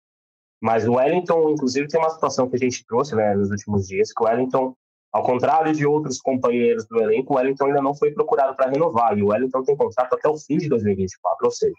Mas 0.60 0.86
o 0.86 0.94
Wellington, 0.94 1.50
inclusive, 1.50 1.88
tem 1.88 1.98
uma 1.98 2.10
situação 2.10 2.48
que 2.48 2.56
a 2.56 2.58
gente 2.58 2.84
trouxe 2.86 3.14
né, 3.14 3.34
nos 3.34 3.50
últimos 3.50 3.86
dias, 3.86 4.12
que 4.12 4.22
o 4.22 4.26
Wellington 4.26 4.74
ao 5.16 5.22
contrário 5.22 5.72
de 5.72 5.87
outros 5.87 6.20
companheiros 6.20 6.85
do 6.85 7.00
elenco, 7.00 7.33
o 7.33 7.37
Wellington 7.38 7.64
ainda 7.64 7.81
não 7.81 7.94
foi 7.94 8.11
procurado 8.11 8.55
para 8.55 8.68
renovar, 8.68 9.16
e 9.16 9.22
o 9.22 9.29
Wellington 9.29 9.62
tem 9.62 9.74
contrato 9.74 10.12
até 10.12 10.29
o 10.29 10.37
fim 10.37 10.59
de 10.59 10.68
2024, 10.68 11.46
ou 11.46 11.50
seja, 11.50 11.74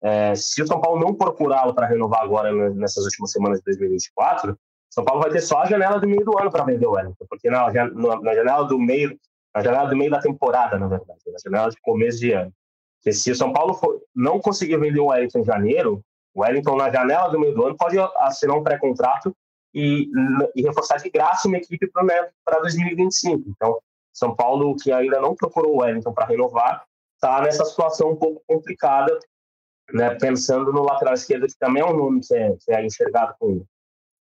é, 0.00 0.32
se 0.36 0.62
o 0.62 0.66
São 0.66 0.80
Paulo 0.80 1.00
não 1.00 1.12
procurá-lo 1.12 1.74
para 1.74 1.88
renovar 1.88 2.22
agora 2.22 2.52
nessas 2.70 3.02
últimas 3.02 3.32
semanas 3.32 3.58
de 3.58 3.64
2024, 3.64 4.56
São 4.88 5.04
Paulo 5.04 5.20
vai 5.20 5.30
ter 5.32 5.40
só 5.40 5.58
a 5.58 5.66
janela 5.66 5.98
do 5.98 6.06
meio 6.06 6.24
do 6.24 6.38
ano 6.38 6.52
para 6.52 6.62
vender 6.62 6.86
o 6.86 6.92
Wellington, 6.92 7.26
porque 7.28 7.50
na, 7.50 7.66
na, 7.66 8.34
janela 8.34 8.64
do 8.64 8.78
meio, 8.78 9.18
na 9.52 9.60
janela 9.60 9.88
do 9.88 9.96
meio 9.96 10.12
da 10.12 10.20
temporada, 10.20 10.78
na 10.78 10.86
verdade, 10.86 11.18
na 11.26 11.38
janela 11.44 11.70
de 11.70 11.80
começo 11.80 12.20
de 12.20 12.30
ano. 12.30 12.52
Porque 12.98 13.12
se 13.12 13.32
o 13.32 13.34
São 13.34 13.52
Paulo 13.52 13.74
for, 13.74 14.00
não 14.14 14.38
conseguir 14.38 14.78
vender 14.78 15.00
o 15.00 15.06
Wellington 15.06 15.40
em 15.40 15.44
janeiro, 15.44 16.00
o 16.32 16.42
Wellington 16.42 16.76
na 16.76 16.92
janela 16.92 17.28
do 17.28 17.40
meio 17.40 17.56
do 17.56 17.66
ano 17.66 17.76
pode 17.76 17.98
assinar 17.98 18.56
um 18.56 18.62
pré-contrato 18.62 19.34
e, 19.74 20.10
e 20.54 20.62
reforçar 20.62 20.96
de 20.96 21.10
graça 21.10 21.48
uma 21.48 21.58
equipe 21.58 21.90
para 21.90 22.60
2025. 22.60 23.44
Então, 23.48 23.80
São 24.12 24.34
Paulo, 24.34 24.74
que 24.76 24.90
ainda 24.92 25.20
não 25.20 25.34
procurou 25.34 25.76
o 25.76 25.80
Wellington 25.80 26.12
para 26.12 26.26
renovar, 26.26 26.84
está 27.14 27.40
nessa 27.42 27.64
situação 27.64 28.12
um 28.12 28.16
pouco 28.16 28.42
complicada, 28.46 29.18
né, 29.92 30.14
pensando 30.14 30.72
no 30.72 30.82
lateral 30.82 31.14
esquerdo, 31.14 31.46
que 31.46 31.58
também 31.58 31.82
é 31.82 31.86
um 31.86 31.96
nome 31.96 32.20
que 32.20 32.34
é, 32.34 32.56
que 32.56 32.72
é 32.72 32.84
enxergado 32.84 33.34
com, 33.38 33.64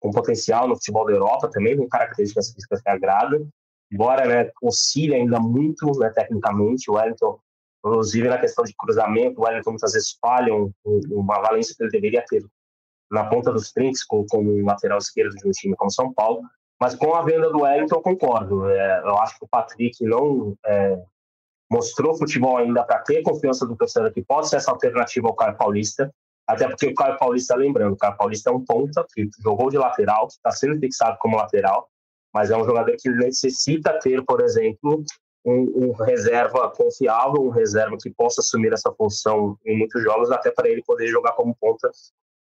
com 0.01 0.11
potencial 0.11 0.66
no 0.66 0.77
futebol 0.77 1.07
da 1.07 1.12
Europa, 1.12 1.51
também 1.51 1.77
com 1.77 1.88
características 1.88 2.53
físicas 2.53 2.81
que 2.81 2.88
agradam, 2.88 3.48
embora 3.92 4.27
né, 4.27 4.51
oscile 4.62 5.14
ainda 5.14 5.38
muito 5.40 5.90
né, 5.98 6.11
tecnicamente, 6.11 6.90
o 6.90 6.94
Wellington, 6.94 7.38
inclusive 7.85 8.29
na 8.29 8.38
questão 8.38 8.64
de 8.64 8.74
cruzamento, 8.77 9.40
o 9.40 9.44
Wellington 9.44 9.70
muitas 9.70 9.92
vezes 9.92 10.16
falha 10.20 10.53
uma 10.85 11.40
valência 11.40 11.74
que 11.77 11.83
ele 11.83 11.90
deveria 11.90 12.24
ter 12.29 12.44
na 13.11 13.25
ponta 13.25 13.53
dos 13.53 13.73
trinques 13.73 14.05
como, 14.05 14.27
como 14.27 14.64
lateral 14.64 14.99
esquerdo 14.99 15.35
de 15.35 15.49
um 15.49 15.51
time 15.51 15.77
como 15.77 15.90
São 15.90 16.12
Paulo. 16.12 16.42
Mas 16.81 16.94
com 16.94 17.14
a 17.14 17.23
venda 17.23 17.51
do 17.51 17.62
Wellington, 17.62 17.97
eu 17.97 18.03
concordo. 18.03 18.68
É, 18.71 19.01
eu 19.01 19.18
acho 19.18 19.38
que 19.38 19.44
o 19.44 19.49
Patrick 19.49 20.05
não 20.05 20.57
é, 20.64 21.03
mostrou 21.71 22.16
futebol 22.16 22.57
ainda 22.57 22.85
para 22.85 23.01
ter 23.01 23.23
confiança 23.23 23.66
do 23.66 23.77
torcedor 23.77 24.12
que 24.12 24.23
pode 24.23 24.49
ser 24.49 24.57
essa 24.57 24.71
alternativa 24.71 25.27
ao 25.27 25.35
Caio 25.35 25.57
Paulista. 25.57 26.12
Até 26.47 26.66
porque 26.66 26.87
o 26.87 26.94
Caio 26.94 27.18
Paulista, 27.18 27.55
lembrando, 27.55 27.92
o 27.92 27.97
Caio 27.97 28.16
Paulista 28.16 28.51
é 28.51 28.53
um 28.53 28.64
ponta 28.64 29.05
que 29.12 29.29
jogou 29.42 29.68
de 29.71 29.77
lateral, 29.77 30.29
que 30.29 30.35
está 30.35 30.51
sendo 30.51 30.79
fixado 30.79 31.18
como 31.18 31.37
lateral, 31.37 31.88
mas 32.33 32.51
é 32.51 32.57
um 32.57 32.64
jogador 32.64 32.97
que 32.99 33.11
necessita 33.11 33.99
ter, 33.99 34.25
por 34.25 34.40
exemplo, 34.40 35.05
um, 35.44 35.88
um, 35.88 35.92
reserva 35.92 36.71
confiável, 36.71 37.42
um 37.42 37.51
reserva 37.51 37.97
que 38.01 38.11
possa 38.11 38.40
assumir 38.40 38.73
essa 38.73 38.90
função 38.92 39.59
em 39.64 39.77
muitos 39.77 40.03
jogos, 40.03 40.31
até 40.31 40.51
para 40.51 40.68
ele 40.68 40.83
poder 40.83 41.09
jogar 41.09 41.33
como 41.33 41.55
ponta 41.55 41.90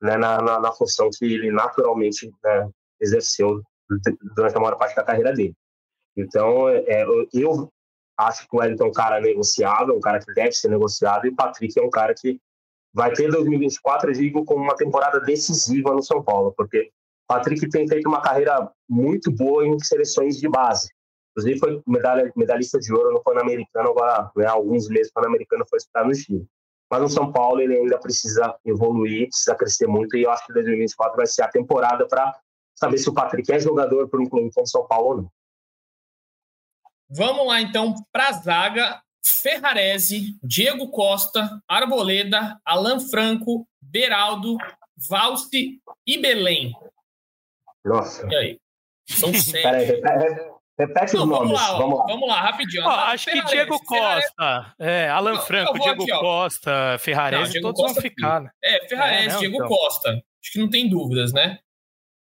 né, 0.02 0.18
na, 0.18 0.42
na, 0.42 0.60
na, 0.60 0.72
função 0.72 1.10
que 1.12 1.26
ele 1.26 1.52
naturalmente 1.52 2.32
né, 2.44 2.70
exerceu 3.00 3.62
durante 4.36 4.56
a 4.56 4.60
maior 4.60 4.78
parte 4.78 4.96
da 4.96 5.04
carreira 5.04 5.34
dele. 5.34 5.54
Então, 6.16 6.70
é, 6.70 7.06
eu 7.34 7.72
acho 8.18 8.48
que 8.48 8.56
o 8.56 8.60
Wellington 8.60 8.86
é 8.86 8.88
um 8.88 8.94
cara 8.94 9.22
negociável, 9.22 9.96
um 9.96 10.02
cara 10.02 10.20
que 10.20 10.34
deve 10.34 10.52
ser 10.52 10.70
negociado, 10.70 11.26
e 11.26 11.30
o 11.30 11.36
Patrick 11.36 11.80
é 11.80 11.84
um 11.84 11.90
cara 11.90 12.14
que 12.14 12.40
vai 12.94 13.14
ter 13.14 13.30
2024, 13.30 14.10
eu 14.10 14.14
digo, 14.14 14.46
como 14.46 14.64
uma 14.64 14.76
temporada 14.76 15.20
decisiva 15.20 15.94
no 15.94 16.04
São 16.04 16.24
Paulo, 16.24 16.54
porque 16.56 16.92
Patrick 17.28 17.70
tem 17.70 17.88
feito 17.88 18.10
uma 18.10 18.22
carreira 18.22 18.69
muito 18.90 19.32
boa 19.32 19.65
em 19.65 19.78
seleções 19.80 20.38
de 20.38 20.50
base. 20.50 20.90
Inclusive 21.32 21.60
foi 21.60 21.82
medalha, 21.88 22.32
medalhista 22.36 22.80
de 22.80 22.92
ouro 22.92 23.13
no 23.13 23.23
Pan-Americano, 23.23 23.90
agora 23.90 24.32
né, 24.36 24.48
alguns 24.48 24.90
meses 24.90 25.12
o 25.12 25.13
Pan-Americano 25.13 25.65
foi 25.69 25.78
disputado 25.78 26.08
no 26.08 26.15
Chile. 26.15 26.46
Mas 26.90 27.02
no 27.02 27.10
São 27.10 27.31
Paulo 27.31 27.62
ele 27.62 27.77
ainda 27.77 28.00
precisa 28.00 28.58
evoluir, 28.65 29.27
precisa 29.29 29.56
crescer 29.56 29.87
muito, 29.87 30.17
e 30.17 30.23
eu 30.23 30.31
acho 30.31 30.46
que 30.46 30.54
2024 30.54 31.15
vai 31.15 31.27
ser 31.27 31.44
a 31.44 31.48
temporada 31.48 32.08
para 32.08 32.37
saber 32.75 32.98
se 32.98 33.10
o 33.10 33.13
Patrick 33.13 33.52
é 33.52 33.60
jogador 33.60 34.10
para 34.10 34.19
um 34.19 34.25
clube 34.25 34.52
como 34.54 34.67
São 34.67 34.87
Paulo 34.87 35.08
ou 35.08 35.17
não. 35.17 35.31
Vamos 37.10 37.48
lá 37.48 37.62
então 37.62 37.94
para 38.12 38.29
a 38.29 38.33
zaga. 38.33 39.02
Ferrarese, 39.21 40.40
Diego 40.42 40.90
Costa, 40.90 41.62
Arboleda, 41.67 42.60
Alan 42.65 43.00
Franco, 43.00 43.67
Beraldo, 43.81 44.58
Valse 45.10 45.81
e 46.08 46.17
Belém. 46.17 46.73
Nossa. 47.83 48.27
E 48.31 48.35
aí? 48.35 48.60
São 49.08 49.33
sete. 49.35 49.62
Peraí, 49.62 49.85
repete, 49.85 50.59
repete 50.80 51.13
Não, 51.15 51.23
os 51.23 51.30
vamos 51.30 51.50
nomes. 51.50 51.52
lá, 51.54 51.77
vamos 51.77 52.00
lá. 52.00 52.06
vamos 52.08 52.27
lá, 52.30 52.42
rapidinho. 52.42 52.84
Ó, 52.86 52.90
acho 52.90 53.25
que 53.25 53.42
Diego 53.44 53.77
Ferrarese- 53.88 54.27
Costa, 54.36 54.75
é, 54.80 55.10
Alan 55.10 55.34
Não, 55.34 55.42
Franco, 55.42 55.73
Diego 55.80 56.04
aqui. 56.04 56.12
Costa, 56.12 56.98
Ferrarese, 57.00 57.44
Não, 57.44 57.50
Diego 57.52 57.67
todos 57.67 57.82
Costa 57.82 57.94
vão 57.94 58.02
ficar, 58.02 58.42
né? 58.42 58.50
É, 58.63 58.88
Ferrarese, 58.88 59.23
É, 59.27 59.32
não, 59.34 59.40
Diego 59.40 59.56
então. 59.56 59.67
Costa. 59.67 60.10
Acho 60.12 60.52
que 60.54 60.60
não 60.60 60.69
tem 60.69 60.90
dúvidas, 60.90 61.34
né? 61.34 61.60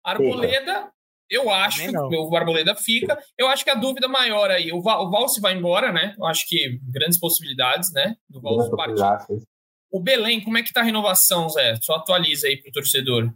Arboleda, 0.05 0.91
eu 1.31 1.51
acho 1.51 1.81
que 1.91 1.97
o 2.17 2.37
Arboleda 2.37 2.75
fica. 2.75 3.19
Eu 3.39 3.49
acho 3.49 3.65
que 3.65 3.71
a 3.71 3.75
dúvida 3.75 4.07
maior 4.07 4.51
aí, 4.51 4.71
o, 4.73 4.81
Val, 4.83 5.07
o 5.07 5.11
Valse 5.11 5.41
vai 5.41 5.55
embora, 5.55 5.91
né? 5.93 6.15
Eu 6.19 6.27
acho 6.27 6.47
que 6.49 6.79
grandes 6.93 7.19
possibilidades, 7.19 7.93
né? 7.93 8.15
Do 8.29 8.41
Valse 8.41 8.71
partir. 8.77 9.03
O 9.91 10.01
Belém, 10.01 10.43
como 10.43 10.59
é 10.59 10.63
que 10.63 10.73
tá 10.73 10.81
a 10.81 10.85
renovação, 10.85 11.49
Zé? 11.49 11.77
Só 11.81 11.95
atualiza 11.95 12.47
aí 12.49 12.61
pro 12.61 12.71
torcedor. 12.73 13.33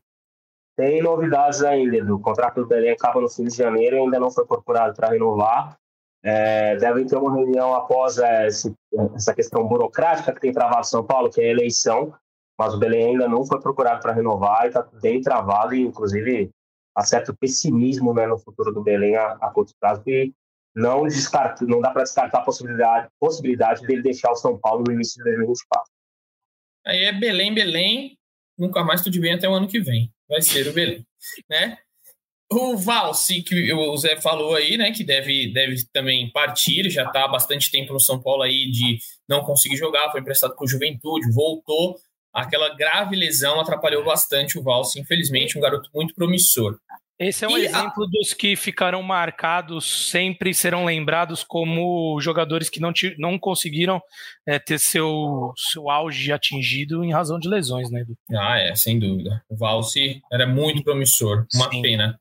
Tem 0.79 1.03
novidades 1.03 1.61
ainda, 1.64 1.97
Edu. 1.97 2.14
O 2.14 2.20
contrato 2.20 2.61
do 2.61 2.66
Belém 2.68 2.93
acaba 2.93 3.20
no 3.20 3.29
fim 3.29 3.43
de 3.43 3.57
janeiro 3.57 3.97
e 3.97 3.99
ainda 3.99 4.20
não 4.20 4.31
foi 4.31 4.47
procurado 4.47 4.95
para 4.95 5.09
renovar. 5.09 5.76
É, 6.22 6.76
devem 6.76 7.05
ter 7.05 7.16
uma 7.16 7.35
reunião 7.35 7.74
após 7.74 8.16
é, 8.16 8.47
esse- 8.47 8.72
essa 9.16 9.35
questão 9.35 9.66
burocrática 9.66 10.33
que 10.33 10.41
tem 10.41 10.53
travado 10.53 10.87
São 10.87 11.05
Paulo, 11.05 11.31
que 11.31 11.41
é 11.41 11.47
a 11.47 11.51
eleição, 11.51 12.14
mas 12.57 12.74
o 12.74 12.79
Belém 12.79 13.07
ainda 13.07 13.29
não 13.29 13.45
foi 13.45 13.61
procurado 13.61 14.01
para 14.01 14.12
renovar 14.12 14.66
e 14.66 14.68
está 14.68 14.87
bem 15.03 15.20
travado, 15.20 15.74
e 15.74 15.81
inclusive 15.81 16.49
há 16.97 17.05
certo 17.05 17.37
pessimismo 17.37 18.14
né, 18.14 18.29
no 18.29 18.39
futuro 18.39 18.72
do 18.72 18.81
Belém 18.81 19.16
a, 19.16 19.33
a 19.41 19.51
curto 19.51 19.72
prazo, 19.81 20.03
e 20.07 20.33
não, 20.76 21.05
descarta, 21.09 21.64
não 21.64 21.81
dá 21.81 21.91
para 21.91 22.05
descartar 22.05 22.39
a 22.39 22.45
possibilidade, 22.45 23.09
possibilidade 23.18 23.85
dele 23.85 24.03
deixar 24.03 24.31
o 24.31 24.37
São 24.37 24.57
Paulo 24.57 24.85
no 24.87 24.93
início 24.93 25.18
de 25.18 25.24
2024. 25.24 25.91
Aí 26.87 27.05
é 27.05 27.12
Belém, 27.12 27.53
Belém, 27.53 28.18
nunca 28.59 28.83
mais 28.85 29.03
tudo 29.03 29.21
bem 29.21 29.35
até 29.35 29.49
o 29.49 29.55
ano 29.55 29.69
que 29.69 29.81
vem. 29.81 30.13
Vai 30.29 30.43
ser 30.43 30.67
o 30.69 30.73
Belém, 30.73 31.07
né? 31.49 31.79
O 32.51 32.79
Valsi, 32.79 33.43
que 33.43 33.73
o 33.75 33.97
Zé 33.99 34.19
falou 34.21 34.55
aí, 34.55 34.79
né, 34.79 34.91
que 34.91 35.05
deve, 35.05 35.53
deve 35.53 35.85
também 35.93 36.31
partir, 36.31 36.89
já 36.89 37.05
está 37.05 37.25
há 37.25 37.29
bastante 37.29 37.71
tempo 37.71 37.93
no 37.93 38.01
São 38.01 38.19
Paulo 38.23 38.43
aí 38.43 38.71
de 38.71 38.99
não 39.29 39.43
conseguir 39.43 39.77
jogar, 39.77 40.11
foi 40.11 40.23
emprestado 40.23 40.57
para 40.57 40.65
o 40.65 40.69
Juventude, 40.69 41.31
voltou, 41.31 42.01
aquela 42.33 42.75
grave 42.75 43.15
lesão 43.15 43.61
atrapalhou 43.61 44.03
bastante 44.03 44.59
o 44.59 44.63
Valsi, 44.63 44.99
infelizmente, 44.99 45.59
um 45.59 45.61
garoto 45.61 45.91
muito 45.95 46.15
promissor. 46.15 46.79
Esse 47.19 47.45
é 47.45 47.49
um 47.49 47.59
E 47.59 47.62
a- 47.66 47.71
exemplo 47.71 48.07
dos 48.07 48.33
que 48.33 48.55
ficarão 48.55 49.03
marcados, 49.03 50.09
sempre 50.11 50.55
serão 50.55 50.85
lembrados 50.85 51.43
como 51.43 52.21
jogadores 52.21 52.71
que 52.71 52.79
não, 52.81 52.93
não 53.19 53.37
conseguiram 53.39 54.01
é, 54.47 54.59
ter 54.59 54.79
seu, 54.79 55.53
seu 55.57 55.91
auge 55.91 56.31
atingido 56.33 57.03
em 57.05 57.12
razão 57.12 57.39
de 57.41 57.49
lesões, 57.49 57.91
né, 57.91 58.03
Edu? 58.03 58.16
Ah, 58.37 58.59
é, 58.59 58.75
sem 58.77 58.99
dúvida. 59.01 59.43
O 59.49 59.57
Valsi 59.57 60.21
era 60.33 60.47
muito 60.47 60.85
promissor, 60.85 61.45
uma 61.55 61.69
Sim. 61.71 61.83
pena. 61.83 62.21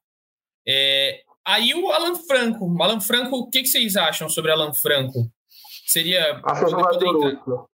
É, 0.67 1.21
aí 1.45 1.73
o 1.75 1.91
Alan 1.91 2.15
Franco. 2.15 2.81
Alan 2.81 2.99
Franco, 2.99 3.35
o 3.37 3.49
que, 3.51 3.61
que 3.61 3.67
vocês 3.67 3.95
acham 3.95 4.27
sobre 4.27 4.51
Alan 4.51 4.73
Franco? 4.73 5.29
Seria. 5.85 6.41
Acho 6.43 6.65
poderia 6.65 6.69
jogador 6.69 7.15
entrar- 7.29 7.41
útil. 7.41 7.65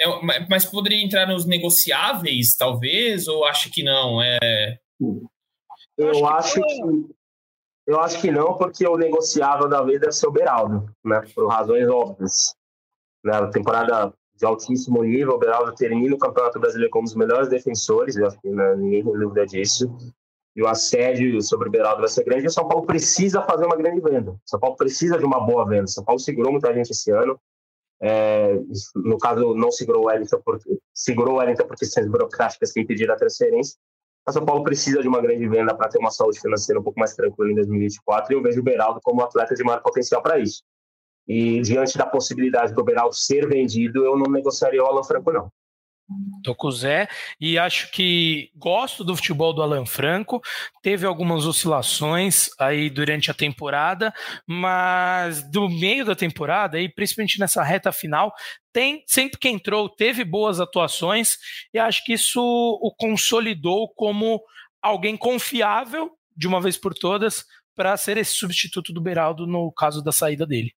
é, 0.00 0.06
mas- 0.24 0.46
mas 0.48 0.64
poderia 0.64 1.04
entrar 1.04 1.26
nos 1.28 1.44
negociáveis, 1.44 2.56
talvez? 2.56 3.28
Ou 3.28 3.44
acha 3.44 3.68
que 3.70 3.82
não? 3.82 4.22
É, 4.22 4.78
Eu 5.96 6.10
Acho 6.10 6.26
acho 6.26 6.54
que 6.54 6.62
que, 6.62 7.14
eu 7.86 8.00
acho 8.00 8.20
que 8.20 8.30
não, 8.30 8.56
porque 8.56 8.86
o 8.86 8.96
negociável 8.96 9.68
da 9.68 9.82
vez 9.82 10.00
deve 10.00 10.12
ser 10.12 10.26
o 10.26 10.32
Beraldo, 10.32 10.88
né? 11.04 11.22
Por 11.34 11.48
razões 11.48 11.88
óbvias. 11.88 12.54
Né? 13.24 13.34
A 13.34 13.48
temporada 13.48 14.12
de 14.34 14.46
altíssimo 14.46 15.02
nível, 15.02 15.34
o 15.34 15.38
Beraldo 15.38 15.74
termina 15.74 16.14
o 16.14 16.18
Campeonato 16.18 16.58
Brasileiro 16.58 16.90
como 16.90 17.02
um 17.02 17.04
dos 17.04 17.14
melhores 17.14 17.48
defensores, 17.48 18.16
eu 18.16 18.26
acho 18.26 18.40
que 18.40 18.48
né, 18.48 18.74
ninguém 18.76 19.04
tem 19.04 19.12
dúvida 19.12 19.46
disso. 19.46 19.94
E 20.54 20.62
o 20.62 20.68
assédio 20.68 21.40
sobre 21.40 21.68
o 21.68 21.72
Beraldo 21.72 22.00
vai 22.00 22.10
ser 22.10 22.24
grande. 22.24 22.44
E 22.44 22.46
o 22.46 22.50
São 22.50 22.68
Paulo 22.68 22.84
precisa 22.84 23.40
fazer 23.42 23.64
uma 23.64 23.76
grande 23.76 24.00
venda. 24.00 24.32
O 24.32 24.40
São 24.44 24.60
Paulo 24.60 24.76
precisa 24.76 25.18
de 25.18 25.24
uma 25.24 25.40
boa 25.40 25.66
venda. 25.66 25.84
O 25.84 25.88
São 25.88 26.04
Paulo 26.04 26.18
segurou 26.18 26.52
muita 26.52 26.74
gente 26.74 26.90
esse 26.90 27.10
ano. 27.10 27.40
É, 28.02 28.58
no 28.96 29.16
caso, 29.16 29.54
não 29.54 29.70
segurou 29.70 30.02
o 30.02 30.06
Wellington 30.06 30.42
porque, 30.44 30.78
segurou 30.92 31.36
o 31.36 31.38
Wellington 31.38 31.66
por 31.66 31.76
questões 31.76 32.06
burocráticas 32.06 32.70
que 32.70 32.80
impediram 32.80 33.14
a 33.14 33.16
transferência. 33.16 33.78
O 34.26 34.32
São 34.32 34.44
Paulo 34.44 34.62
precisa 34.62 35.02
de 35.02 35.08
uma 35.08 35.20
grande 35.20 35.48
venda 35.48 35.74
para 35.74 35.88
ter 35.88 35.98
uma 35.98 36.10
saúde 36.10 36.40
financeira 36.40 36.80
um 36.80 36.82
pouco 36.82 36.98
mais 36.98 37.14
tranquila 37.14 37.50
em 37.50 37.54
2024 37.56 38.32
e 38.32 38.36
eu 38.36 38.42
vejo 38.42 38.60
o 38.60 38.62
Beraldo 38.62 39.00
como 39.02 39.20
um 39.20 39.24
atleta 39.24 39.54
de 39.54 39.64
maior 39.64 39.82
potencial 39.82 40.22
para 40.22 40.38
isso. 40.38 40.62
E 41.26 41.60
diante 41.60 41.98
da 41.98 42.06
possibilidade 42.06 42.72
do 42.72 42.84
Beraldo 42.84 43.14
ser 43.14 43.48
vendido, 43.48 44.04
eu 44.04 44.16
não 44.16 44.30
negociaria 44.30 44.82
o 44.82 44.86
Alan 44.86 45.02
Franco, 45.02 45.32
não. 45.32 45.50
Tô 46.42 46.54
com 46.54 46.68
o 46.68 46.72
Zé 46.72 47.08
e 47.40 47.58
acho 47.58 47.90
que 47.92 48.50
gosto 48.56 49.04
do 49.04 49.14
futebol 49.14 49.52
do 49.52 49.62
Alan 49.62 49.86
Franco. 49.86 50.40
Teve 50.82 51.06
algumas 51.06 51.46
oscilações 51.46 52.48
aí 52.58 52.90
durante 52.90 53.30
a 53.30 53.34
temporada, 53.34 54.12
mas 54.46 55.48
do 55.50 55.68
meio 55.68 56.04
da 56.04 56.16
temporada, 56.16 56.80
e 56.80 56.88
principalmente 56.88 57.38
nessa 57.38 57.62
reta 57.62 57.92
final, 57.92 58.32
tem 58.72 59.04
sempre 59.06 59.38
que 59.38 59.48
entrou, 59.48 59.88
teve 59.88 60.24
boas 60.24 60.60
atuações 60.60 61.36
e 61.72 61.78
acho 61.78 62.02
que 62.04 62.14
isso 62.14 62.40
o 62.40 62.92
consolidou 62.96 63.88
como 63.94 64.40
alguém 64.80 65.16
confiável 65.16 66.10
de 66.36 66.48
uma 66.48 66.60
vez 66.60 66.76
por 66.76 66.94
todas 66.94 67.44
para 67.74 67.96
ser 67.96 68.16
esse 68.16 68.34
substituto 68.34 68.92
do 68.92 69.00
Beraldo 69.00 69.46
no 69.46 69.72
caso 69.72 70.02
da 70.02 70.12
saída 70.12 70.46
dele. 70.46 70.74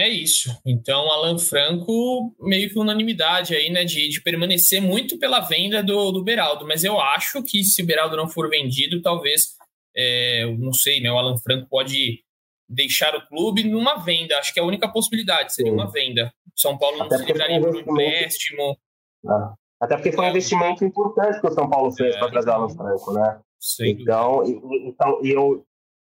É 0.00 0.08
isso. 0.08 0.50
Então, 0.64 1.10
Alan 1.10 1.38
Franco, 1.38 2.34
meio 2.40 2.68
que 2.70 2.78
unanimidade 2.78 3.54
aí, 3.54 3.70
né? 3.70 3.84
De, 3.84 4.08
de 4.08 4.20
permanecer 4.22 4.80
muito 4.80 5.18
pela 5.18 5.40
venda 5.40 5.82
do, 5.82 6.10
do 6.12 6.22
Beraldo. 6.24 6.66
Mas 6.66 6.84
eu 6.84 7.00
acho 7.00 7.42
que 7.42 7.62
se 7.64 7.82
o 7.82 7.86
Beraldo 7.86 8.16
não 8.16 8.28
for 8.28 8.48
vendido, 8.48 9.00
talvez, 9.02 9.56
é, 9.96 10.46
não 10.58 10.72
sei, 10.72 11.00
né? 11.00 11.10
O 11.10 11.18
Alan 11.18 11.36
Franco 11.38 11.66
pode 11.68 12.22
deixar 12.68 13.14
o 13.16 13.26
clube 13.28 13.64
numa 13.64 13.96
venda. 13.96 14.38
Acho 14.38 14.52
que 14.52 14.60
é 14.60 14.62
a 14.62 14.66
única 14.66 14.88
possibilidade 14.90 15.54
seria 15.54 15.70
Sim. 15.72 15.76
uma 15.78 15.90
venda. 15.90 16.32
São 16.54 16.76
Paulo 16.76 16.98
não 16.98 17.06
Até 17.06 17.16
se 17.18 17.22
porque 17.24 17.32
livraria 17.32 17.60
por 17.60 17.74
um 17.76 17.80
empréstimo. 17.80 18.76
né? 19.24 19.52
Até 19.80 19.94
porque 19.96 20.12
foi 20.12 20.24
um 20.24 20.28
É. 20.28 20.30
investimento 20.30 20.84
importante 20.84 21.40
que 21.40 21.46
o 21.46 21.52
São 21.52 21.70
Paulo 21.70 21.92
fez 21.92 22.14
É. 22.14 22.18
para 22.18 22.30
trazer 22.30 22.50
o 22.50 22.52
Alan 22.52 22.68
Franco, 22.68 23.12
né? 23.12 23.40
Dúvida. 23.78 24.02
Então, 24.02 24.44
e, 24.44 24.88
então, 24.88 25.20
e 25.24 25.30
eu 25.30 25.64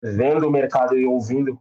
vendo 0.03 0.47
o 0.47 0.51
mercado 0.51 0.97
e 0.97 1.05
ouvindo 1.05 1.59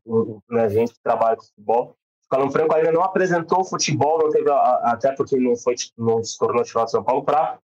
né, 0.49 0.69
gente 0.69 0.93
que 0.93 0.99
trabalha 1.03 1.35
com 1.35 1.43
futebol, 1.43 1.95
o 2.31 2.35
Alan 2.35 2.49
Franco 2.49 2.73
ainda 2.73 2.91
não 2.91 3.03
apresentou 3.03 3.63
futebol, 3.63 4.19
não 4.19 4.29
teve, 4.29 4.49
até 4.51 5.11
porque 5.13 5.37
não, 5.37 5.55
foi, 5.55 5.75
não 5.97 6.23
se 6.23 6.37
tornou 6.37 6.63
titular 6.63 6.85
do 6.85 6.91
São 6.91 7.03
Paulo, 7.03 7.23
para 7.23 7.59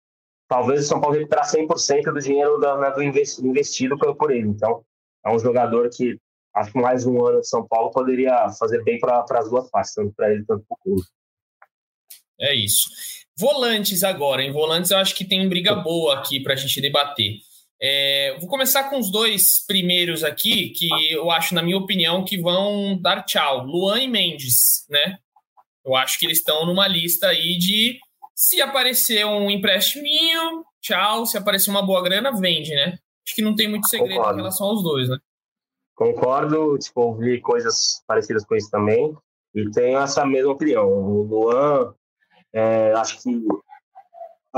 talvez 0.48 0.84
o 0.84 0.88
São 0.88 1.00
Paulo 1.00 1.16
recuperar 1.16 1.48
100% 1.48 2.12
do 2.12 2.20
dinheiro 2.20 2.58
da, 2.58 2.76
né, 2.78 2.90
do 2.90 3.02
investi- 3.02 3.46
investido 3.46 3.96
por 3.98 4.30
ele. 4.30 4.48
Então, 4.48 4.82
é 5.24 5.30
um 5.30 5.38
jogador 5.38 5.88
que 5.90 6.18
acho 6.54 6.72
que 6.72 6.80
mais 6.80 7.06
um 7.06 7.24
ano 7.24 7.40
de 7.40 7.48
São 7.48 7.66
Paulo 7.66 7.90
poderia 7.90 8.48
fazer 8.58 8.82
bem 8.82 8.98
para 8.98 9.24
as 9.30 9.48
duas 9.48 9.70
partes, 9.70 9.94
tanto 9.94 10.12
para 10.14 10.32
ele 10.32 10.44
quanto 10.44 10.64
para 10.66 10.74
o 10.74 10.82
clube. 10.82 11.02
É 12.40 12.54
isso. 12.54 12.88
Volantes 13.38 14.02
agora. 14.02 14.42
Em 14.42 14.52
volantes 14.52 14.90
eu 14.90 14.98
acho 14.98 15.14
que 15.14 15.24
tem 15.24 15.48
briga 15.48 15.74
boa 15.76 16.18
aqui 16.18 16.40
para 16.40 16.54
a 16.54 16.56
gente 16.56 16.80
debater. 16.80 17.36
É, 17.80 18.36
vou 18.40 18.48
começar 18.48 18.90
com 18.90 18.98
os 18.98 19.10
dois 19.10 19.64
primeiros 19.66 20.24
aqui, 20.24 20.70
que 20.70 20.88
eu 21.12 21.30
acho, 21.30 21.54
na 21.54 21.62
minha 21.62 21.78
opinião, 21.78 22.24
que 22.24 22.40
vão 22.40 23.00
dar 23.00 23.22
tchau. 23.24 23.64
Luan 23.64 24.00
e 24.00 24.08
Mendes, 24.08 24.84
né? 24.90 25.18
Eu 25.84 25.94
acho 25.94 26.18
que 26.18 26.26
eles 26.26 26.38
estão 26.38 26.66
numa 26.66 26.88
lista 26.88 27.28
aí 27.28 27.56
de 27.56 27.98
se 28.34 28.60
aparecer 28.60 29.24
um 29.24 29.50
empréstimio, 29.50 30.64
tchau. 30.82 31.24
Se 31.24 31.38
aparecer 31.38 31.70
uma 31.70 31.84
boa 31.84 32.02
grana, 32.02 32.32
vende, 32.32 32.74
né? 32.74 32.98
Acho 33.26 33.34
que 33.34 33.42
não 33.42 33.54
tem 33.54 33.68
muito 33.68 33.88
segredo 33.88 34.16
Concordo. 34.16 34.38
em 34.38 34.42
relação 34.42 34.66
aos 34.66 34.82
dois, 34.82 35.08
né? 35.08 35.18
Concordo, 35.94 36.78
tipo, 36.78 37.00
ouvi 37.00 37.40
coisas 37.40 38.02
parecidas 38.06 38.44
com 38.44 38.54
isso 38.54 38.70
também 38.70 39.16
e 39.54 39.70
tenho 39.70 39.98
essa 39.98 40.24
mesma 40.24 40.52
opinião. 40.52 40.86
O 40.86 41.22
Luan, 41.22 41.94
é, 42.52 42.92
acho 42.92 43.20
que 43.20 43.30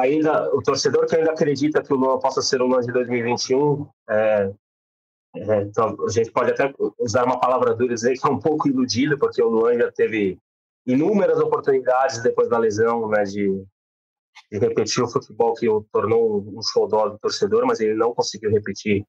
ainda 0.01 0.55
o 0.55 0.63
torcedor 0.63 1.07
que 1.07 1.17
ainda 1.17 1.31
acredita 1.31 1.83
que 1.83 1.93
o 1.93 1.97
Luan 1.97 2.19
possa 2.19 2.43
ser 2.43 2.61
o 2.61 2.67
Luan 2.67 2.81
de 2.81 2.93
2021, 2.93 3.89
é, 4.09 4.53
é, 5.37 5.63
então, 5.63 5.97
a 6.05 6.11
gente 6.11 6.31
pode 6.33 6.51
até 6.51 6.73
usar 6.99 7.25
uma 7.25 7.39
palavra 7.39 7.75
dura 7.75 7.93
e 7.93 7.95
dizer 7.95 8.15
que 8.19 8.27
é 8.27 8.31
um 8.31 8.39
pouco 8.39 8.69
iludido, 8.69 9.19
porque 9.19 9.41
o 9.43 9.49
Luan 9.49 9.77
já 9.79 9.93
teve 9.93 10.39
inúmeras 10.87 11.39
oportunidades 11.39 12.23
depois 12.23 12.49
da 12.49 12.59
lesão, 12.59 13.09
né, 13.09 13.23
de, 13.23 13.65
de 14.51 14.59
repetir 14.59 15.03
o 15.03 15.09
futebol 15.09 15.55
que 15.55 15.69
o 15.69 15.87
tornou 15.93 16.41
um 16.41 16.63
xodó 16.63 17.09
do 17.09 17.19
torcedor, 17.19 17.65
mas 17.65 17.81
ele 17.81 17.95
não 17.95 18.15
conseguiu 18.15 18.51
repetir 18.51 19.05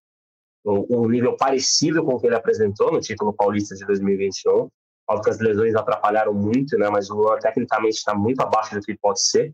um 0.63 0.85
um 0.91 1.09
nível 1.09 1.35
parecido 1.35 2.05
com 2.05 2.13
o 2.13 2.19
que 2.19 2.27
ele 2.27 2.35
apresentou 2.35 2.91
no 2.91 2.99
título 2.99 3.33
paulista 3.33 3.75
de 3.75 3.83
2021. 3.85 4.69
Óbvio 5.09 5.23
que 5.23 5.29
as 5.31 5.39
lesões 5.39 5.73
atrapalharam 5.73 6.33
muito, 6.33 6.77
né? 6.77 6.87
Mas 6.89 7.09
o 7.09 7.15
Luan 7.15 7.39
tecnicamente 7.39 7.97
está 7.97 8.13
muito 8.13 8.41
abaixo 8.41 8.75
do 8.75 8.81
que 8.81 8.95
pode 8.95 9.21
ser. 9.23 9.51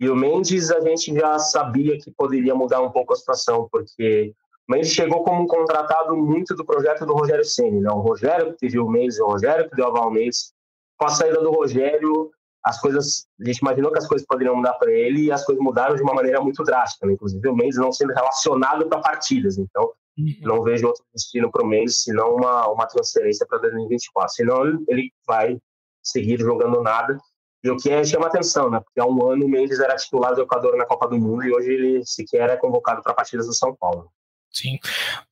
E 0.00 0.08
o 0.08 0.16
Mendes 0.16 0.70
a 0.70 0.80
gente 0.80 1.14
já 1.14 1.38
sabia 1.38 1.98
que 1.98 2.10
poderia 2.10 2.54
mudar 2.54 2.80
um 2.80 2.90
pouco 2.90 3.12
a 3.12 3.16
situação, 3.16 3.68
porque 3.70 4.34
o 4.66 4.72
Mendes 4.72 4.92
chegou 4.92 5.22
como 5.22 5.42
um 5.42 5.46
contratado 5.46 6.16
muito 6.16 6.56
do 6.56 6.64
projeto 6.64 7.04
do 7.04 7.12
Rogério 7.12 7.44
Ceni, 7.44 7.80
né? 7.80 7.90
O 7.90 8.00
Rogério 8.00 8.52
que 8.52 8.60
pediu 8.60 8.86
o 8.86 8.90
Mendes, 8.90 9.20
o 9.20 9.26
Rogério 9.26 9.68
que 9.68 9.76
deu 9.76 9.88
a 9.88 9.90
Val 9.90 10.10
Mendes. 10.10 10.54
Com 10.96 11.04
a 11.04 11.10
saída 11.10 11.40
do 11.42 11.50
Rogério, 11.50 12.30
as 12.64 12.80
coisas, 12.80 13.26
a 13.40 13.44
gente 13.44 13.58
imaginou 13.58 13.92
que 13.92 13.98
as 13.98 14.06
coisas 14.06 14.26
poderiam 14.26 14.56
mudar 14.56 14.74
para 14.74 14.90
ele 14.90 15.24
e 15.24 15.32
as 15.32 15.44
coisas 15.44 15.62
mudaram 15.62 15.94
de 15.94 16.02
uma 16.02 16.14
maneira 16.14 16.40
muito 16.40 16.62
drástica, 16.62 17.06
né? 17.06 17.12
inclusive 17.12 17.46
o 17.48 17.54
Mendes 17.54 17.76
não 17.76 17.92
sendo 17.92 18.14
relacionado 18.14 18.86
para 18.88 19.00
partidas, 19.00 19.58
então 19.58 19.92
uhum. 20.18 20.34
não 20.42 20.62
vejo 20.62 20.86
outro 20.86 21.04
destino 21.14 21.50
para 21.50 21.62
o 21.62 21.66
Mendes 21.66 22.02
senão 22.02 22.36
uma, 22.36 22.68
uma 22.68 22.86
transferência 22.86 23.46
para 23.46 23.58
2024, 23.58 24.34
senão 24.34 24.64
ele 24.88 25.10
vai 25.26 25.58
seguir 26.02 26.38
jogando 26.38 26.82
nada, 26.82 27.18
e 27.62 27.70
o 27.70 27.76
que 27.76 27.90
é, 27.90 28.02
chama 28.04 28.26
atenção, 28.26 28.70
né? 28.70 28.80
porque 28.80 29.00
há 29.00 29.06
um 29.06 29.30
ano 29.30 29.44
o 29.44 29.48
Mendes 29.48 29.80
era 29.80 29.96
titular 29.96 30.34
do 30.34 30.42
Equador 30.42 30.76
na 30.76 30.86
Copa 30.86 31.06
do 31.06 31.18
Mundo 31.18 31.44
e 31.44 31.52
hoje 31.52 31.72
ele 31.72 32.02
sequer 32.06 32.48
é 32.48 32.56
convocado 32.56 33.02
para 33.02 33.12
partidas 33.12 33.46
do 33.46 33.54
São 33.54 33.76
Paulo. 33.76 34.10
Sim. 34.50 34.78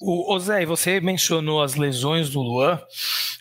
O, 0.01 0.35
o 0.35 0.39
Zé, 0.39 0.65
você 0.65 1.01
mencionou 1.01 1.63
as 1.63 1.75
lesões 1.75 2.31
do 2.31 2.41
Luan. 2.41 2.81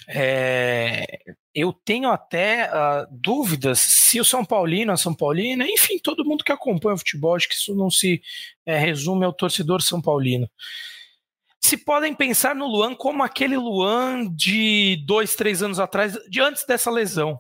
É, 0.08 1.06
eu 1.54 1.72
tenho 1.72 2.10
até 2.10 2.70
uh, 2.72 3.08
dúvidas 3.12 3.80
se 3.80 4.20
o 4.20 4.26
São 4.26 4.44
Paulino, 4.44 4.92
a 4.92 4.98
São 4.98 5.14
Paulina, 5.14 5.66
enfim, 5.68 6.00
todo 6.00 6.26
mundo 6.26 6.44
que 6.44 6.52
acompanha 6.52 6.96
o 6.96 6.98
futebol, 6.98 7.36
acho 7.36 7.48
que 7.48 7.56
isso 7.56 7.76
não 7.76 7.92
se 7.92 8.22
é, 8.66 8.78
resume 8.78 9.26
ao 9.26 9.34
torcedor 9.34 9.82
São 9.82 10.02
Paulino. 10.02 10.50
Se 11.62 11.78
podem 11.78 12.16
pensar 12.16 12.56
no 12.56 12.66
Luan 12.66 12.96
como 12.96 13.22
aquele 13.22 13.58
Luan 13.58 14.34
de 14.34 15.04
dois, 15.06 15.36
três 15.36 15.62
anos 15.62 15.80
atrás, 15.80 16.14
de 16.30 16.40
antes 16.40 16.66
dessa 16.66 16.90
lesão 16.90 17.40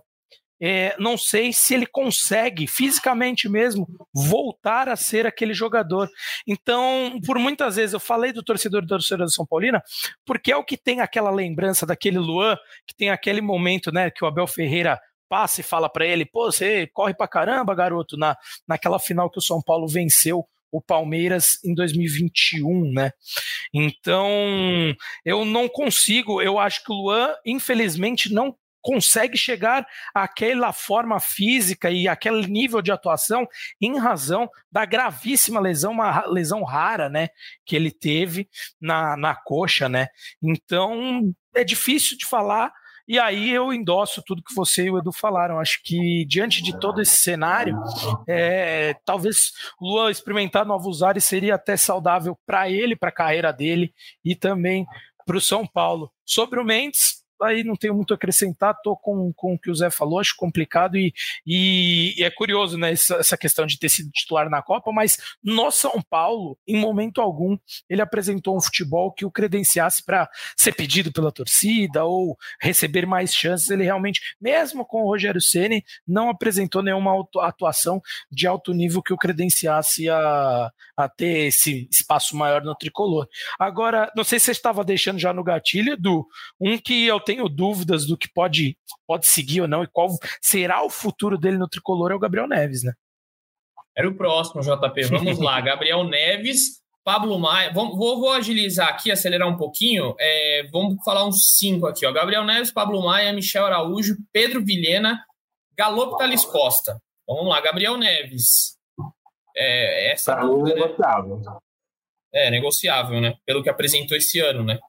é, 0.62 0.96
não 1.00 1.18
sei 1.18 1.54
se 1.54 1.74
ele 1.74 1.86
consegue, 1.86 2.68
fisicamente 2.68 3.48
mesmo, 3.48 3.88
voltar 4.14 4.90
a 4.90 4.96
ser 4.96 5.26
aquele 5.28 5.54
jogador. 5.54 6.10
Então, 6.48 7.20
por 7.26 7.38
muitas 7.38 7.76
vezes, 7.76 7.94
eu 7.94 8.00
falei 8.00 8.34
do 8.34 8.44
torcedor 8.44 8.82
da 8.82 8.88
torcedora 8.88 9.26
do 9.26 9.34
São 9.34 9.46
Paulina, 9.46 9.82
porque 10.26 10.52
é 10.52 10.58
o 10.58 10.64
que 10.64 10.78
tem 10.78 11.02
aquela 11.02 11.32
lembrança 11.32 11.86
daquele 11.86 12.18
Luan, 12.18 12.58
que 12.86 12.96
tem 12.96 13.10
aquele 13.10 13.42
momento 13.42 13.92
né, 13.92 14.10
que 14.10 14.24
o 14.24 14.28
Abel 14.28 14.48
Ferreira 14.48 15.00
passa 15.30 15.62
e 15.62 15.64
fala 15.64 15.90
para 15.90 16.06
ele: 16.06 16.26
pô, 16.26 16.52
você 16.52 16.88
corre 16.88 17.14
pra 17.14 17.28
caramba, 17.28 17.76
garoto, 17.76 18.18
na, 18.18 18.36
naquela 18.68 19.00
final 19.00 19.30
que 19.30 19.40
o 19.40 19.44
São 19.44 19.62
Paulo 19.62 19.88
venceu 19.88 20.46
o 20.72 20.82
Palmeiras 20.82 21.64
em 21.64 21.74
2021, 21.74 22.92
né? 22.92 23.12
Então, 23.74 24.30
eu 25.24 25.46
não 25.46 25.68
consigo, 25.70 26.42
eu 26.42 26.60
acho 26.60 26.84
que 26.84 26.92
o 26.92 26.96
Luan, 26.96 27.34
infelizmente, 27.46 28.34
não 28.34 28.56
consegue 28.88 29.38
chegar 29.38 29.86
àquela 30.16 30.72
forma 30.72 31.20
física 31.20 31.92
e 31.92 32.08
aquele 32.08 32.48
nível 32.48 32.82
de 32.82 32.90
atuação 32.90 33.46
em 33.82 34.00
razão 34.00 34.50
da 34.72 34.86
gravíssima 34.86 35.60
lesão, 35.60 35.92
uma 35.92 36.26
lesão 36.26 36.64
rara, 36.64 37.10
né, 37.10 37.28
que 37.66 37.76
ele 37.76 37.92
teve 37.92 38.48
na, 38.80 39.18
na 39.18 39.36
coxa, 39.36 39.90
né? 39.90 40.08
Então 40.42 41.34
é 41.54 41.66
difícil 41.66 42.18
de 42.18 42.26
falar. 42.26 42.72
E 43.06 43.20
aí 43.20 43.50
eu 43.52 43.74
endosso 43.74 44.22
tudo 44.26 44.44
que 44.44 44.56
você 44.56 44.86
e 44.86 44.92
o 44.92 44.98
Edu 45.00 45.12
falaram. 45.12 45.60
Acho 45.60 45.82
que 45.84 46.26
diante 46.26 46.64
de 46.64 46.80
todo 46.80 47.02
esse 47.02 47.18
cenário, 47.18 47.78
é, 48.26 48.94
talvez 49.04 49.52
o 49.82 49.92
Luan 49.92 50.12
experimentar 50.12 50.66
novos 50.66 51.04
ares 51.04 51.26
seria 51.26 51.56
até 51.56 51.76
saudável 51.76 52.38
para 52.46 52.70
ele, 52.70 52.96
para 52.96 53.10
a 53.10 53.14
carreira 53.14 53.52
dele 53.52 53.94
e 54.24 54.34
também 54.34 54.86
para 55.26 55.38
o 55.38 55.42
São 55.42 55.68
Paulo. 55.68 56.10
Sobre 56.26 56.60
o 56.60 56.66
Mendes, 56.66 57.17
aí 57.42 57.64
não 57.64 57.76
tenho 57.76 57.94
muito 57.94 58.14
a 58.14 58.16
acrescentar, 58.16 58.80
tô 58.82 58.96
com, 58.96 59.32
com 59.34 59.54
o 59.54 59.60
que 59.60 59.70
o 59.70 59.76
Zé 59.76 59.90
falou, 59.90 60.20
acho 60.20 60.36
complicado 60.36 60.98
e, 60.98 61.14
e, 61.46 62.14
e 62.18 62.24
é 62.24 62.30
curioso, 62.30 62.78
né, 62.78 62.92
essa, 62.92 63.16
essa, 63.16 63.38
questão 63.38 63.66
de 63.66 63.78
ter 63.78 63.90
sido 63.90 64.10
titular 64.12 64.50
na 64.50 64.62
Copa, 64.62 64.92
mas 64.92 65.18
no 65.44 65.70
São 65.72 66.02
Paulo, 66.10 66.58
em 66.68 66.78
momento 66.80 67.22
algum, 67.22 67.58
ele 67.90 68.02
apresentou 68.02 68.58
um 68.58 68.62
futebol 68.62 69.12
que 69.12 69.26
o 69.26 69.32
credenciasse 69.32 70.04
para 70.04 70.30
ser 70.56 70.74
pedido 70.74 71.12
pela 71.12 71.32
torcida 71.32 72.04
ou 72.06 72.38
receber 72.60 73.06
mais 73.06 73.34
chances, 73.34 73.70
ele 73.70 73.84
realmente, 73.84 74.22
mesmo 74.42 74.86
com 74.86 75.04
o 75.04 75.08
Rogério 75.08 75.42
Ceni, 75.42 75.84
não 76.08 76.30
apresentou 76.30 76.82
nenhuma 76.82 77.14
atuação 77.42 78.02
de 78.32 78.48
alto 78.48 78.74
nível 78.74 79.02
que 79.02 79.14
o 79.14 79.18
credenciasse 79.18 80.10
a, 80.10 80.72
a 80.96 81.10
ter 81.10 81.48
esse 81.48 81.88
espaço 81.92 82.36
maior 82.36 82.64
no 82.64 82.76
tricolor. 82.76 83.28
Agora, 83.60 84.12
não 84.16 84.24
sei 84.24 84.40
se 84.40 84.46
você 84.46 84.52
estava 84.52 84.84
deixando 84.84 85.20
já 85.20 85.34
no 85.34 85.44
gatilho, 85.44 85.98
do 85.98 86.28
um 86.60 86.78
que 86.78 87.06
eu 87.06 87.20
tenho 87.28 87.50
dúvidas 87.50 88.06
do 88.06 88.18
que 88.18 88.30
pode, 88.34 88.78
pode 89.06 89.28
seguir 89.28 89.60
ou 89.60 89.68
não 89.68 89.84
e 89.84 89.88
qual 89.88 90.08
será 90.42 90.82
o 90.82 90.90
futuro 90.90 91.38
dele 91.38 91.58
no 91.58 91.68
tricolor 91.68 92.10
é 92.14 92.16
o 92.16 92.20
Gabriel 92.20 92.48
Neves, 92.48 92.84
né? 92.84 92.94
Era 93.94 94.08
o 94.08 94.16
próximo, 94.16 94.62
JP. 94.62 95.04
Vamos 95.08 95.38
lá, 95.38 95.60
Gabriel 95.62 96.06
Neves, 96.06 96.82
Pablo 97.04 97.38
Maia. 97.38 97.74
Vamos, 97.74 97.98
vou, 97.98 98.22
vou 98.22 98.32
agilizar 98.32 98.88
aqui, 98.88 99.12
acelerar 99.12 99.46
um 99.50 99.58
pouquinho. 99.58 100.16
É, 100.18 100.70
vamos 100.72 101.04
falar 101.04 101.26
uns 101.26 101.58
cinco 101.58 101.86
aqui, 101.86 102.06
ó. 102.06 102.14
Gabriel 102.14 102.46
Neves, 102.46 102.72
Pablo 102.72 103.04
Maia, 103.04 103.34
Michel 103.34 103.66
Araújo, 103.66 104.16
Pedro 104.32 104.64
Vilhena, 104.64 105.22
Galopo 105.78 106.16
Thales 106.16 106.46
Costa. 106.46 106.98
Vamos 107.28 107.50
lá, 107.50 107.60
Gabriel 107.60 107.98
Neves. 107.98 108.78
É, 109.54 110.14
essa 110.14 110.34
pra 110.34 110.46
dúvida, 110.46 110.76
né? 110.76 110.82
negociável. 110.82 111.42
É, 112.34 112.52
negociável, 112.52 113.20
né? 113.20 113.36
Pelo 113.46 113.62
que 113.62 113.70
apresentou 113.70 114.16
esse 114.16 114.40
ano, 114.40 114.64
né? 114.64 114.80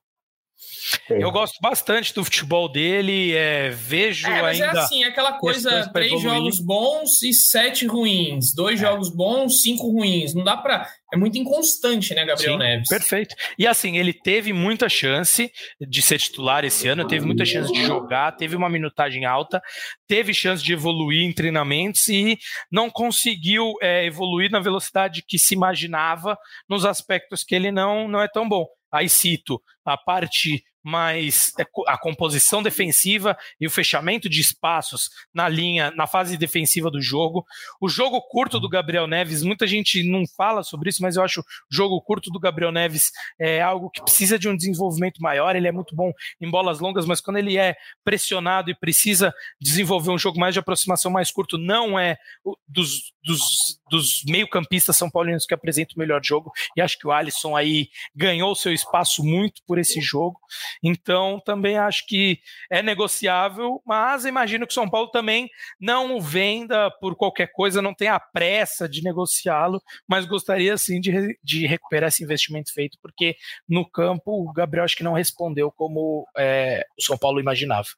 Eu 1.08 1.30
gosto 1.30 1.58
bastante 1.60 2.14
do 2.14 2.24
futebol 2.24 2.68
dele, 2.68 3.34
é, 3.34 3.70
vejo 3.70 4.26
é, 4.26 4.42
mas 4.42 4.60
é 4.60 4.64
ainda. 4.64 4.78
É 4.78 4.82
assim, 4.82 5.04
aquela 5.04 5.32
coisa: 5.34 5.88
três 5.92 6.20
jogos 6.20 6.60
bons 6.60 7.22
e 7.22 7.32
sete 7.32 7.86
ruins, 7.86 8.54
dois 8.54 8.80
é. 8.80 8.84
jogos 8.84 9.08
bons, 9.08 9.62
cinco 9.62 9.90
ruins. 9.90 10.34
Não 10.34 10.44
dá 10.44 10.56
para. 10.56 10.88
É 11.12 11.16
muito 11.16 11.38
inconstante, 11.38 12.14
né, 12.14 12.26
Gabriel 12.26 12.52
Sim, 12.52 12.58
Neves? 12.58 12.88
Perfeito. 12.88 13.34
E 13.58 13.66
assim, 13.66 13.96
ele 13.96 14.12
teve 14.12 14.52
muita 14.52 14.90
chance 14.90 15.50
de 15.80 16.02
ser 16.02 16.18
titular 16.18 16.66
esse 16.66 16.86
ano, 16.86 17.06
teve 17.06 17.24
muita 17.24 17.46
chance 17.46 17.72
de 17.72 17.82
jogar, 17.82 18.32
teve 18.32 18.54
uma 18.54 18.68
minutagem 18.68 19.24
alta, 19.24 19.62
teve 20.06 20.34
chance 20.34 20.62
de 20.62 20.74
evoluir 20.74 21.22
em 21.22 21.32
treinamentos 21.32 22.08
e 22.08 22.38
não 22.70 22.90
conseguiu 22.90 23.72
é, 23.80 24.04
evoluir 24.04 24.50
na 24.50 24.60
velocidade 24.60 25.24
que 25.26 25.38
se 25.38 25.54
imaginava 25.54 26.36
nos 26.68 26.84
aspectos 26.84 27.42
que 27.42 27.54
ele 27.54 27.72
não, 27.72 28.06
não 28.06 28.20
é 28.20 28.28
tão 28.28 28.46
bom. 28.46 28.66
Aí 28.92 29.08
cito 29.08 29.60
a 29.84 29.96
parte 29.96 30.64
mas 30.88 31.52
é 31.58 31.66
a 31.86 31.98
composição 31.98 32.62
defensiva 32.62 33.36
e 33.60 33.66
o 33.66 33.70
fechamento 33.70 34.26
de 34.26 34.40
espaços 34.40 35.10
na 35.34 35.46
linha, 35.46 35.90
na 35.90 36.06
fase 36.06 36.38
defensiva 36.38 36.90
do 36.90 37.00
jogo. 37.00 37.44
O 37.78 37.90
jogo 37.90 38.22
curto 38.22 38.58
do 38.58 38.70
Gabriel 38.70 39.06
Neves, 39.06 39.42
muita 39.42 39.66
gente 39.66 40.02
não 40.02 40.24
fala 40.26 40.62
sobre 40.62 40.88
isso, 40.88 41.02
mas 41.02 41.16
eu 41.16 41.22
acho 41.22 41.40
o 41.40 41.44
jogo 41.70 42.00
curto 42.00 42.30
do 42.30 42.40
Gabriel 42.40 42.72
Neves 42.72 43.10
é 43.38 43.60
algo 43.60 43.90
que 43.90 44.00
precisa 44.00 44.38
de 44.38 44.48
um 44.48 44.56
desenvolvimento 44.56 45.20
maior. 45.20 45.54
Ele 45.54 45.68
é 45.68 45.72
muito 45.72 45.94
bom 45.94 46.10
em 46.40 46.50
bolas 46.50 46.80
longas, 46.80 47.04
mas 47.04 47.20
quando 47.20 47.36
ele 47.36 47.58
é 47.58 47.76
pressionado 48.02 48.70
e 48.70 48.74
precisa 48.74 49.34
desenvolver 49.60 50.10
um 50.10 50.18
jogo 50.18 50.40
mais 50.40 50.54
de 50.54 50.60
aproximação 50.60 51.10
mais 51.10 51.30
curto, 51.30 51.58
não 51.58 51.98
é 51.98 52.16
dos, 52.66 53.12
dos, 53.28 53.78
dos 53.90 54.24
meio-campistas 54.24 54.96
são 54.96 55.10
paulinos 55.10 55.44
que 55.44 55.52
apresenta 55.52 55.94
o 55.94 55.98
melhor 55.98 56.20
jogo. 56.24 56.50
E 56.74 56.80
acho 56.80 56.98
que 56.98 57.06
o 57.06 57.12
Alisson 57.12 57.54
aí 57.54 57.90
ganhou 58.16 58.54
seu 58.54 58.72
espaço 58.72 59.22
muito 59.22 59.62
por 59.66 59.78
esse 59.78 60.00
jogo. 60.00 60.40
Então, 60.82 61.38
também 61.44 61.76
acho 61.76 62.06
que 62.06 62.40
é 62.70 62.82
negociável, 62.82 63.82
mas 63.86 64.24
imagino 64.24 64.66
que 64.66 64.72
o 64.72 64.74
São 64.74 64.88
Paulo 64.88 65.10
também 65.10 65.50
não 65.78 66.16
o 66.16 66.20
venda 66.20 66.90
por 67.00 67.14
qualquer 67.14 67.48
coisa, 67.52 67.82
não 67.82 67.92
tem 67.92 68.08
a 68.08 68.18
pressa 68.18 68.88
de 68.88 69.02
negociá-lo, 69.02 69.82
mas 70.08 70.24
gostaria 70.24 70.76
sim 70.78 70.98
de, 70.98 71.38
de 71.44 71.66
recuperar 71.66 72.08
esse 72.08 72.24
investimento 72.24 72.72
feito, 72.72 72.96
porque 73.02 73.36
no 73.68 73.88
campo 73.88 74.32
o 74.32 74.52
Gabriel 74.52 74.84
acho 74.84 74.96
que 74.96 75.04
não 75.04 75.12
respondeu 75.12 75.70
como 75.70 76.26
é, 76.36 76.82
o 76.98 77.02
São 77.02 77.18
Paulo 77.18 77.40
imaginava. 77.40 77.88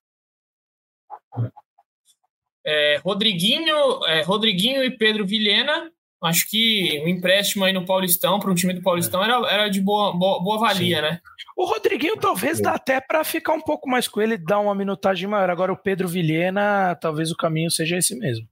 É, 2.64 3.00
Rodriguinho, 3.04 4.04
é, 4.06 4.22
Rodriguinho 4.22 4.84
e 4.84 4.90
Pedro 4.90 5.26
Vilhena 5.26 5.90
acho 6.22 6.48
que 6.48 7.00
o 7.04 7.08
empréstimo 7.08 7.64
aí 7.64 7.72
no 7.72 7.86
Paulistão, 7.86 8.38
para 8.38 8.50
um 8.50 8.54
time 8.54 8.74
do 8.74 8.82
Paulistão, 8.82 9.24
era, 9.24 9.34
era 9.50 9.68
de 9.68 9.80
boa, 9.80 10.12
boa, 10.12 10.42
boa 10.42 10.58
valia, 10.58 10.96
Sim. 10.96 11.02
né? 11.02 11.20
O 11.56 11.64
Rodriguinho 11.64 12.16
talvez 12.16 12.60
dá 12.60 12.72
até 12.72 13.00
para 13.00 13.24
ficar 13.24 13.54
um 13.54 13.60
pouco 13.60 13.88
mais 13.88 14.06
com 14.06 14.20
ele, 14.20 14.36
dar 14.36 14.60
uma 14.60 14.74
minutagem 14.74 15.28
maior. 15.28 15.50
Agora 15.50 15.72
o 15.72 15.76
Pedro 15.76 16.08
Vilhena, 16.08 16.94
talvez 16.96 17.30
o 17.30 17.36
caminho 17.36 17.70
seja 17.70 17.96
esse 17.96 18.16
mesmo. 18.18 18.46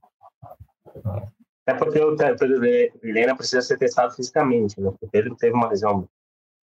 É 1.65 1.73
porque 1.73 1.99
o 1.99 2.15
Pedro 2.15 2.59
Vilhena 3.01 3.35
precisa 3.35 3.61
ser 3.61 3.77
testado 3.77 4.15
fisicamente, 4.15 4.79
né? 4.79 4.89
O 5.01 5.07
Pedro 5.07 5.35
teve 5.35 5.53
uma 5.53 5.69
lesão 5.69 6.07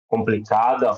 complicada. 0.07 0.91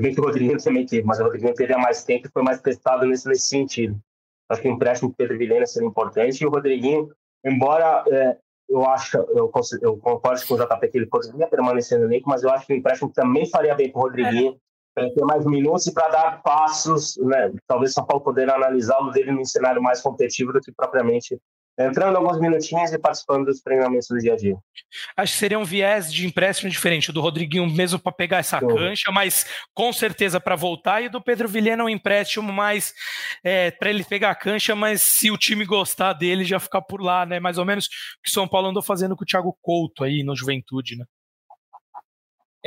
Bem 0.00 0.14
que 0.14 0.20
o 0.20 0.24
Rodriguinho 0.24 0.62
também 0.62 0.86
teve, 0.86 1.06
mas 1.06 1.20
o 1.20 1.24
Rodriguinho 1.24 1.54
teria 1.54 1.78
mais 1.78 2.04
tempo 2.04 2.26
e 2.26 2.30
foi 2.30 2.42
mais 2.42 2.60
testado 2.60 3.04
nesse, 3.04 3.28
nesse 3.28 3.48
sentido. 3.48 4.00
Acho 4.48 4.62
que 4.62 4.68
o 4.68 4.72
empréstimo 4.72 5.10
do 5.10 5.16
Pedro 5.16 5.38
Vilhena 5.38 5.66
seria 5.66 5.88
importante 5.88 6.40
e 6.40 6.46
o 6.46 6.50
Rodriguinho, 6.50 7.10
embora 7.44 8.04
é, 8.08 8.36
eu 8.68 8.84
acho, 8.84 9.16
eu, 9.16 9.50
eu 9.82 9.96
concordo 9.96 10.46
com 10.46 10.54
o 10.54 10.58
JP 10.58 10.88
que 10.88 10.98
ele 10.98 11.06
poderia 11.06 11.46
permanecer 11.46 11.98
no 11.98 12.06
elenco, 12.06 12.28
mas 12.28 12.42
eu 12.42 12.50
acho 12.50 12.66
que 12.66 12.72
o 12.72 12.76
empréstimo 12.76 13.12
também 13.12 13.48
faria 13.48 13.74
bem 13.74 13.90
para 13.90 13.98
o 13.98 14.02
Rodriguinho. 14.02 14.56
Para 14.94 15.10
ter 15.10 15.24
mais 15.26 15.44
minutos 15.44 15.86
e 15.86 15.92
para 15.92 16.08
dar 16.08 16.42
passos, 16.42 17.18
né? 17.18 17.52
Talvez 17.66 17.92
São 17.92 18.06
Paulo 18.06 18.24
poder 18.24 18.48
analisá-lo 18.48 19.10
dele 19.10 19.30
num 19.30 19.44
cenário 19.44 19.82
mais 19.82 20.00
competitivo 20.00 20.54
do 20.54 20.60
que 20.60 20.72
propriamente 20.72 21.38
entrando 21.78 22.16
alguns 22.16 22.40
minutinhos 22.40 22.92
e 22.92 22.98
participando 22.98 23.46
dos 23.46 23.60
treinamentos 23.60 24.08
do 24.08 24.18
dia 24.18 24.32
a 24.32 24.36
dia. 24.36 24.56
Acho 25.16 25.32
que 25.32 25.38
seria 25.38 25.58
um 25.58 25.64
viés 25.64 26.12
de 26.12 26.26
empréstimo 26.26 26.70
diferente, 26.70 27.12
do 27.12 27.20
Rodriguinho 27.20 27.66
mesmo 27.68 27.98
para 27.98 28.12
pegar 28.12 28.38
essa 28.38 28.58
Sim. 28.58 28.66
cancha, 28.66 29.12
mas 29.12 29.46
com 29.74 29.92
certeza 29.92 30.40
para 30.40 30.56
voltar, 30.56 31.02
e 31.02 31.08
do 31.08 31.20
Pedro 31.20 31.48
Vilhena 31.48 31.84
um 31.84 31.88
empréstimo 31.88 32.52
mais 32.52 32.94
é, 33.44 33.70
para 33.70 33.90
ele 33.90 34.04
pegar 34.04 34.30
a 34.30 34.34
cancha, 34.34 34.74
mas 34.74 35.02
se 35.02 35.30
o 35.30 35.36
time 35.36 35.64
gostar 35.64 36.12
dele, 36.12 36.44
já 36.44 36.58
ficar 36.58 36.82
por 36.82 37.00
lá, 37.00 37.26
né? 37.26 37.38
Mais 37.40 37.58
ou 37.58 37.64
menos 37.64 37.86
o 37.86 37.88
que 38.22 38.30
o 38.30 38.32
São 38.32 38.48
Paulo 38.48 38.68
andou 38.68 38.82
fazendo 38.82 39.16
com 39.16 39.24
o 39.24 39.26
Thiago 39.26 39.56
Couto 39.60 40.04
aí 40.04 40.22
no 40.22 40.36
Juventude, 40.36 40.96
né? 40.96 41.04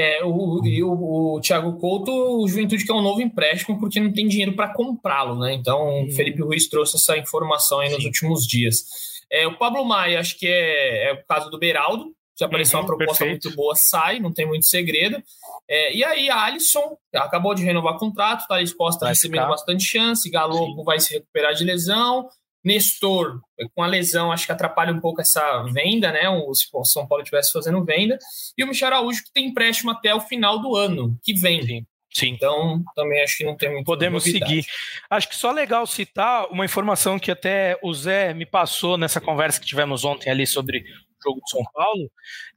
É, 0.01 0.23
o, 0.23 0.65
e 0.65 0.81
o, 0.81 0.93
o 1.35 1.41
Thiago 1.41 1.77
Couto, 1.77 2.09
o 2.09 2.47
Juventude 2.47 2.85
que 2.85 2.91
é 2.91 2.95
um 2.95 3.01
novo 3.01 3.21
empréstimo 3.21 3.77
porque 3.77 3.99
não 3.99 4.13
tem 4.13 4.29
dinheiro 4.29 4.55
para 4.55 4.73
comprá-lo, 4.73 5.37
né? 5.37 5.53
Então, 5.53 6.05
o 6.05 6.11
Felipe 6.13 6.41
Ruiz 6.41 6.69
trouxe 6.69 6.95
essa 6.95 7.17
informação 7.17 7.81
aí 7.81 7.89
nos 7.89 7.99
Sim. 7.99 8.05
últimos 8.05 8.47
dias. 8.47 8.85
É, 9.29 9.45
o 9.45 9.57
Pablo 9.57 9.83
Maia, 9.83 10.21
acho 10.21 10.39
que 10.39 10.47
é, 10.47 11.09
é 11.09 11.13
o 11.13 11.25
caso 11.25 11.49
do 11.49 11.59
Beraldo, 11.59 12.13
se 12.33 12.45
aparecer 12.45 12.77
uhum, 12.77 12.83
uma 12.83 12.87
proposta 12.87 13.25
perfeito. 13.25 13.47
muito 13.47 13.57
boa, 13.57 13.75
sai, 13.75 14.21
não 14.21 14.31
tem 14.31 14.47
muito 14.47 14.65
segredo. 14.65 15.21
É, 15.69 15.93
e 15.93 16.01
aí, 16.01 16.29
a 16.29 16.45
Alisson 16.45 16.97
acabou 17.13 17.53
de 17.53 17.65
renovar 17.65 17.97
contrato, 17.97 18.47
tá 18.47 18.61
disposta 18.61 19.05
a 19.05 19.09
receber 19.09 19.45
bastante 19.45 19.83
chance. 19.83 20.29
Galo 20.29 20.81
vai 20.85 21.01
se 21.01 21.13
recuperar 21.13 21.53
de 21.53 21.65
lesão. 21.65 22.29
Nestor, 22.64 23.39
com 23.74 23.84
a 23.84 23.88
lesão, 23.88 24.32
acho 24.32 24.45
que 24.45 24.51
atrapalha 24.51 24.93
um 24.93 24.99
pouco 24.99 25.22
essa 25.22 25.64
venda, 25.72 26.12
né? 26.12 26.22
Se 26.53 26.68
o 26.74 26.84
São 26.84 27.07
Paulo 27.07 27.24
estivesse 27.24 27.51
fazendo 27.51 27.84
venda. 27.84 28.18
E 28.57 28.64
o 28.64 28.68
Michel 28.68 28.88
Araújo, 28.88 29.24
que 29.24 29.32
tem 29.32 29.47
empréstimo 29.47 29.91
até 29.91 30.14
o 30.14 30.20
final 30.20 30.60
do 30.60 30.76
ano, 30.76 31.18
que 31.24 31.34
vem. 31.34 31.86
Sim. 32.12 32.30
Então, 32.30 32.84
também 32.95 33.22
acho 33.22 33.38
que 33.38 33.45
não 33.45 33.55
tem 33.55 33.72
muito. 33.72 33.86
Podemos 33.86 34.26
novidade. 34.26 34.51
seguir. 34.51 34.66
Acho 35.10 35.30
que 35.30 35.36
só 35.36 35.51
legal 35.51 35.86
citar 35.86 36.47
uma 36.51 36.66
informação 36.66 37.20
que 37.20 37.32
até 37.32 37.78
o 37.84 37.93
Zé 37.93 38.34
me 38.34 38.45
passou 38.45 38.97
nessa 38.97 39.22
conversa 39.22 39.60
que 39.60 39.68
tivemos 39.68 40.03
ontem 40.03 40.30
ali 40.30 40.45
sobre 40.45 40.80
o 40.80 40.84
jogo 41.24 41.41
de 41.43 41.49
São 41.51 41.64
Paulo, 41.74 42.12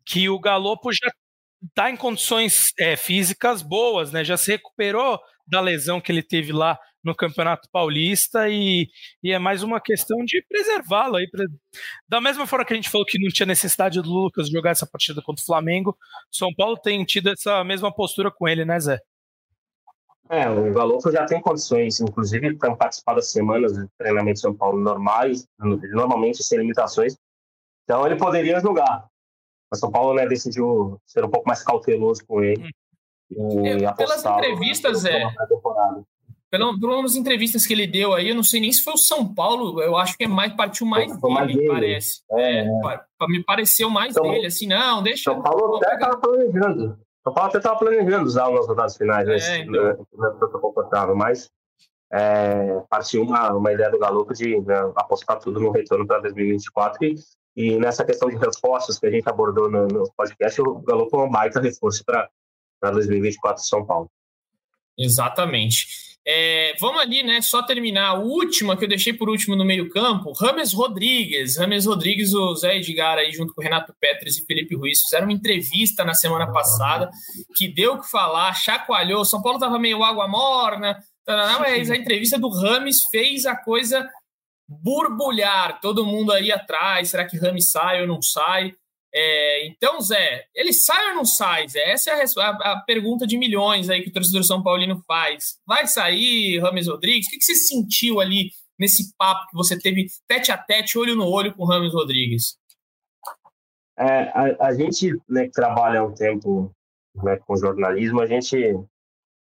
que 0.04 0.28
o 0.28 0.38
Galopo 0.38 0.90
já 0.92 1.12
está 1.68 1.90
em 1.90 1.96
condições 1.96 2.72
é, 2.78 2.96
físicas 2.96 3.62
boas, 3.62 4.10
né? 4.10 4.24
Já 4.24 4.36
se 4.36 4.50
recuperou 4.50 5.20
da 5.46 5.60
lesão 5.60 6.00
que 6.00 6.10
ele 6.10 6.22
teve 6.22 6.50
lá 6.50 6.78
no 7.04 7.14
Campeonato 7.14 7.68
Paulista 7.70 8.48
e, 8.48 8.88
e 9.22 9.32
é 9.32 9.38
mais 9.38 9.62
uma 9.62 9.80
questão 9.80 10.24
de 10.24 10.44
preservá-lo 10.48 11.16
aí. 11.16 11.28
Pra... 11.28 11.44
Da 12.08 12.20
mesma 12.20 12.46
forma 12.46 12.64
que 12.64 12.72
a 12.72 12.76
gente 12.76 12.90
falou 12.90 13.06
que 13.06 13.22
não 13.22 13.30
tinha 13.30 13.46
necessidade 13.46 14.00
do 14.00 14.08
Lucas 14.08 14.48
jogar 14.48 14.70
essa 14.70 14.86
partida 14.86 15.20
contra 15.22 15.42
o 15.42 15.46
Flamengo, 15.46 15.96
São 16.30 16.52
Paulo 16.54 16.76
tem 16.76 17.04
tido 17.04 17.30
essa 17.30 17.62
mesma 17.64 17.92
postura 17.92 18.30
com 18.30 18.48
ele, 18.48 18.64
né, 18.64 18.78
Zé? 18.78 18.98
É, 20.30 20.48
o 20.48 20.72
Galopo 20.72 21.10
já 21.10 21.26
tem 21.26 21.42
condições, 21.42 22.00
inclusive 22.00 22.56
para 22.56 22.74
participar 22.74 23.14
das 23.14 23.30
semanas 23.30 23.72
de 23.74 23.86
treinamento 23.98 24.34
de 24.34 24.40
São 24.40 24.54
Paulo 24.54 24.80
normais, 24.80 25.46
normalmente 25.58 26.42
sem 26.42 26.58
limitações. 26.58 27.16
Então 27.84 28.06
ele 28.06 28.16
poderia 28.16 28.58
jogar. 28.60 29.06
Mas 29.70 29.80
São 29.80 29.90
Paulo 29.90 30.14
né, 30.14 30.26
decidiu 30.26 30.98
ser 31.04 31.24
um 31.24 31.30
pouco 31.30 31.46
mais 31.46 31.62
cauteloso 31.62 32.24
com 32.26 32.42
ele. 32.42 32.70
Hum. 33.30 33.66
E 33.66 33.84
é, 33.84 33.92
pelas 33.92 34.24
entrevistas, 34.24 35.04
é, 35.04 35.22
pelas 36.52 37.16
entrevistas 37.16 37.66
que 37.66 37.72
ele 37.72 37.86
deu 37.86 38.12
aí, 38.12 38.28
eu 38.28 38.34
não 38.34 38.44
sei 38.44 38.60
nem 38.60 38.70
se 38.70 38.84
foi 38.84 38.92
o 38.92 38.98
São 38.98 39.32
Paulo, 39.32 39.80
eu 39.80 39.96
acho 39.96 40.16
que 40.18 40.24
é 40.24 40.28
mais, 40.28 40.52
partiu 40.52 40.86
mais 40.86 41.06
dele, 41.06 41.34
mais 41.34 41.46
dele, 41.46 41.66
parece. 41.66 42.22
É, 42.32 42.60
é, 42.60 43.26
me 43.26 43.42
pareceu 43.42 43.88
mais 43.88 44.14
dele, 44.14 44.46
assim, 44.46 44.66
não, 44.66 45.02
deixa. 45.02 45.32
São 45.32 45.42
Paulo 45.42 45.76
até 45.76 45.94
estava 45.94 46.18
planejando. 46.18 46.98
São 47.24 47.32
Paulo 47.32 47.48
até 47.48 47.58
estava 47.58 47.78
planejando 47.78 48.26
usar 48.26 48.50
nas 48.50 48.66
rodadas 48.66 48.96
finais, 48.96 49.26
né? 49.26 49.36
É, 49.36 49.58
então. 49.60 49.82
Né, 49.82 51.14
mas 51.16 51.50
é, 52.12 52.82
partiu 52.90 53.22
uma, 53.22 53.52
uma 53.54 53.72
ideia 53.72 53.90
do 53.90 53.98
Galo 53.98 54.26
de 54.34 54.60
né, 54.60 54.92
apostar 54.96 55.38
tudo 55.38 55.58
no 55.58 55.70
retorno 55.70 56.06
para 56.06 56.20
2024 56.20 57.02
e, 57.02 57.14
e 57.56 57.78
nessa 57.78 58.04
questão 58.04 58.28
de 58.28 58.36
reforços 58.36 58.98
que 58.98 59.06
a 59.06 59.10
gente 59.10 59.26
abordou 59.26 59.70
no, 59.70 59.88
no 59.88 60.12
podcast, 60.14 60.60
o 60.60 60.80
Galo 60.80 61.08
foi 61.08 61.20
um 61.20 61.30
baita 61.30 61.60
reforço 61.60 62.04
para 62.04 62.28
2024 62.90 63.62
São 63.64 63.86
Paulo. 63.86 64.10
Exatamente. 64.98 66.11
É, 66.24 66.74
vamos 66.78 67.00
ali, 67.00 67.22
né? 67.22 67.42
Só 67.42 67.62
terminar 67.62 68.08
a 68.10 68.14
última 68.14 68.76
que 68.76 68.84
eu 68.84 68.88
deixei 68.88 69.12
por 69.12 69.28
último 69.28 69.56
no 69.56 69.64
meio-campo. 69.64 70.32
Rames 70.32 70.72
Rodrigues. 70.72 71.56
Rames 71.56 71.86
Rodrigues, 71.86 72.32
o 72.32 72.54
Zé 72.54 72.76
Edgar 72.76 73.18
aí, 73.18 73.32
junto 73.32 73.52
com 73.52 73.60
o 73.60 73.64
Renato 73.64 73.92
Petres 74.00 74.38
e 74.38 74.44
Felipe 74.44 74.76
Ruiz, 74.76 75.02
fizeram 75.02 75.26
uma 75.26 75.32
entrevista 75.32 76.04
na 76.04 76.14
semana 76.14 76.52
passada 76.52 77.10
que 77.56 77.66
deu 77.66 77.94
o 77.94 78.00
que 78.00 78.08
falar, 78.08 78.54
chacoalhou. 78.54 79.24
São 79.24 79.42
Paulo 79.42 79.58
tava 79.58 79.78
meio 79.78 80.04
água 80.04 80.28
morna, 80.28 80.98
mas 81.26 81.90
a 81.90 81.96
entrevista 81.96 82.38
do 82.38 82.48
Rames 82.48 83.02
fez 83.10 83.44
a 83.44 83.56
coisa 83.56 84.08
borbulhar. 84.68 85.80
Todo 85.80 86.06
mundo 86.06 86.32
aí 86.32 86.52
atrás. 86.52 87.10
Será 87.10 87.24
que 87.24 87.36
Rames 87.36 87.70
sai 87.70 88.00
ou 88.00 88.06
não 88.06 88.22
sai? 88.22 88.74
É, 89.14 89.66
então, 89.66 90.00
Zé, 90.00 90.46
ele 90.54 90.72
sai 90.72 91.10
ou 91.10 91.16
não 91.16 91.24
sai, 91.24 91.68
Zé? 91.68 91.90
Essa 91.90 92.12
é 92.12 92.24
a, 92.24 92.24
a, 92.40 92.72
a, 92.72 92.80
pergunta 92.80 93.26
de 93.26 93.36
milhões 93.36 93.90
aí 93.90 94.02
que 94.02 94.08
o 94.08 94.12
torcedor 94.12 94.42
São 94.42 94.62
Paulino 94.62 95.02
faz. 95.06 95.58
Vai 95.66 95.86
sair, 95.86 96.58
Rames 96.60 96.88
Rodrigues? 96.88 97.26
O 97.26 97.30
que, 97.30 97.36
que 97.36 97.44
você 97.44 97.54
sentiu 97.54 98.20
ali 98.20 98.50
nesse 98.78 99.14
papo 99.16 99.48
que 99.50 99.56
você 99.56 99.78
teve 99.78 100.06
tete 100.26 100.50
a 100.50 100.56
tete, 100.56 100.98
olho 100.98 101.14
no 101.14 101.28
olho 101.28 101.54
com 101.54 101.62
o 101.62 101.66
Rames 101.66 101.92
Rodrigues? 101.92 102.56
É, 103.98 104.30
a, 104.30 104.68
a, 104.68 104.74
gente 104.74 105.14
né, 105.28 105.44
que 105.44 105.52
trabalha 105.52 106.02
um 106.02 106.14
tempo 106.14 106.74
né, 107.22 107.36
com 107.46 107.56
jornalismo, 107.56 108.20
a 108.20 108.26
gente 108.26 108.56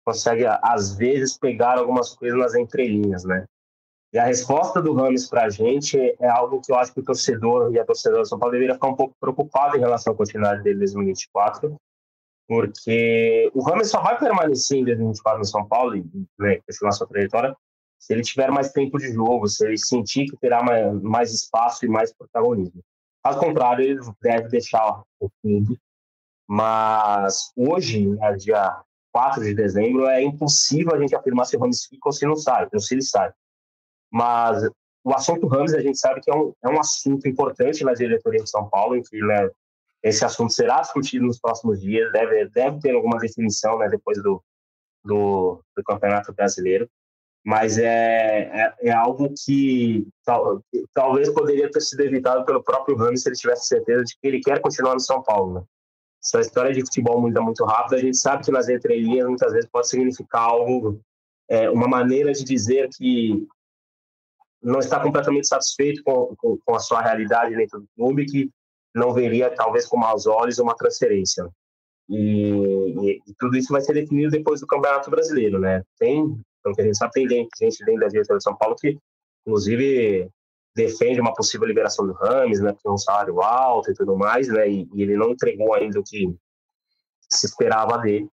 consegue, 0.06 0.46
às 0.46 0.96
vezes, 0.96 1.38
pegar 1.38 1.78
algumas 1.78 2.16
coisas 2.16 2.40
nas 2.40 2.56
entrelinhas, 2.56 3.26
né? 3.26 3.46
E 4.18 4.20
a 4.20 4.26
resposta 4.26 4.82
do 4.82 4.96
Rames 4.96 5.30
para 5.30 5.44
a 5.44 5.50
gente 5.52 5.96
é 6.20 6.28
algo 6.28 6.60
que 6.60 6.72
eu 6.72 6.76
acho 6.76 6.92
que 6.92 7.02
o 7.02 7.04
torcedor 7.04 7.72
e 7.72 7.78
a 7.78 7.86
torcedora 7.86 8.24
do 8.24 8.28
São 8.28 8.40
Paulo 8.40 8.52
deveria 8.52 8.74
ficar 8.74 8.88
um 8.88 8.96
pouco 8.96 9.14
preocupado 9.20 9.78
em 9.78 9.80
relação 9.80 10.12
à 10.12 10.16
continuidade 10.16 10.64
dele 10.64 10.78
em 10.78 10.80
2024, 10.80 11.76
porque 12.48 13.52
o 13.54 13.62
Rames 13.62 13.92
só 13.92 14.02
vai 14.02 14.18
permanecer 14.18 14.80
em 14.80 14.86
2024 14.86 15.38
no 15.38 15.46
São 15.46 15.68
Paulo 15.68 15.96
e 15.96 16.04
né, 16.40 16.60
continuar 16.66 16.94
sua 16.94 17.06
trajetória 17.06 17.56
se 18.00 18.12
ele 18.12 18.24
tiver 18.24 18.50
mais 18.50 18.72
tempo 18.72 18.98
de 18.98 19.14
jogo, 19.14 19.48
se 19.48 19.64
ele 19.64 19.78
sentir 19.78 20.26
que 20.26 20.38
terá 20.38 20.64
mais, 20.64 21.32
espaço 21.32 21.86
e 21.86 21.88
mais 21.88 22.12
protagonismo. 22.12 22.82
Caso 23.24 23.40
contrário, 23.40 23.86
ele 23.86 24.00
deve 24.20 24.48
deixar 24.48 25.04
o 25.20 25.30
clube. 25.44 25.80
Mas 26.50 27.52
hoje, 27.56 28.08
né, 28.08 28.34
dia 28.34 28.82
4 29.12 29.44
de 29.44 29.54
dezembro, 29.54 30.08
é 30.08 30.24
impossível 30.24 30.96
a 30.96 31.00
gente 31.00 31.16
afirmar 31.16 31.46
se 31.46 31.56
o 31.56 31.60
Rames 31.60 31.86
fica 31.86 32.10
ou 32.10 32.12
se 32.12 32.26
não 32.26 32.36
sai, 32.36 32.68
ou 32.74 32.80
se 32.80 32.96
ele 32.96 33.04
sai. 33.04 33.32
Mas 34.12 34.64
o 35.04 35.14
assunto 35.14 35.48
Rams, 35.48 35.74
a 35.74 35.82
gente 35.82 35.98
sabe 35.98 36.20
que 36.20 36.30
é 36.30 36.36
um, 36.36 36.54
é 36.64 36.70
um 36.70 36.80
assunto 36.80 37.28
importante 37.28 37.84
na 37.84 37.94
diretoria 37.94 38.44
de 38.44 38.50
São 38.50 38.70
Paulo, 38.70 39.02
que 39.02 39.18
né, 39.22 39.50
esse 40.04 40.26
assunto 40.26 40.52
será 40.52 40.82
discutido 40.82 41.26
nos 41.26 41.40
próximos 41.40 41.80
dias, 41.80 42.12
deve, 42.12 42.50
deve 42.50 42.80
ter 42.80 42.94
alguma 42.94 43.18
definição 43.18 43.78
né, 43.80 43.88
depois 43.88 44.22
do, 44.22 44.44
do, 45.06 45.64
do, 45.76 45.84
Campeonato 45.84 46.34
Brasileiro. 46.34 46.90
Mas 47.46 47.78
é, 47.78 47.86
é, 48.52 48.74
é 48.90 48.92
algo 48.92 49.34
que, 49.46 50.06
tal, 50.26 50.62
talvez 50.94 51.30
poderia 51.30 51.72
ter 51.72 51.80
sido 51.80 52.02
evitado 52.02 52.44
pelo 52.44 52.62
próprio 52.62 52.98
Rams 52.98 53.24
se 53.24 53.30
ele 53.30 53.38
tivesse 53.38 53.68
certeza 53.68 54.04
de 54.04 54.14
que 54.20 54.28
ele 54.28 54.42
quer 54.42 54.60
continuar 54.60 54.94
no 54.94 55.00
São 55.00 55.24
Paulo. 55.24 55.54
Né? 55.54 55.64
Essa 56.22 56.42
história 56.42 56.74
de 56.74 56.82
futebol 56.82 57.22
muda 57.22 57.42
muito 57.42 57.64
rápido, 57.64 57.96
a 57.96 58.02
gente 58.02 58.18
sabe 58.18 58.44
que 58.44 58.52
nas 58.52 58.68
entrelinhas 58.68 59.26
muitas 59.26 59.54
vezes 59.54 59.70
pode 59.72 59.88
significar 59.88 60.50
algo, 60.50 61.00
é, 61.50 61.70
uma 61.70 61.88
maneira 61.88 62.34
de 62.34 62.44
dizer 62.44 62.90
que 62.90 63.48
não 64.62 64.80
está 64.80 65.00
completamente 65.00 65.48
satisfeito 65.48 66.04
com, 66.04 66.36
com, 66.38 66.58
com, 66.66 66.76
a 66.76 66.80
sua 66.80 67.02
realidade 67.02 67.56
dentro 67.56 67.80
do 67.80 67.88
clube, 67.96 68.26
que 68.26 68.50
não 68.94 69.14
veria, 69.14 69.54
talvez, 69.54 69.86
com 69.86 69.98
maus 69.98 70.26
olhos 70.26 70.60
uma 70.60 70.76
transferência. 70.76 71.48
E, 72.10 72.50
e, 72.50 73.22
e, 73.28 73.34
tudo 73.38 73.58
isso 73.58 73.72
vai 73.72 73.82
ser 73.82 73.94
definido 73.94 74.32
depois 74.32 74.62
do 74.62 74.68
Campeonato 74.68 75.10
Brasileiro, 75.10 75.60
né? 75.60 75.84
Tem, 76.00 76.20
então, 76.60 76.74
que 76.74 76.82
a 76.82 76.86
gente 76.86 76.98
sabe, 76.98 77.12
tem 77.14 77.48
gente 77.60 77.86
dentro 77.86 78.02
da 78.02 78.08
diretoria 78.08 78.38
de 78.38 78.44
São 78.44 78.56
Paulo 78.56 78.76
que, 78.76 78.98
inclusive, 79.46 80.30
defende 80.76 81.20
uma 81.20 81.34
possível 81.34 81.68
liberação 81.68 82.08
do 82.08 82.14
Rames, 82.14 82.62
né? 82.62 82.72
Porque 82.72 82.88
é 82.88 82.92
um 82.92 82.98
salário 82.98 83.42
alto 83.42 83.92
e 83.92 83.94
tudo 83.94 84.16
mais, 84.16 84.48
né? 84.48 84.70
E, 84.70 84.90
e 84.94 85.02
ele 85.02 85.18
não 85.18 85.32
entregou 85.32 85.74
ainda 85.74 86.00
o 86.00 86.04
que 86.04 86.34
se 87.30 87.46
esperava 87.46 87.98
dele. 87.98 88.28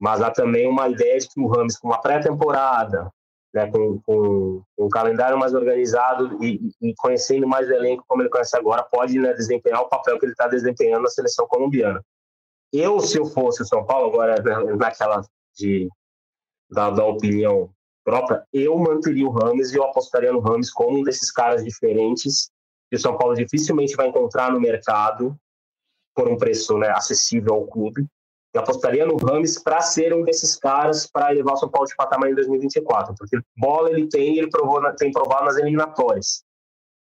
Mas 0.00 0.20
há 0.20 0.30
também 0.30 0.68
uma 0.68 0.88
ideia 0.88 1.18
de 1.18 1.28
que 1.28 1.40
o 1.40 1.48
Rames, 1.48 1.76
com 1.76 1.88
uma 1.88 2.00
pré-temporada, 2.00 3.12
né, 3.52 3.70
com, 3.70 4.00
com, 4.00 4.62
um 4.78 4.88
calendário 4.88 5.38
mais 5.38 5.54
organizado 5.54 6.42
e, 6.42 6.70
e, 6.80 6.94
conhecendo 6.96 7.46
mais 7.46 7.68
o 7.68 7.72
elenco 7.72 8.04
como 8.06 8.22
ele 8.22 8.28
conhece 8.28 8.56
agora, 8.56 8.82
pode 8.82 9.18
né, 9.18 9.32
desempenhar 9.32 9.80
o 9.82 9.88
papel 9.88 10.18
que 10.18 10.26
ele 10.26 10.32
está 10.32 10.46
desempenhando 10.46 11.02
na 11.02 11.08
seleção 11.08 11.46
colombiana. 11.46 12.04
Eu, 12.72 13.00
se 13.00 13.18
eu 13.18 13.24
fosse 13.24 13.62
o 13.62 13.66
São 13.66 13.84
Paulo, 13.84 14.08
agora 14.08 14.42
né, 14.42 14.74
naquela 14.76 15.22
de, 15.56 15.88
da, 16.70 16.90
da 16.90 17.04
opinião 17.04 17.70
própria, 18.04 18.44
eu 18.52 18.78
manteria 18.78 19.26
o 19.26 19.30
Rames 19.30 19.72
e 19.72 19.76
eu 19.76 19.84
apostaria 19.84 20.32
no 20.32 20.40
Rames 20.40 20.70
como 20.70 20.98
um 20.98 21.02
desses 21.02 21.30
caras 21.30 21.64
diferentes 21.64 22.50
que 22.90 22.96
o 22.96 23.00
São 23.00 23.16
Paulo 23.16 23.34
dificilmente 23.34 23.96
vai 23.96 24.08
encontrar 24.08 24.52
no 24.52 24.60
mercado 24.60 25.36
por 26.14 26.28
um 26.28 26.36
preço 26.36 26.76
né, 26.78 26.88
acessível 26.90 27.54
ao 27.54 27.66
clube 27.66 28.06
Eu 28.54 28.62
apostaria 28.62 29.04
no 29.04 29.16
Rames 29.16 29.62
para 29.62 29.80
ser 29.80 30.14
um 30.14 30.22
desses 30.22 30.56
caras 30.56 31.06
para 31.06 31.32
elevar 31.32 31.54
o 31.54 31.56
São 31.56 31.68
Paulo 31.68 31.86
de 31.86 31.94
patamar 31.94 32.30
em 32.30 32.34
2024, 32.34 33.14
porque 33.16 33.38
bola 33.56 33.90
ele 33.90 34.08
tem, 34.08 34.38
ele 34.38 34.48
provou, 34.48 34.80
tem 34.94 35.12
provado 35.12 35.44
nas 35.44 35.56
eliminatórias. 35.56 36.42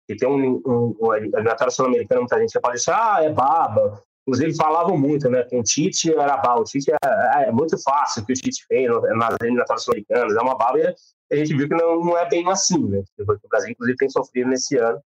E 0.09 0.17
tem 0.17 0.29
um, 0.29 0.63
um, 0.65 0.97
um 1.01 1.15
eliminatória 1.15 1.71
sul-americana, 1.71 2.21
muita 2.21 2.39
gente 2.39 2.61
pode 2.61 2.77
achar, 2.77 3.17
ah, 3.17 3.25
é 3.25 3.31
baba. 3.31 4.01
Inclusive 4.27 4.55
falavam 4.55 4.97
muito, 4.97 5.29
né? 5.29 5.43
Com 5.43 5.61
o 5.61 5.63
Tite 5.65 6.13
era 6.13 6.37
baba. 6.37 6.61
O 6.61 6.65
Tite 6.65 6.93
é, 6.93 6.97
é, 7.03 7.49
é 7.49 7.53
muito 7.53 7.77
fácil 7.83 8.25
que 8.25 8.33
o 8.33 8.37
Tite 8.37 8.65
fez 8.67 8.89
nas 9.17 9.37
eliminatórias 9.41 9.85
sul-americanas, 9.85 10.37
é 10.37 10.41
uma 10.41 10.57
baba 10.57 10.79
e 10.79 10.95
a 11.33 11.37
gente 11.37 11.57
viu 11.57 11.67
que 11.67 11.75
não, 11.75 12.05
não 12.05 12.17
é 12.19 12.29
bem 12.29 12.49
assim, 12.51 12.79
né? 12.89 13.03
O 13.19 13.49
Brasil, 13.49 13.71
inclusive, 13.71 13.97
tem 13.97 14.09
sofrido 14.11 14.51
nesse 14.51 14.77
ano. 14.77 15.01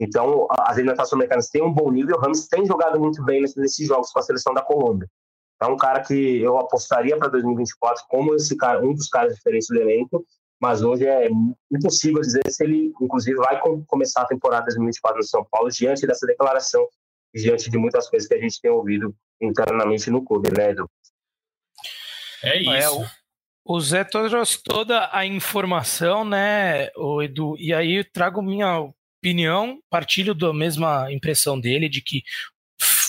Então, 0.00 0.46
as 0.50 0.76
eliminatórias 0.76 1.10
sul-americanas 1.10 1.48
têm 1.48 1.62
um 1.62 1.72
bom 1.72 1.90
nível, 1.90 2.16
o 2.16 2.18
Ramos 2.18 2.48
tem 2.48 2.66
jogado 2.66 2.98
muito 2.98 3.22
bem 3.24 3.42
nesses 3.42 3.86
jogos 3.86 4.10
com 4.10 4.18
a 4.18 4.22
seleção 4.22 4.52
da 4.54 4.62
Colômbia. 4.62 5.08
É 5.60 5.66
um 5.66 5.76
cara 5.76 6.02
que 6.02 6.40
eu 6.40 6.58
apostaria 6.58 7.16
para 7.16 7.28
2024 7.28 8.04
como 8.08 8.34
esse 8.34 8.56
cara, 8.56 8.84
um 8.84 8.92
dos 8.92 9.08
caras 9.08 9.34
diferentes 9.34 9.68
do 9.68 9.80
elenco, 9.80 10.24
mas 10.60 10.82
hoje 10.82 11.06
é 11.06 11.28
impossível 11.70 12.20
dizer 12.20 12.42
se 12.48 12.64
ele, 12.64 12.92
inclusive, 13.00 13.36
vai 13.36 13.60
começar 13.86 14.22
a 14.22 14.26
temporada 14.26 14.66
2024 14.66 15.18
no 15.18 15.24
São 15.24 15.44
Paulo 15.50 15.70
diante 15.70 16.06
dessa 16.06 16.26
declaração, 16.26 16.86
diante 17.34 17.70
de 17.70 17.78
muitas 17.78 18.08
coisas 18.08 18.28
que 18.28 18.34
a 18.34 18.40
gente 18.40 18.60
tem 18.60 18.70
ouvido 18.70 19.14
internamente 19.40 20.10
no 20.10 20.24
clube, 20.24 20.50
né, 20.56 20.70
Edu? 20.70 20.90
É 22.42 22.58
isso. 22.58 22.70
É, 22.70 22.90
o, 22.90 23.76
o 23.76 23.80
Zé 23.80 24.04
trouxe 24.04 24.62
toda 24.62 25.10
a 25.12 25.26
informação, 25.26 26.24
né, 26.24 26.90
o 26.96 27.22
Edu, 27.22 27.56
e 27.58 27.72
aí 27.74 27.96
eu 27.96 28.04
trago 28.10 28.42
minha 28.42 28.80
opinião, 29.18 29.80
partilho 29.90 30.34
da 30.34 30.52
mesma 30.52 31.12
impressão 31.12 31.58
dele 31.58 31.88
de 31.88 32.00
que 32.00 32.22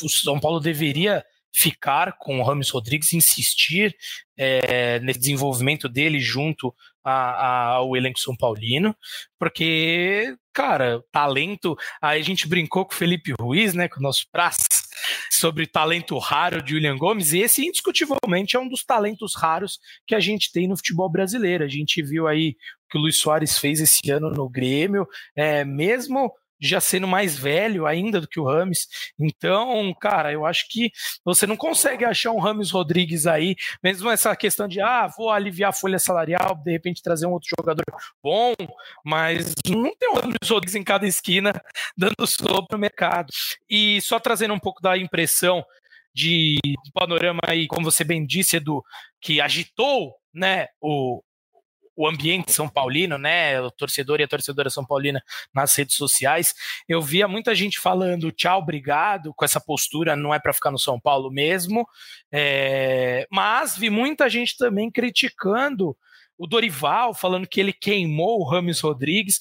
o 0.04 0.10
São 0.10 0.40
Paulo 0.40 0.60
deveria 0.60 1.24
ficar 1.58 2.18
com 2.20 2.40
o 2.40 2.44
Rames 2.44 2.70
Rodrigues, 2.70 3.14
insistir 3.14 3.96
é, 4.38 5.00
nesse 5.00 5.18
desenvolvimento 5.18 5.90
dele 5.90 6.20
junto 6.20 6.72
a, 7.04 7.12
a, 7.12 7.66
ao 7.78 7.98
elenco 7.98 8.20
São 8.20 8.38
Paulino, 8.38 8.96
porque, 9.40 10.36
cara, 10.54 11.02
talento. 11.12 11.76
Aí 12.00 12.22
a 12.22 12.24
gente 12.24 12.48
brincou 12.48 12.86
com 12.86 12.94
o 12.94 12.96
Felipe 12.96 13.34
Ruiz, 13.42 13.74
né, 13.74 13.88
com 13.88 14.00
o 14.00 14.04
nosso 14.04 14.28
praça, 14.32 14.68
sobre 15.32 15.66
talento 15.66 16.16
raro 16.20 16.62
de 16.62 16.76
William 16.76 16.96
Gomes, 16.96 17.34
e 17.34 17.40
esse 17.40 17.66
indiscutivelmente 17.66 18.56
é 18.56 18.60
um 18.60 18.70
dos 18.70 18.84
talentos 18.84 19.34
raros 19.36 19.80
que 20.06 20.14
a 20.14 20.20
gente 20.20 20.52
tem 20.52 20.68
no 20.68 20.78
futebol 20.78 21.10
brasileiro. 21.10 21.64
A 21.64 21.68
gente 21.68 22.04
viu 22.04 22.28
aí 22.28 22.50
o 22.86 22.92
que 22.92 22.98
o 23.00 23.02
Luiz 23.02 23.18
Soares 23.18 23.58
fez 23.58 23.80
esse 23.80 24.12
ano 24.12 24.30
no 24.30 24.48
Grêmio, 24.48 25.08
é, 25.36 25.66
mesmo 25.66 26.32
já 26.60 26.80
sendo 26.80 27.08
mais 27.08 27.38
velho 27.38 27.86
ainda 27.86 28.20
do 28.22 28.28
que 28.28 28.40
o 28.40 28.46
Rames. 28.46 28.88
Então, 29.20 29.94
cara, 30.00 30.32
eu 30.32 30.46
acho 30.46 30.68
que 30.70 30.92
você 31.24 31.46
não 31.46 31.56
consegue 31.56 32.06
achar 32.06 32.32
um 32.32 32.40
Rames 32.40 32.72
Rodrigues 32.72 33.28
aí, 33.28 33.56
mesmo 33.84 34.10
essa 34.10 34.36
questão 34.36 34.68
de, 34.68 34.82
ah, 34.82 35.08
vou 35.08 35.30
aliviar 35.30 35.70
a 35.70 35.74
folha 35.74 36.00
salarial, 36.00 36.56
de 36.64 36.72
repente 36.72 37.02
trazer 37.02 37.28
um 37.28 37.32
outro 37.32 37.50
jogador 37.58 37.86
bom, 38.24 38.54
mas 39.06 39.54
não 39.68 39.96
tem 39.96 40.10
um 40.10 40.16
Rames 40.16 40.50
Rodrigues 40.50 40.76
em 40.76 40.84
cada 40.84 41.08
esquina 41.08 41.54
dando 41.96 42.26
sopa 42.28 42.68
no 42.72 42.78
mercado. 42.78 43.28
E 43.70 44.02
só 44.02 44.20
trazendo 44.20 44.54
um 44.54 44.60
pouco 44.60 44.82
da 44.82 44.98
impressão 44.98 45.64
de 46.14 46.58
panorama 46.96 47.42
aí, 47.46 47.68
como 47.68 47.92
você 47.92 48.04
bem 48.04 48.26
disse, 48.26 48.58
Edu, 48.58 48.84
que 49.22 49.40
agitou 49.40 50.16
né, 50.34 50.68
o, 50.82 51.22
o 51.98 52.08
ambiente 52.08 52.52
são 52.52 52.70
paulino, 52.70 53.18
né, 53.18 53.60
o 53.60 53.72
torcedor 53.72 54.20
e 54.20 54.24
a 54.24 54.28
torcedora 54.28 54.70
são 54.70 54.86
paulina 54.86 55.22
nas 55.54 55.76
redes 55.76 55.96
sociais, 55.96 56.54
eu 56.88 57.02
via 57.02 57.28
muita 57.28 57.56
gente 57.56 57.80
falando 57.80 58.32
tchau, 58.32 58.60
obrigado, 58.60 59.34
com 59.34 59.44
essa 59.44 59.60
postura 59.60 60.16
não 60.16 60.34
é 60.34 60.40
para 60.40 60.54
ficar 60.54 60.72
no 60.72 60.80
São 60.80 61.00
Paulo 61.00 61.32
mesmo, 61.32 61.88
é, 62.32 63.28
mas 63.32 63.76
vi 63.76 63.90
muita 63.90 64.30
gente 64.30 64.56
também 64.56 64.92
criticando 64.92 65.98
o 66.38 66.46
Dorival, 66.46 67.14
falando 67.14 67.48
que 67.48 67.60
ele 67.60 67.74
queimou 67.74 68.40
o 68.40 68.48
Rames 68.48 68.80
Rodrigues. 68.80 69.40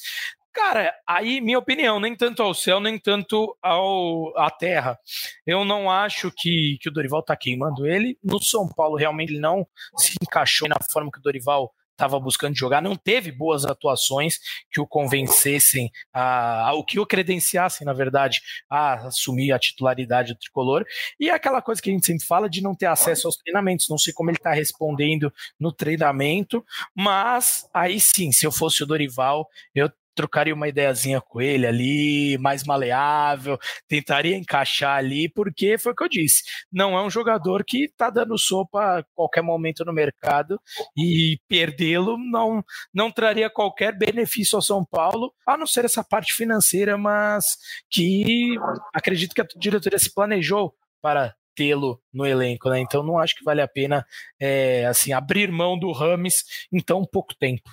Cara, 0.53 0.95
aí 1.07 1.41
minha 1.43 1.59
opinião, 1.59 2.01
nem 2.01 2.17
tanto 2.17 2.43
ao 2.43 2.55
céu, 2.55 2.81
nem 2.81 2.99
tanto 2.99 3.55
ao, 3.63 4.37
à 4.39 4.51
terra. 4.51 4.99
Eu 5.47 5.67
não 5.67 5.91
acho 5.91 6.33
que, 6.35 6.79
que 6.81 6.89
o 6.89 6.93
Dorival 6.93 7.23
tá 7.23 7.37
queimando 7.37 7.87
ele. 7.87 8.19
No 8.25 8.43
São 8.43 8.67
Paulo, 8.67 8.97
realmente, 8.97 9.35
ele 9.35 9.41
não 9.41 9.67
se 9.99 10.15
encaixou 10.23 10.67
na 10.67 10.77
forma 10.91 11.11
que 11.13 11.19
o 11.19 11.23
Dorival 11.23 11.71
estava 11.97 12.21
buscando 12.21 12.57
jogar, 12.57 12.83
não 12.83 12.95
teve 12.95 13.33
boas 13.33 13.65
atuações 13.65 14.39
que 14.71 14.81
o 14.81 14.87
convencessem, 14.87 15.91
a, 16.13 16.71
a, 16.71 16.85
que 16.87 17.01
o 17.01 17.07
credenciassem, 17.07 17.85
na 17.85 17.93
verdade, 17.93 18.41
a 18.71 19.07
assumir 19.07 19.53
a 19.53 19.59
titularidade 19.59 20.35
do 20.35 20.39
tricolor. 20.39 20.85
E 21.19 21.31
é 21.31 21.35
aquela 21.35 21.63
coisa 21.63 21.81
que 21.81 21.91
a 21.91 21.93
gente 21.93 22.07
sempre 22.07 22.27
fala 22.27 22.49
de 22.49 22.63
não 22.63 22.75
ter 22.75 22.87
acesso 22.87 23.27
aos 23.27 23.37
treinamentos, 23.37 23.89
não 23.89 23.99
sei 23.99 24.13
como 24.13 24.31
ele 24.31 24.37
está 24.37 24.53
respondendo 24.53 25.33
no 25.59 25.73
treinamento, 25.73 26.65
mas 26.95 27.69
aí 27.73 27.99
sim, 27.99 28.31
se 28.31 28.47
eu 28.47 28.53
fosse 28.53 28.83
o 28.83 28.87
Dorival, 28.87 29.49
eu 29.75 29.91
trocaria 30.17 30.55
uma 30.55 30.67
ideiazinha 30.67 31.21
com 31.21 31.41
ele 31.41 31.67
ali, 31.67 32.39
mais 32.39 32.65
maleável, 32.65 33.59
tentaria 33.87 34.37
encaixar 34.37 34.97
ali, 34.97 35.29
porque 35.29 35.79
foi 35.79 35.93
o 35.93 35.95
que 35.95 36.03
eu 36.03 36.09
disse, 36.09 36.43
não 36.73 36.97
é 36.97 37.03
um 37.03 37.11
jogador 37.11 37.63
que 37.65 37.85
está 37.85 38.09
dando 38.11 38.37
sopa 38.39 38.99
a 38.99 39.05
qualquer 39.15 39.43
momento 39.43 39.85
no 39.85 39.93
mercado 39.93 40.59
e 40.97 41.39
perdê-lo 41.47 42.17
não, 42.19 42.65
não 42.93 43.13
traria 43.13 43.51
qualquer 43.51 43.97
benefício 43.97 44.57
ao 44.57 44.63
São 44.63 44.85
Paulo, 44.85 45.33
a 45.47 45.57
não 45.57 45.67
ser 45.67 45.85
essa 45.85 46.03
parte 46.03 46.33
financeira, 46.35 46.97
mas 46.97 47.45
que 47.91 48.57
acredito 48.95 49.35
que 49.35 49.43
a 49.43 49.47
diretoria 49.57 49.99
se 49.99 50.13
planejou 50.13 50.75
para 51.03 51.35
tê-lo 51.55 52.01
no 52.13 52.27
elenco, 52.27 52.69
né? 52.69 52.81
Então 52.81 53.03
não 53.03 53.19
acho 53.19 53.35
que 53.35 53.45
vale 53.45 53.63
a 53.63 53.69
pena 53.69 54.05
é, 54.41 54.87
assim 54.87 55.13
abrir 55.13 55.51
mão 55.51 55.79
do 55.79 55.93
Rames 55.93 56.45
em 56.73 56.81
tão 56.81 57.05
pouco 57.05 57.35
tempo. 57.35 57.71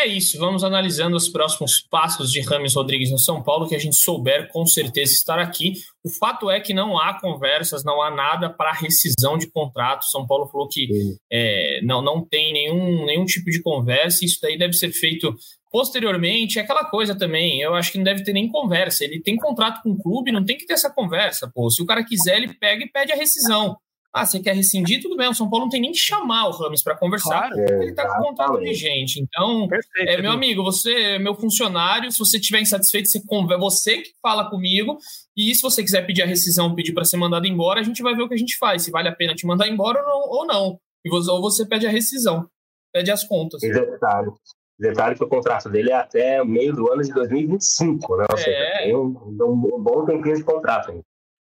É 0.00 0.06
isso, 0.06 0.38
vamos 0.38 0.64
analisando 0.64 1.14
os 1.14 1.28
próximos 1.28 1.78
passos 1.78 2.32
de 2.32 2.40
Rames 2.40 2.74
Rodrigues 2.74 3.10
no 3.10 3.18
São 3.18 3.42
Paulo, 3.42 3.68
que 3.68 3.74
a 3.74 3.78
gente 3.78 3.96
souber 3.96 4.50
com 4.50 4.64
certeza 4.64 5.12
estar 5.12 5.38
aqui. 5.38 5.74
O 6.02 6.08
fato 6.08 6.50
é 6.50 6.58
que 6.58 6.72
não 6.72 6.98
há 6.98 7.20
conversas, 7.20 7.84
não 7.84 8.00
há 8.00 8.10
nada 8.10 8.48
para 8.48 8.72
rescisão 8.72 9.36
de 9.36 9.46
contrato. 9.50 10.06
São 10.06 10.26
Paulo 10.26 10.48
falou 10.48 10.66
que 10.68 10.88
é, 11.30 11.82
não, 11.82 12.00
não 12.00 12.24
tem 12.24 12.50
nenhum, 12.50 13.04
nenhum 13.04 13.26
tipo 13.26 13.50
de 13.50 13.60
conversa, 13.60 14.24
isso 14.24 14.38
daí 14.40 14.56
deve 14.56 14.72
ser 14.72 14.90
feito 14.90 15.36
posteriormente. 15.70 16.58
É 16.58 16.62
aquela 16.62 16.86
coisa 16.86 17.14
também, 17.14 17.60
eu 17.60 17.74
acho 17.74 17.92
que 17.92 17.98
não 17.98 18.04
deve 18.04 18.24
ter 18.24 18.32
nem 18.32 18.48
conversa. 18.48 19.04
Ele 19.04 19.20
tem 19.20 19.36
contrato 19.36 19.82
com 19.82 19.90
o 19.90 20.02
clube, 20.02 20.32
não 20.32 20.46
tem 20.46 20.56
que 20.56 20.64
ter 20.64 20.72
essa 20.72 20.88
conversa. 20.88 21.52
Pô, 21.54 21.68
se 21.68 21.82
o 21.82 21.86
cara 21.86 22.02
quiser, 22.02 22.38
ele 22.38 22.54
pega 22.54 22.82
e 22.82 22.90
pede 22.90 23.12
a 23.12 23.16
rescisão. 23.16 23.76
Ah, 24.12 24.26
você 24.26 24.40
quer 24.40 24.56
rescindir? 24.56 25.00
Tudo 25.00 25.16
bem, 25.16 25.28
o 25.28 25.34
São 25.34 25.48
Paulo 25.48 25.66
não 25.66 25.70
tem 25.70 25.80
nem 25.80 25.92
que 25.92 25.98
chamar 25.98 26.48
o 26.48 26.50
Ramos 26.50 26.82
para 26.82 26.96
conversar, 26.96 27.48
claro, 27.48 27.60
ele 27.60 27.90
está 27.90 28.08
com 28.08 28.24
contrato 28.24 28.58
vigente. 28.58 29.20
Então, 29.20 29.68
Perfeito, 29.68 30.08
é, 30.08 30.20
meu 30.20 30.32
amigo, 30.32 30.64
você 30.64 30.92
é 30.92 31.18
meu 31.18 31.34
funcionário, 31.34 32.10
se 32.10 32.18
você 32.18 32.38
estiver 32.38 32.60
insatisfeito, 32.60 33.08
você, 33.08 33.22
conversa, 33.24 33.60
você 33.60 33.98
que 33.98 34.10
fala 34.20 34.50
comigo, 34.50 34.98
e 35.36 35.54
se 35.54 35.62
você 35.62 35.82
quiser 35.84 36.04
pedir 36.04 36.22
a 36.22 36.26
rescisão, 36.26 36.74
pedir 36.74 36.92
para 36.92 37.04
ser 37.04 37.18
mandado 37.18 37.46
embora, 37.46 37.80
a 37.80 37.84
gente 37.84 38.02
vai 38.02 38.14
ver 38.16 38.22
o 38.22 38.28
que 38.28 38.34
a 38.34 38.38
gente 38.38 38.58
faz, 38.58 38.82
se 38.82 38.90
vale 38.90 39.08
a 39.08 39.14
pena 39.14 39.32
te 39.32 39.46
mandar 39.46 39.68
embora 39.68 40.00
ou 40.00 40.06
não. 40.06 40.20
Ou, 40.30 40.46
não. 40.46 40.80
E 41.04 41.08
você, 41.08 41.30
ou 41.30 41.40
você 41.40 41.64
pede 41.64 41.86
a 41.86 41.90
rescisão, 41.90 42.48
pede 42.92 43.12
as 43.12 43.22
contas. 43.22 43.62
E 43.62 43.70
detalhe, 43.72 44.30
detalhe 44.76 45.14
que 45.14 45.22
o 45.22 45.28
contrato 45.28 45.70
dele 45.70 45.92
é 45.92 45.94
até 45.94 46.42
o 46.42 46.46
meio 46.46 46.74
do 46.74 46.92
ano 46.92 47.02
de 47.02 47.12
2025, 47.12 48.16
né? 48.16 48.26
Ou 48.28 48.38
é. 48.38 48.42
seja, 48.42 48.78
tem 48.82 48.96
um, 48.96 49.06
um 49.06 49.82
bom 49.82 50.04
tempinho 50.04 50.34
de 50.34 50.42
contrato 50.42 50.90
ainda. 50.90 51.04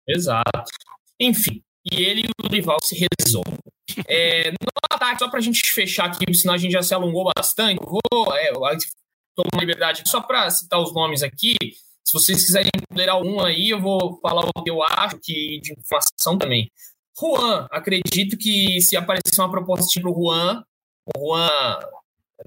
Exato. 0.09 0.71
Enfim, 1.21 1.63
e 1.93 2.03
ele 2.03 2.23
e 2.23 2.47
o 2.47 2.49
rival 2.49 2.79
se 2.83 2.95
resolvem. 2.95 3.59
É, 4.07 4.51
no 4.51 4.57
ataque, 4.93 5.19
só 5.19 5.29
para 5.29 5.39
a 5.39 5.43
gente 5.43 5.63
fechar 5.73 6.07
aqui, 6.07 6.33
senão 6.35 6.55
a 6.55 6.59
gente 6.59 6.73
já 6.73 6.83
se 6.83 6.95
alongou 6.95 7.31
bastante, 7.35 7.81
vou 7.85 8.35
é, 8.35 8.53
tomar 9.35 9.61
liberdade 9.61 10.03
só 10.07 10.21
para 10.21 10.51
citar 10.51 10.81
os 10.81 10.93
nomes 10.93 11.23
aqui. 11.23 11.55
Se 12.05 12.13
vocês 12.13 12.45
quiserem 12.45 12.71
ler 12.93 13.09
algum 13.09 13.41
aí, 13.41 13.71
eu 13.71 13.81
vou 13.81 14.19
falar 14.21 14.45
o 14.45 14.63
que 14.63 14.71
eu 14.71 14.83
acho 14.83 15.19
que 15.23 15.61
de 15.61 15.73
informação 15.73 16.39
também. 16.39 16.71
Juan, 17.19 17.67
acredito 17.71 18.37
que 18.39 18.81
se 18.81 18.97
aparecer 18.97 19.41
uma 19.41 19.51
proposta 19.51 19.87
tipo 19.87 20.15
Juan, 20.15 20.63
o 21.15 21.19
Juan 21.19 21.81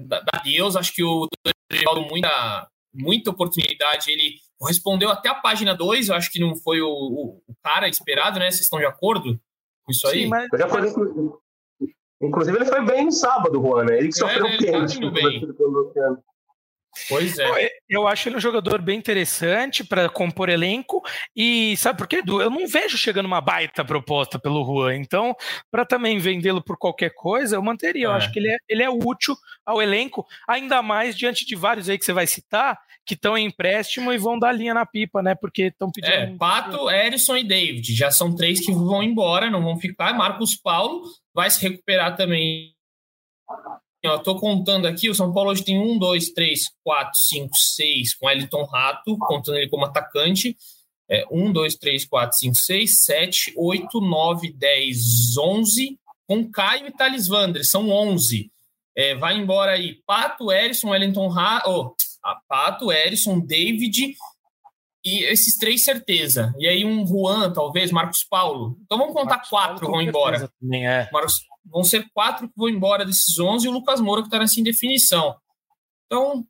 da, 0.00 0.20
da 0.20 0.40
Deus, 0.42 0.76
acho 0.76 0.92
que 0.94 1.02
o 1.02 1.28
Dorival 1.70 2.08
muita 2.08 2.68
muita 2.94 3.30
oportunidade, 3.30 4.10
ele 4.10 4.36
respondeu 4.66 5.10
até 5.10 5.28
a 5.28 5.34
página 5.34 5.74
2, 5.74 6.08
eu 6.08 6.14
acho 6.14 6.30
que 6.30 6.40
não 6.40 6.54
foi 6.56 6.80
o, 6.80 6.88
o, 6.88 7.42
o 7.48 7.54
cara 7.62 7.88
esperado, 7.88 8.38
né? 8.38 8.50
Vocês 8.50 8.62
estão 8.62 8.78
de 8.78 8.86
acordo 8.86 9.40
com 9.84 9.92
isso 9.92 10.06
aí? 10.06 10.22
Sim, 10.22 10.28
mas... 10.28 10.48
já 10.56 10.68
foi, 10.68 10.80
inclusive 12.20 12.56
ele 12.56 12.66
foi 12.66 12.84
bem 12.84 13.06
no 13.06 13.12
sábado, 13.12 13.60
Juan, 13.60 13.84
né? 13.84 13.98
Ele 13.98 14.08
que 14.08 14.14
é, 14.14 14.28
sofreu 14.28 14.46
ele 14.46 14.66
tá 14.66 14.72
quente. 14.72 15.00
Tá 15.00 15.10
bem. 15.10 15.40
Pois 17.08 17.38
é. 17.38 17.70
Eu 17.88 18.06
acho 18.06 18.28
ele 18.28 18.36
um 18.36 18.40
jogador 18.40 18.82
bem 18.82 18.98
interessante 18.98 19.82
para 19.82 20.08
compor 20.08 20.48
elenco. 20.48 21.02
E 21.34 21.76
sabe 21.76 21.98
por 21.98 22.06
quê, 22.06 22.16
Edu? 22.16 22.40
Eu 22.40 22.50
não 22.50 22.66
vejo 22.66 22.98
chegando 22.98 23.26
uma 23.26 23.40
baita 23.40 23.84
proposta 23.84 24.38
pelo 24.38 24.64
Juan. 24.64 24.96
Então, 24.96 25.34
para 25.70 25.84
também 25.86 26.18
vendê-lo 26.18 26.62
por 26.62 26.76
qualquer 26.76 27.10
coisa, 27.14 27.56
eu 27.56 27.62
manteria. 27.62 28.04
É. 28.04 28.06
Eu 28.06 28.12
acho 28.12 28.30
que 28.30 28.38
ele 28.38 28.52
é, 28.52 28.56
ele 28.68 28.82
é 28.82 28.90
útil 28.90 29.34
ao 29.64 29.80
elenco, 29.80 30.26
ainda 30.46 30.82
mais 30.82 31.16
diante 31.16 31.46
de 31.46 31.54
vários 31.54 31.88
aí 31.88 31.98
que 31.98 32.04
você 32.04 32.12
vai 32.12 32.26
citar, 32.26 32.78
que 33.06 33.14
estão 33.14 33.36
em 33.38 33.46
empréstimo 33.46 34.12
e 34.12 34.18
vão 34.18 34.38
dar 34.38 34.52
linha 34.52 34.74
na 34.74 34.84
pipa, 34.84 35.22
né? 35.22 35.34
Porque 35.34 35.64
estão 35.64 35.90
pedindo. 35.90 36.12
É, 36.12 36.36
Pato, 36.36 36.90
Erison 36.90 37.36
e 37.36 37.44
David. 37.44 37.94
Já 37.94 38.10
são 38.10 38.34
três 38.34 38.60
que 38.60 38.72
vão 38.72 39.02
embora, 39.02 39.50
não 39.50 39.62
vão 39.62 39.78
ficar. 39.78 40.12
Marcos 40.14 40.54
Paulo 40.54 41.02
vai 41.34 41.50
se 41.50 41.60
recuperar 41.62 42.16
também 42.16 42.74
eu 44.02 44.18
tô 44.18 44.36
contando 44.36 44.86
aqui, 44.86 45.08
o 45.08 45.14
São 45.14 45.32
Paulo 45.32 45.50
hoje 45.50 45.64
tem 45.64 45.78
um, 45.78 45.98
dois, 45.98 46.30
três, 46.30 46.70
quatro, 46.82 47.18
cinco, 47.18 47.56
seis 47.56 48.14
com 48.14 48.28
Elton 48.28 48.64
Rato, 48.64 49.16
contando 49.18 49.58
ele 49.58 49.68
como 49.68 49.84
atacante. 49.84 50.56
É, 51.08 51.26
um, 51.30 51.52
dois, 51.52 51.76
três, 51.76 52.06
quatro, 52.06 52.36
cinco, 52.38 52.56
seis, 52.56 53.02
sete, 53.02 53.52
oito, 53.56 54.00
nove, 54.00 54.52
dez, 54.52 55.36
onze, 55.38 55.98
com 56.26 56.50
Caio 56.50 56.86
e 56.86 56.92
Thales 56.92 57.28
Vander, 57.28 57.64
são 57.64 57.90
onze. 57.90 58.50
É, 58.96 59.14
vai 59.14 59.36
embora 59.36 59.72
aí 59.72 60.02
Pato, 60.06 60.50
Erison, 60.50 60.90
Wellington 60.90 61.28
Rato, 61.28 61.70
oh, 61.70 61.94
Pato, 62.48 62.90
Erison, 62.92 63.40
David 63.40 64.14
e 65.04 65.24
esses 65.24 65.56
três 65.56 65.84
certeza. 65.84 66.54
E 66.58 66.66
aí 66.68 66.84
um 66.84 67.06
Juan, 67.06 67.52
talvez, 67.52 67.90
Marcos 67.90 68.24
Paulo. 68.24 68.78
Então 68.84 68.98
vamos 68.98 69.14
contar 69.14 69.36
Marcos 69.36 69.48
quatro 69.50 69.80
Paulo, 69.80 69.92
vão 69.92 70.02
embora. 70.02 70.50
Também 70.60 70.86
é. 70.86 71.08
Marcos, 71.12 71.40
vão 71.64 71.84
ser 71.84 72.06
quatro 72.12 72.48
que 72.48 72.54
vão 72.56 72.68
embora 72.68 73.04
desses 73.04 73.38
11 73.38 73.66
e 73.66 73.68
o 73.68 73.72
Lucas 73.72 74.00
Moura 74.00 74.22
que 74.22 74.28
está 74.28 74.38
nessa 74.38 74.60
indefinição. 74.60 75.36
Então, 76.06 76.44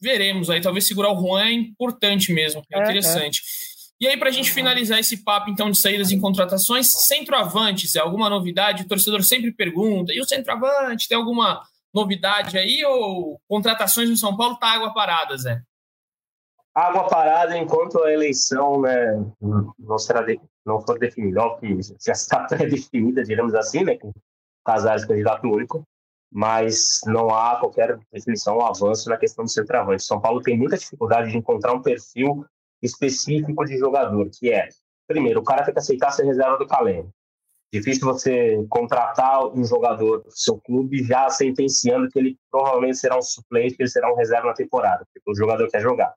veremos 0.00 0.50
aí. 0.50 0.60
Talvez 0.60 0.86
segurar 0.86 1.12
o 1.12 1.20
Juan 1.20 1.46
é 1.46 1.52
importante 1.52 2.32
mesmo, 2.32 2.62
é, 2.72 2.78
é 2.78 2.82
interessante. 2.82 3.40
É. 3.40 3.76
E 3.98 4.06
aí, 4.06 4.16
para 4.18 4.28
a 4.28 4.32
gente 4.32 4.50
finalizar 4.50 4.98
esse 4.98 5.24
papo, 5.24 5.50
então, 5.50 5.70
de 5.70 5.78
saídas 5.78 6.12
em 6.12 6.20
contratações, 6.20 6.92
centroavantes, 7.06 7.96
é 7.96 8.00
alguma 8.00 8.28
novidade? 8.28 8.82
O 8.82 8.88
torcedor 8.88 9.22
sempre 9.22 9.52
pergunta, 9.52 10.12
e 10.12 10.20
o 10.20 10.26
centroavante, 10.26 11.08
tem 11.08 11.16
alguma 11.16 11.62
novidade 11.94 12.58
aí? 12.58 12.84
Ou 12.84 13.40
contratações 13.48 14.10
no 14.10 14.16
São 14.16 14.36
Paulo 14.36 14.56
tá 14.56 14.68
água 14.68 14.92
parada, 14.92 15.36
Zé? 15.38 15.62
Água 16.74 17.08
parada 17.08 17.56
enquanto 17.56 18.02
a 18.02 18.12
eleição 18.12 18.82
né, 18.82 19.14
não 19.40 19.98
será 19.98 20.20
de, 20.20 20.38
não 20.66 20.80
for 20.80 20.98
definida, 20.98 21.40
ó, 21.42 21.56
que 21.56 21.80
já 22.04 22.12
está 22.12 22.40
pré-definida, 22.48 23.22
digamos 23.22 23.54
assim, 23.54 23.84
né, 23.84 23.96
com 23.96 24.12
Casares 24.64 25.04
candidato 25.04 25.46
único, 25.46 25.84
mas 26.30 27.00
não 27.06 27.30
há 27.30 27.60
qualquer 27.60 27.98
definição 28.12 28.56
ou 28.56 28.66
avanço 28.66 29.08
na 29.08 29.16
questão 29.16 29.44
do 29.44 29.50
centroavante. 29.50 30.02
São 30.02 30.20
Paulo 30.20 30.42
tem 30.42 30.58
muita 30.58 30.76
dificuldade 30.76 31.30
de 31.30 31.38
encontrar 31.38 31.72
um 31.72 31.80
perfil 31.80 32.44
específico 32.82 33.64
de 33.64 33.78
jogador, 33.78 34.28
que 34.28 34.52
é, 34.52 34.68
primeiro, 35.06 35.40
o 35.40 35.44
cara 35.44 35.64
tem 35.64 35.72
que 35.72 35.78
aceitar 35.78 36.10
ser 36.10 36.24
reserva 36.24 36.58
do 36.58 36.66
Caleno. 36.66 37.10
Difícil 37.72 38.04
você 38.04 38.64
contratar 38.68 39.46
um 39.46 39.64
jogador 39.64 40.22
do 40.22 40.30
seu 40.30 40.60
clube 40.60 41.02
já 41.04 41.28
sentenciando 41.30 42.08
que 42.08 42.18
ele 42.18 42.36
provavelmente 42.50 42.98
será 42.98 43.16
um 43.16 43.22
suplente, 43.22 43.76
que 43.76 43.82
ele 43.82 43.90
será 43.90 44.12
um 44.12 44.16
reserva 44.16 44.48
na 44.48 44.54
temporada, 44.54 45.06
porque 45.12 45.30
o 45.30 45.34
jogador 45.34 45.68
quer 45.68 45.80
jogar. 45.80 46.12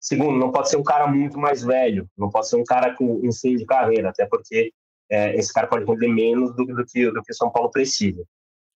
Segundo, 0.00 0.38
não 0.38 0.50
pode 0.50 0.70
ser 0.70 0.78
um 0.78 0.82
cara 0.82 1.06
muito 1.06 1.38
mais 1.38 1.62
velho, 1.62 2.08
não 2.16 2.30
pode 2.30 2.48
ser 2.48 2.56
um 2.56 2.64
cara 2.64 2.94
com 2.94 3.20
ensino 3.22 3.58
de 3.58 3.66
carreira, 3.66 4.08
até 4.08 4.24
porque 4.26 4.72
é, 5.10 5.36
esse 5.36 5.52
cara 5.52 5.66
pode 5.66 5.84
render 5.84 6.08
menos 6.08 6.54
do, 6.56 6.64
do, 6.64 6.86
que, 6.86 7.10
do 7.10 7.22
que 7.22 7.32
o 7.32 7.36
São 7.36 7.50
Paulo 7.50 7.70
precisa. 7.70 8.24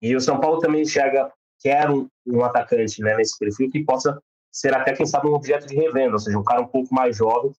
E 0.02 0.14
o 0.14 0.20
São 0.20 0.38
Paulo 0.38 0.58
também 0.58 0.82
enxerga, 0.82 1.32
quer 1.60 1.88
um, 1.88 2.06
um 2.26 2.44
atacante 2.44 3.00
né, 3.00 3.16
nesse 3.16 3.38
perfil 3.38 3.70
que 3.70 3.82
possa 3.84 4.20
ser 4.52 4.74
até, 4.74 4.92
quem 4.92 5.06
sabe, 5.06 5.28
um 5.28 5.34
objeto 5.34 5.66
de 5.66 5.74
revenda, 5.74 6.12
ou 6.12 6.18
seja, 6.18 6.38
um 6.38 6.44
cara 6.44 6.60
um 6.60 6.68
pouco 6.68 6.94
mais 6.94 7.16
jovem 7.16 7.52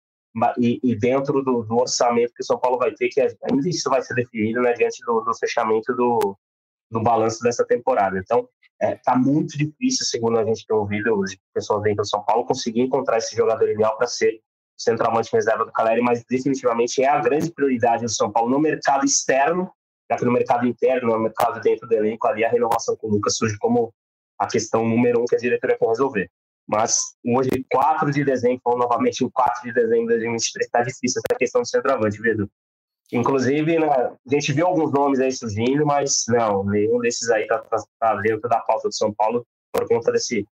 e, 0.59 0.81
e 0.83 0.97
dentro 0.97 1.43
do, 1.43 1.63
do, 1.63 1.77
orçamento 1.77 2.35
que 2.35 2.43
o 2.43 2.47
São 2.47 2.59
Paulo 2.59 2.79
vai 2.79 2.93
ter, 2.93 3.09
que 3.09 3.21
ainda 3.21 3.69
isso 3.69 3.89
vai 3.89 4.03
ser 4.03 4.15
definido 4.15 4.61
né, 4.61 4.73
diante 4.75 5.01
do, 5.07 5.21
do 5.21 5.35
fechamento 5.37 5.95
do, 5.95 6.37
do 6.91 7.03
balanço 7.03 7.43
dessa 7.43 7.65
temporada. 7.65 8.19
Então, 8.19 8.49
é, 8.85 8.97
tá 9.03 9.17
muito 9.17 9.57
difícil, 9.57 10.05
segundo 10.05 10.39
a 10.39 10.45
gente 10.45 10.67
tem 10.67 10.77
ouvido, 10.77 11.19
os 11.19 11.37
pessoas 11.55 11.83
dentro 11.83 12.03
do 12.03 12.09
São 12.09 12.23
Paulo, 12.23 12.45
conseguir 12.45 12.83
encontrar 12.83 13.19
esse 13.19 13.35
jogador 13.35 13.69
ideal 13.69 13.97
para 13.97 14.07
ser 14.07 14.41
centralmente 14.77 15.33
reserva 15.33 15.65
do 15.65 15.73
Caleri, 15.73 16.03
mas 16.03 16.25
definitivamente 16.29 17.03
é 17.03 17.09
a 17.09 17.21
grande 17.21 17.51
prioridade 17.51 18.03
do 18.03 18.11
São 18.11 18.31
Paulo 18.31 18.51
no 18.51 18.61
mercado 18.61 19.05
externo, 19.05 19.71
já 20.11 20.19
que 20.19 20.25
no 20.25 20.33
mercado 20.33 20.67
interno, 20.67 21.13
no 21.13 21.21
mercado 21.21 21.61
dentro 21.61 21.89
do 21.89 21.95
elenco, 21.95 22.27
ali 22.27 22.45
a 22.45 22.51
renovação 22.51 22.97
com 22.97 23.07
o 23.07 23.11
Lucas 23.11 23.37
surge 23.37 23.57
como 23.59 23.93
a 24.39 24.47
questão 24.47 24.87
número 24.87 25.23
um 25.23 25.25
que 25.25 25.37
a 25.37 25.39
diretoria 25.39 25.79
quer 25.79 25.89
resolver. 25.89 26.31
Mas 26.67 26.99
hoje, 27.25 27.51
4 27.71 28.11
de 28.11 28.25
dezembro, 28.25 28.61
novamente 28.77 29.25
o 29.25 29.31
4 29.31 29.63
de 29.63 29.73
dezembro 29.73 30.07
de 30.07 30.15
2023, 30.15 30.67
está 30.67 30.83
difícil 30.83 31.23
essa 31.25 31.39
questão 31.39 31.63
do 31.63 31.69
centroavante, 31.69 32.21
Vedo. 32.21 32.51
Inclusive, 33.13 33.79
né, 33.79 33.87
a 33.87 34.17
gente 34.29 34.53
viu 34.53 34.67
alguns 34.67 34.93
nomes 34.93 35.21
aí 35.21 35.31
surgindo, 35.31 35.85
mas 35.85 36.25
não, 36.29 36.65
nenhum 36.65 36.99
desses 37.01 37.31
aí 37.31 37.43
está 37.43 37.59
tá, 37.59 37.77
tá 38.01 38.15
dentro 38.17 38.49
da 38.49 38.61
pauta 38.61 38.89
do 38.89 38.95
São 38.95 39.13
Paulo 39.13 39.47
por 39.73 39.87
conta 39.87 40.11
desse, 40.11 40.47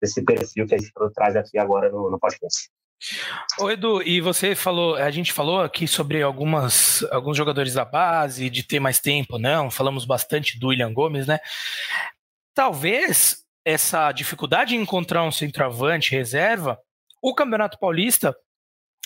desse 0.00 0.22
perfil 0.22 0.66
que 0.66 0.74
a 0.74 0.78
gente 0.78 0.92
traz 1.14 1.34
aqui 1.34 1.58
agora 1.58 1.90
no, 1.90 2.10
no 2.10 2.18
podcast. 2.18 2.70
Ô 3.60 3.70
Edu, 3.70 4.02
e 4.02 4.20
você 4.20 4.54
falou, 4.54 4.96
a 4.96 5.10
gente 5.10 5.32
falou 5.32 5.60
aqui 5.60 5.86
sobre 5.86 6.22
algumas, 6.22 7.02
alguns 7.10 7.36
jogadores 7.36 7.74
da 7.74 7.84
base, 7.84 8.48
de 8.48 8.62
ter 8.62 8.80
mais 8.80 8.98
tempo, 9.00 9.38
não? 9.38 9.70
Falamos 9.70 10.04
bastante 10.04 10.58
do 10.58 10.68
William 10.68 10.92
Gomes, 10.92 11.26
né? 11.26 11.38
Talvez 12.54 13.44
essa 13.64 14.12
dificuldade 14.12 14.74
em 14.74 14.80
encontrar 14.80 15.24
um 15.24 15.32
centroavante 15.32 16.12
reserva, 16.12 16.78
o 17.22 17.34
Campeonato 17.34 17.78
Paulista 17.78 18.34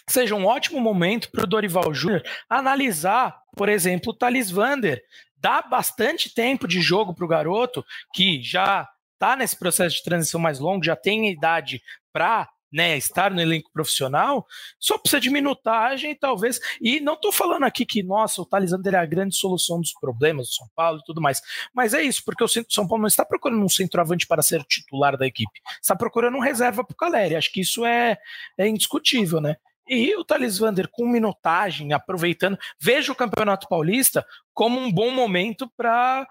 seja 0.09 0.35
um 0.35 0.47
ótimo 0.47 0.81
momento 0.81 1.31
para 1.31 1.45
o 1.45 1.47
Dorival 1.47 1.93
Júnior 1.95 2.23
analisar, 2.49 3.41
por 3.57 3.69
exemplo, 3.69 4.13
o 4.13 4.17
Thales 4.17 4.51
Vander. 4.51 5.03
Dá 5.37 5.63
bastante 5.63 6.35
tempo 6.35 6.67
de 6.67 6.81
jogo 6.81 7.15
para 7.15 7.25
o 7.25 7.29
garoto 7.29 7.85
que 8.13 8.43
já 8.43 8.89
está 9.15 9.37
nesse 9.37 9.57
processo 9.57 9.97
de 9.97 10.03
transição 10.03 10.41
mais 10.41 10.59
longo, 10.59 10.85
já 10.85 10.97
tem 10.97 11.31
idade 11.31 11.83
para 12.13 12.49
né, 12.73 12.97
estar 12.97 13.31
no 13.31 13.41
elenco 13.41 13.71
profissional, 13.73 14.47
só 14.79 14.99
precisa 14.99 15.21
de 15.21 15.31
minutagem, 15.31 16.15
talvez. 16.15 16.61
E 16.81 17.01
não 17.01 17.15
estou 17.15 17.33
falando 17.33 17.65
aqui 17.65 17.85
que, 17.85 18.03
nossa, 18.03 18.43
o 18.43 18.47
Thales 18.47 18.71
Vander 18.71 18.95
é 18.95 18.99
a 18.99 19.07
grande 19.07 19.35
solução 19.37 19.81
dos 19.81 19.93
problemas 19.93 20.49
do 20.49 20.55
São 20.55 20.69
Paulo 20.75 21.01
e 21.01 21.05
tudo 21.05 21.21
mais. 21.21 21.41
Mas 21.73 21.95
é 21.95 22.03
isso, 22.03 22.23
porque 22.25 22.45
o 22.45 22.49
São 22.49 22.87
Paulo 22.87 23.03
não 23.03 23.09
está 23.09 23.25
procurando 23.25 23.63
um 23.63 23.69
centroavante 23.69 24.27
para 24.27 24.43
ser 24.43 24.63
titular 24.65 25.17
da 25.17 25.27
equipe. 25.27 25.61
Está 25.81 25.97
procurando 25.97 26.37
um 26.37 26.43
reserva 26.43 26.85
para 26.85 26.93
o 26.93 26.97
Caleri. 26.97 27.37
Acho 27.37 27.53
que 27.53 27.61
isso 27.61 27.85
é, 27.85 28.19
é 28.57 28.69
indiscutível, 28.69 29.41
né? 29.41 29.57
E 29.89 30.15
o 30.17 30.25
Thales 30.25 30.59
Vander 30.59 30.89
com 30.89 31.07
minutagem, 31.07 31.93
aproveitando, 31.93 32.59
veja 32.79 33.11
o 33.11 33.17
Campeonato 33.17 33.69
Paulista 33.69 34.27
como 34.53 34.79
um 34.79 34.93
bom 34.93 35.11
momento 35.11 35.71
para 35.77 36.27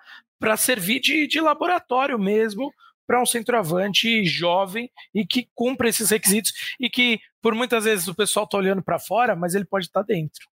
servir 0.58 0.99
de, 0.99 1.28
de 1.28 1.41
laboratório 1.41 2.20
mesmo 2.20 2.72
para 3.08 3.22
um 3.22 3.26
centroavante 3.26 4.26
jovem 4.26 4.91
e 5.16 5.26
que 5.26 5.47
cumpra 5.55 5.88
esses 5.88 6.10
requisitos 6.10 6.51
e 6.80 6.89
que 6.89 7.20
por 7.41 7.55
muitas 7.55 7.86
vezes 7.86 8.08
o 8.08 8.14
pessoal 8.14 8.43
está 8.43 8.58
olhando 8.58 8.84
para 8.84 8.99
fora, 8.99 9.36
mas 9.36 9.55
ele 9.55 9.66
pode 9.66 9.86
estar 9.86 10.03
tá 10.03 10.05
dentro. 10.05 10.45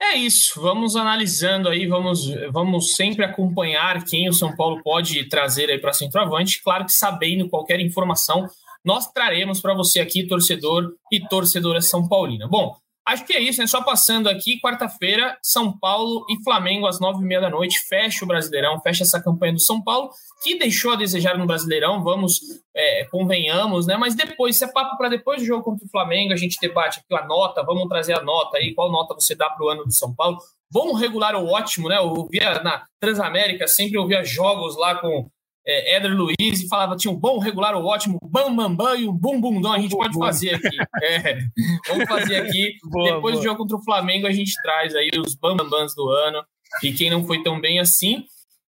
É 0.00 0.16
isso, 0.16 0.60
vamos 0.60 0.96
analisando 0.96 1.68
aí, 1.68 1.86
vamos, 1.86 2.30
vamos 2.50 2.94
sempre 2.94 3.24
acompanhar 3.24 4.04
quem 4.04 4.28
o 4.28 4.32
São 4.32 4.56
Paulo 4.56 4.82
pode 4.82 5.28
trazer 5.28 5.68
aí 5.68 5.78
para 5.78 5.92
centroavante, 5.92 6.62
claro 6.62 6.86
que 6.86 6.92
sabendo 6.92 7.48
qualquer 7.48 7.80
informação 7.80 8.48
nós 8.84 9.10
traremos 9.12 9.60
para 9.60 9.74
você 9.74 10.00
aqui, 10.00 10.26
torcedor 10.26 10.92
e 11.12 11.20
torcedora 11.28 11.80
São 11.80 12.08
Paulina. 12.08 12.46
Bom, 12.48 12.76
acho 13.06 13.24
que 13.24 13.32
é 13.32 13.40
isso, 13.40 13.60
né? 13.60 13.66
Só 13.66 13.82
passando 13.82 14.28
aqui, 14.28 14.60
quarta-feira, 14.60 15.36
São 15.42 15.76
Paulo 15.76 16.24
e 16.28 16.42
Flamengo 16.44 16.86
às 16.86 17.00
nove 17.00 17.22
e 17.22 17.26
meia 17.26 17.40
da 17.40 17.50
noite, 17.50 17.80
fecha 17.88 18.24
o 18.24 18.28
Brasileirão, 18.28 18.80
fecha 18.80 19.02
essa 19.02 19.22
campanha 19.22 19.54
do 19.54 19.60
São 19.60 19.82
Paulo, 19.82 20.10
que 20.42 20.58
deixou 20.58 20.92
a 20.92 20.96
desejar 20.96 21.36
no 21.36 21.46
Brasileirão, 21.46 22.02
vamos, 22.02 22.40
é, 22.74 23.04
convenhamos, 23.10 23.86
né? 23.86 23.96
Mas 23.96 24.14
depois, 24.14 24.56
isso 24.56 24.64
é 24.64 24.72
papo 24.72 24.96
para 24.96 25.08
depois 25.08 25.40
do 25.40 25.46
jogo 25.46 25.64
contra 25.64 25.86
o 25.86 25.90
Flamengo, 25.90 26.32
a 26.32 26.36
gente 26.36 26.58
debate 26.60 27.00
aqui 27.00 27.14
a 27.14 27.26
nota, 27.26 27.62
vamos 27.64 27.88
trazer 27.88 28.14
a 28.14 28.22
nota 28.22 28.58
aí, 28.58 28.74
qual 28.74 28.92
nota 28.92 29.14
você 29.14 29.34
dá 29.34 29.48
para 29.48 29.64
o 29.64 29.70
ano 29.70 29.84
do 29.84 29.92
São 29.92 30.14
Paulo. 30.14 30.38
Bom 30.70 30.92
regular 30.92 31.34
ou 31.34 31.46
ótimo, 31.46 31.88
né? 31.88 31.96
Eu 31.96 32.28
via 32.30 32.62
na 32.62 32.84
Transamérica, 33.00 33.66
sempre 33.66 33.96
ouvia 33.96 34.22
jogos 34.22 34.76
lá 34.76 34.96
com 34.96 35.30
é, 35.68 35.96
Éder 35.96 36.16
Luiz 36.16 36.62
e 36.62 36.68
falava 36.68 36.96
tinha 36.96 37.12
um 37.12 37.16
bom, 37.16 37.38
regular 37.38 37.74
ou 37.74 37.84
ótimo, 37.84 38.18
bam, 38.22 38.54
bam, 38.56 38.74
bam 38.74 38.96
e 38.96 39.06
um 39.06 39.12
bum, 39.12 39.38
bum, 39.38 39.60
dom. 39.60 39.72
A 39.72 39.78
gente 39.78 39.94
pode 39.94 40.18
fazer 40.18 40.54
aqui. 40.54 40.76
É, 41.02 41.38
vamos 41.86 42.08
fazer 42.08 42.36
aqui. 42.36 42.72
Boa, 42.90 43.14
Depois 43.14 43.34
boa. 43.34 43.36
do 43.36 43.42
jogo 43.42 43.58
contra 43.58 43.76
o 43.76 43.84
Flamengo, 43.84 44.26
a 44.26 44.32
gente 44.32 44.52
traz 44.62 44.94
aí 44.94 45.10
os 45.18 45.34
bam, 45.34 45.56
bam, 45.56 45.68
bams 45.68 45.94
do 45.94 46.08
ano 46.08 46.42
e 46.82 46.92
quem 46.92 47.10
não 47.10 47.24
foi 47.24 47.42
tão 47.42 47.60
bem 47.60 47.78
assim. 47.78 48.24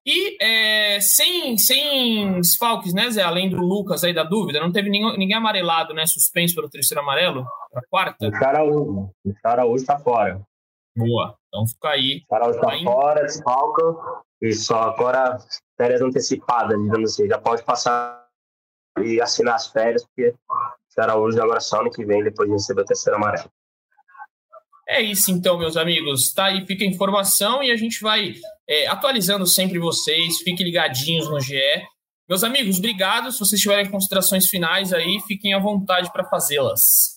E 0.07 0.37
é, 0.41 1.01
sem, 1.01 1.59
sem 1.59 2.41
desfalques, 2.41 2.95
né, 2.95 3.11
Zé? 3.11 3.23
Além 3.23 3.51
do 3.51 3.57
Lucas 3.57 4.05
aí 4.05 4.15
da 4.15 4.23
dúvida, 4.23 4.61
não 4.61 4.71
teve 4.71 4.89
ninguém, 4.89 5.19
ninguém 5.19 5.37
amarelado, 5.37 5.93
né? 5.93 6.07
Suspenso 6.07 6.55
pelo 6.55 6.71
terceiro 6.71 7.03
amarelo 7.03 7.45
para 7.73 7.83
quarta? 7.91 8.29
O 8.29 8.31
cara 8.31 8.63
hoje, 8.63 9.11
o 9.25 9.35
cara 9.43 9.67
hoje 9.67 9.85
tá 9.85 9.99
fora. 9.99 10.41
Boa. 10.97 11.37
Então 11.49 11.67
fica 11.67 11.89
aí. 11.89 12.23
O 12.25 12.29
cara 12.29 12.49
hoje 12.49 12.61
tá 12.61 12.79
fora, 12.85 13.23
desfalca. 13.23 13.83
E 14.41 14.53
só 14.53 14.83
agora 14.83 15.39
férias 15.77 16.01
antecipadas, 16.01 16.81
digamos 16.81 17.13
assim, 17.13 17.29
já 17.29 17.39
pode 17.39 17.63
passar 17.63 18.27
e 19.03 19.21
assinar 19.21 19.55
as 19.55 19.69
férias, 19.69 20.05
porque 20.05 20.35
o 20.49 21.01
Araújo 21.01 21.41
agora 21.43 21.61
só 21.61 21.81
ano 21.81 21.91
que 21.91 22.05
vem, 22.05 22.25
depois 22.25 22.49
de 22.49 22.55
receber 22.55 22.83
o 22.83 22.85
terceiro 22.85 23.17
amarelo. 23.17 23.51
É 24.89 25.03
isso 25.03 25.33
então, 25.33 25.59
meus 25.59 25.77
amigos. 25.77 26.33
Tá 26.33 26.47
aí, 26.47 26.65
fica 26.65 26.85
a 26.85 26.87
informação 26.87 27.63
e 27.63 27.71
a 27.73 27.77
gente 27.77 28.01
vai 28.01 28.35
é, 28.69 28.87
atualizando 28.87 29.47
sempre 29.47 29.79
vocês. 29.79 30.39
Fiquem 30.39 30.65
ligadinhos 30.65 31.29
no 31.29 31.41
GE. 31.41 31.61
Meus 32.29 32.45
amigos, 32.45 32.79
obrigado. 32.79 33.31
Se 33.33 33.41
vocês 33.41 33.61
tiverem 33.61 33.91
considerações 33.91 34.47
finais 34.49 34.93
aí, 34.93 35.21
fiquem 35.27 35.55
à 35.55 35.59
vontade 35.59 36.11
para 36.13 36.25
fazê-las. 36.25 37.16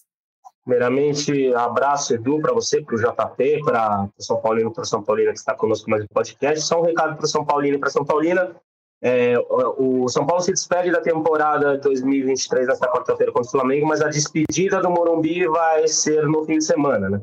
Primeiramente, 0.65 1.53
abraço, 1.55 2.13
Edu, 2.13 2.39
para 2.41 2.53
você, 2.53 2.81
para 2.81 2.95
o 2.95 2.99
JP, 2.99 3.63
para 3.63 4.09
o 4.17 4.23
São 4.23 4.41
Paulino, 4.41 4.71
para 4.71 4.83
São 4.83 5.01
Paulina 5.01 5.31
que 5.31 5.39
está 5.39 5.55
conosco 5.55 5.89
mais 5.89 6.03
no 6.03 6.09
podcast. 6.09 6.65
Só 6.65 6.79
um 6.79 6.85
recado 6.85 7.17
para 7.17 7.27
São 7.27 7.43
Paulino 7.45 7.77
e 7.77 7.79
para 7.79 7.89
São 7.89 8.05
Paulina. 8.05 8.55
É, 9.01 9.35
o 9.77 10.09
São 10.09 10.25
Paulo 10.25 10.41
se 10.43 10.51
despede 10.51 10.91
da 10.91 10.99
temporada 10.99 11.77
2023 11.77 12.67
nesta 12.67 12.91
quarta-feira 12.91 13.31
contra 13.31 13.47
o 13.47 13.51
Flamengo, 13.51 13.87
mas 13.87 14.01
a 14.01 14.09
despedida 14.09 14.81
do 14.81 14.89
Morumbi 14.89 15.47
vai 15.47 15.87
ser 15.87 16.27
no 16.27 16.43
fim 16.43 16.57
de 16.57 16.65
semana, 16.65 17.09
né? 17.09 17.21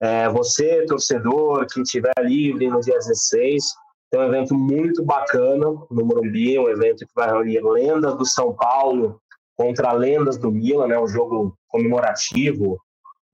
É, 0.00 0.28
você, 0.28 0.84
torcedor, 0.86 1.66
que 1.66 1.80
estiver 1.80 2.12
livre 2.20 2.68
no 2.68 2.80
dia 2.80 2.94
16, 2.94 3.64
tem 4.10 4.20
um 4.20 4.24
evento 4.24 4.54
muito 4.54 5.04
bacana 5.04 5.66
no 5.90 6.04
Morumbi, 6.04 6.58
um 6.58 6.68
evento 6.68 7.04
que 7.04 7.14
vai 7.14 7.28
reunir 7.28 7.60
lendas 7.60 8.14
do 8.16 8.24
São 8.24 8.54
Paulo 8.54 9.20
contra 9.56 9.92
lendas 9.92 10.36
do 10.36 10.50
Milan, 10.52 10.86
né? 10.86 10.98
Um 10.98 11.08
jogo 11.08 11.56
comemorativo, 11.68 12.78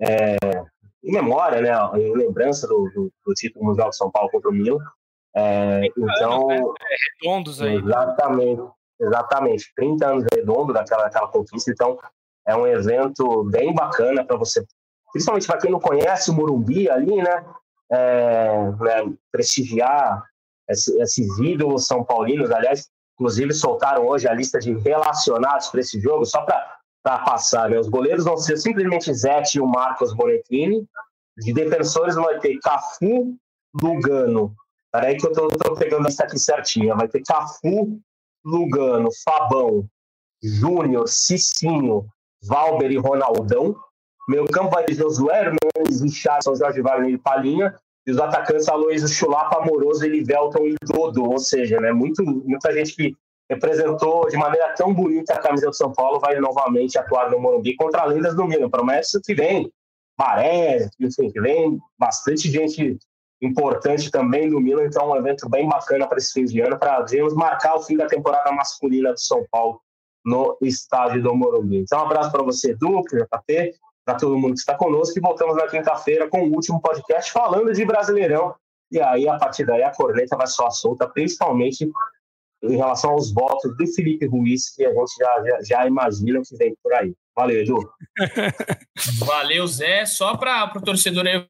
é, 0.01 0.37
em 1.03 1.13
memória, 1.13 1.61
né, 1.61 1.71
em 2.01 2.15
lembrança 2.15 2.67
do, 2.67 2.89
do, 2.95 3.13
do, 3.27 3.35
título 3.35 3.67
mundial 3.67 3.91
de 3.91 3.97
São 3.97 4.11
Paulo 4.11 4.31
contra 4.31 4.51
o 4.51 4.53
Milan. 4.53 4.79
É, 5.35 5.81
então, 5.97 6.51
é, 6.53 6.61
redondos 7.25 7.61
aí. 7.61 7.77
Exatamente, 7.77 8.63
exatamente. 9.01 9.73
30 9.75 10.07
anos 10.07 10.25
redondo 10.35 10.73
daquela, 10.73 11.05
daquela 11.05 11.29
conquista. 11.29 11.71
Então, 11.71 11.99
é 12.47 12.55
um 12.55 12.67
evento 12.67 13.45
bem 13.45 13.75
bacana 13.75 14.25
para 14.25 14.37
você, 14.37 14.65
principalmente 15.13 15.47
para 15.47 15.59
quem 15.59 15.71
não 15.71 15.81
conhece 15.81 16.31
o 16.31 16.35
Morumbi 16.35 16.89
ali, 16.89 17.17
né, 17.17 17.45
é, 17.91 18.71
né 18.81 19.13
prestigiar 19.31 20.25
esses 20.69 21.39
ídolos 21.39 21.87
são 21.87 22.05
paulinos. 22.05 22.51
Aliás, 22.51 22.89
inclusive 23.15 23.53
soltaram 23.53 24.07
hoje 24.07 24.29
a 24.29 24.35
lista 24.35 24.59
de 24.59 24.73
relacionados 24.73 25.69
para 25.69 25.81
esse 25.81 26.01
jogo, 26.01 26.25
só 26.25 26.43
para 26.43 27.19
passar. 27.19 27.71
Né? 27.71 27.79
Os 27.79 27.89
goleiros 27.89 28.25
vão 28.25 28.37
ser 28.37 28.57
simplesmente 28.57 29.13
Zete 29.13 29.59
e 29.59 29.61
o 29.61 29.67
Marcos 29.67 30.15
Bonetini. 30.15 30.87
De 31.39 31.53
defensores 31.53 32.15
vai 32.15 32.39
ter 32.41 32.59
Cafu, 32.59 33.37
Lugano. 33.81 34.55
Peraí 34.93 35.17
que 35.17 35.27
eu 35.27 35.33
tô 35.33 35.75
pegando 35.77 36.09
isso 36.09 36.23
aqui 36.23 36.39
certinho. 36.39 36.95
Vai 36.97 37.09
ter 37.09 37.23
Cafu, 37.23 37.99
Lugano, 38.45 39.09
Fabão, 39.25 39.87
Júnior, 40.43 41.09
Cicinho, 41.09 42.07
Valber 42.43 42.91
e 42.91 42.99
Ronaldão. 42.99 43.75
Meu 44.29 44.45
campo 44.47 44.71
vai 44.71 44.85
ter 44.85 44.95
Josué 44.95 45.41
Hernandes, 45.41 46.03
Richardson, 46.03 46.55
Jorge 46.55 46.83
Wagner 46.83 47.11
e 47.11 47.19
Palinha. 47.19 47.75
E 48.07 48.11
os 48.11 48.19
atacantes 48.19 48.69
Aloysio 48.69 49.09
Chulapa, 49.09 49.59
Amoroso, 49.59 50.05
Elivelton 50.05 50.67
e 50.67 50.75
Dodo. 50.85 51.25
Ou 51.25 51.39
seja, 51.39 51.81
né, 51.81 51.93
muito, 51.93 52.25
muita 52.25 52.73
gente 52.73 52.95
que 52.95 53.17
representou 53.49 54.29
de 54.29 54.37
maneira 54.37 54.75
tão 54.75 54.93
bonita 54.95 55.35
a 55.35 55.39
camisa 55.39 55.67
do 55.67 55.75
São 55.75 55.93
Paulo, 55.93 56.19
vai 56.19 56.39
novamente 56.41 56.99
atuar 56.99 57.31
no 57.31 57.39
Morumbi 57.39 57.77
contra 57.77 58.05
lendas 58.05 58.35
do 58.35 58.45
Milan. 58.47 58.71
Promessa 58.71 59.21
que 59.23 59.35
vem 59.35 59.71
Maré, 60.19 60.89
enfim, 61.01 61.31
que 61.31 61.41
vem 61.41 61.79
bastante 61.99 62.51
gente 62.51 62.99
importante 63.41 64.11
também 64.11 64.49
do 64.49 64.61
Milan, 64.61 64.85
então 64.85 65.11
um 65.11 65.17
evento 65.17 65.49
bem 65.49 65.69
bacana 65.69 66.07
para 66.07 66.19
esse 66.19 66.33
fim 66.33 66.45
de 66.45 66.61
ano, 66.61 66.79
para 66.79 67.05
marcar 67.35 67.75
o 67.75 67.83
fim 67.83 67.97
da 67.97 68.07
temporada 68.07 68.53
masculina 68.53 69.13
do 69.13 69.19
São 69.19 69.45
Paulo 69.51 69.81
no 70.25 70.57
estádio 70.63 71.23
do 71.23 71.35
Morumbi. 71.35 71.79
Então, 71.79 71.99
um 71.99 72.07
abraço 72.07 72.31
para 72.31 72.45
você, 72.45 72.71
Edu, 72.71 73.03
JP, 73.03 73.75
para 74.05 74.17
todo 74.17 74.39
mundo 74.39 74.55
que 74.55 74.61
está 74.61 74.75
conosco, 74.75 75.19
e 75.19 75.21
voltamos 75.21 75.57
na 75.57 75.69
quinta-feira 75.69 76.29
com 76.29 76.43
o 76.43 76.53
último 76.53 76.81
podcast 76.81 77.31
falando 77.31 77.73
de 77.73 77.85
Brasileirão. 77.85 78.55
E 78.91 79.01
aí, 79.01 79.27
a 79.29 79.39
partir 79.39 79.65
daí, 79.65 79.83
a 79.83 79.91
corneta 79.91 80.37
vai 80.37 80.47
só 80.47 80.69
solta, 80.71 81.09
principalmente 81.09 81.91
em 82.63 82.77
relação 82.77 83.11
aos 83.11 83.33
votos 83.33 83.77
do 83.77 83.87
Felipe 83.89 84.27
Ruiz, 84.27 84.75
que 84.75 84.85
a 84.85 84.93
gente 84.93 85.17
já, 85.19 85.43
já, 85.45 85.63
já 85.63 85.87
imagina 85.87 86.41
que 86.47 86.57
vem 86.57 86.77
por 86.83 86.93
aí. 86.93 87.13
Valeu, 87.35 87.61
Edu. 87.61 87.91
Valeu, 89.25 89.67
Zé. 89.67 90.05
Só 90.05 90.37
para 90.37 90.71
o 90.77 90.83
torcedor 90.83 91.27
aí, 91.27 91.45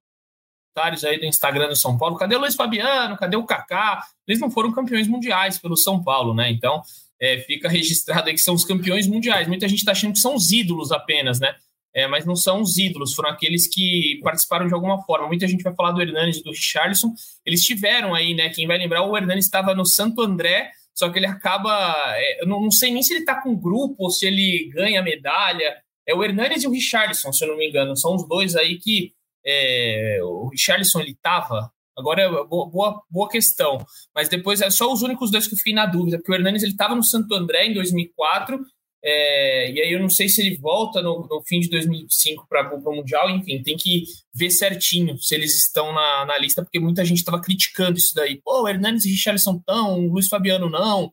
aí 1.04 1.18
do 1.18 1.26
Instagram 1.26 1.68
do 1.68 1.76
São 1.76 1.98
Paulo, 1.98 2.16
cadê 2.16 2.36
o 2.36 2.38
Luiz 2.38 2.54
Fabiano? 2.54 3.16
Cadê 3.16 3.36
o 3.36 3.44
Kaká? 3.44 4.06
Eles 4.26 4.40
não 4.40 4.50
foram 4.50 4.72
campeões 4.72 5.08
mundiais 5.08 5.58
pelo 5.58 5.76
São 5.76 6.02
Paulo, 6.02 6.32
né? 6.32 6.50
Então, 6.50 6.80
é, 7.20 7.38
fica 7.40 7.68
registrado 7.68 8.28
aí 8.28 8.34
que 8.34 8.40
são 8.40 8.54
os 8.54 8.64
campeões 8.64 9.06
mundiais. 9.06 9.48
Muita 9.48 9.68
gente 9.68 9.80
está 9.80 9.92
achando 9.92 10.12
que 10.12 10.20
são 10.20 10.34
os 10.34 10.50
ídolos 10.50 10.92
apenas, 10.92 11.40
né? 11.40 11.54
É, 11.94 12.06
mas 12.08 12.24
não 12.24 12.34
são 12.34 12.62
os 12.62 12.78
ídolos, 12.78 13.14
foram 13.14 13.28
aqueles 13.28 13.66
que 13.66 14.18
participaram 14.22 14.66
de 14.66 14.72
alguma 14.72 15.02
forma. 15.02 15.26
Muita 15.26 15.46
gente 15.46 15.62
vai 15.62 15.74
falar 15.74 15.92
do 15.92 16.00
Hernandes 16.00 16.38
e 16.38 16.42
do 16.42 16.50
Richarlison. 16.50 17.12
Eles 17.44 17.62
tiveram 17.62 18.14
aí, 18.14 18.34
né? 18.34 18.48
Quem 18.48 18.66
vai 18.66 18.78
lembrar, 18.78 19.02
o 19.02 19.16
Hernandes 19.16 19.44
estava 19.44 19.74
no 19.74 19.84
Santo 19.84 20.22
André 20.22 20.70
só 20.94 21.10
que 21.10 21.18
ele 21.18 21.26
acaba. 21.26 21.94
É, 22.16 22.42
eu 22.42 22.46
não, 22.46 22.60
não, 22.60 22.70
sei 22.70 22.90
nem 22.90 23.02
se 23.02 23.14
ele 23.14 23.24
tá 23.24 23.40
com 23.40 23.56
grupo 23.56 24.04
ou 24.04 24.10
se 24.10 24.26
ele 24.26 24.70
ganha 24.74 25.02
medalha. 25.02 25.76
É 26.06 26.14
o 26.14 26.22
Hernandes 26.22 26.62
e 26.62 26.66
o 26.66 26.70
Richarlison, 26.70 27.32
se 27.32 27.44
eu 27.44 27.48
não 27.48 27.56
me 27.56 27.68
engano. 27.68 27.96
São 27.96 28.14
os 28.14 28.26
dois 28.28 28.56
aí 28.56 28.78
que. 28.78 29.12
É, 29.44 30.20
o 30.22 30.48
Richarlison 30.48 31.00
ele 31.00 31.16
tava. 31.20 31.72
Agora, 31.96 32.28
boa, 32.44 32.70
boa, 32.70 33.02
boa 33.10 33.28
questão. 33.28 33.84
Mas 34.14 34.28
depois 34.28 34.60
é 34.60 34.70
só 34.70 34.92
os 34.92 35.02
únicos 35.02 35.30
dois 35.30 35.46
que 35.46 35.54
eu 35.54 35.58
fiquei 35.58 35.74
na 35.74 35.86
dúvida, 35.86 36.18
porque 36.18 36.32
o 36.32 36.34
Hernandes 36.34 36.62
ele 36.62 36.72
estava 36.72 36.94
no 36.94 37.02
Santo 37.02 37.34
André 37.34 37.66
em 37.66 37.74
2004 37.74 38.58
é, 39.04 39.72
e 39.72 39.80
aí 39.80 39.92
eu 39.92 40.00
não 40.00 40.08
sei 40.08 40.28
se 40.28 40.40
ele 40.40 40.56
volta 40.56 41.02
no, 41.02 41.26
no 41.28 41.42
fim 41.42 41.58
de 41.58 41.68
2005 41.68 42.46
para 42.48 42.72
o 42.72 42.94
Mundial, 42.94 43.28
enfim, 43.30 43.60
tem 43.60 43.76
que 43.76 44.04
ver 44.32 44.50
certinho 44.50 45.18
se 45.18 45.34
eles 45.34 45.58
estão 45.58 45.92
na, 45.92 46.24
na 46.24 46.38
lista, 46.38 46.62
porque 46.62 46.78
muita 46.78 47.04
gente 47.04 47.18
estava 47.18 47.40
criticando 47.40 47.98
isso 47.98 48.14
daí. 48.14 48.40
Pô, 48.44 48.68
Hernandes 48.68 49.04
e 49.04 49.10
Richarlison 49.10 49.56
estão, 49.56 50.06
Luiz 50.06 50.28
Fabiano 50.28 50.70
não. 50.70 51.12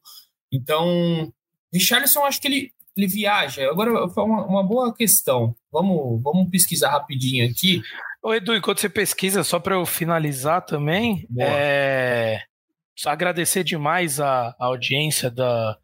Então, 0.51 1.33
Richarlison 1.73 2.23
acho 2.25 2.39
que 2.39 2.47
ele, 2.47 2.71
ele 2.95 3.07
viaja. 3.07 3.67
Agora, 3.71 4.07
foi 4.09 4.23
uma, 4.23 4.45
uma 4.45 4.63
boa 4.63 4.93
questão. 4.93 5.55
Vamos, 5.71 6.21
vamos 6.21 6.47
pesquisar 6.51 6.91
rapidinho 6.91 7.49
aqui. 7.49 7.81
Ô 8.21 8.35
Edu, 8.35 8.55
enquanto 8.55 8.81
você 8.81 8.89
pesquisa, 8.89 9.43
só 9.43 9.59
para 9.59 9.75
eu 9.75 9.85
finalizar 9.85 10.63
também, 10.63 11.25
é... 11.39 12.41
agradecer 13.05 13.63
demais 13.63 14.19
a, 14.19 14.55
a 14.59 14.65
audiência 14.65 15.31
da, 15.31 15.77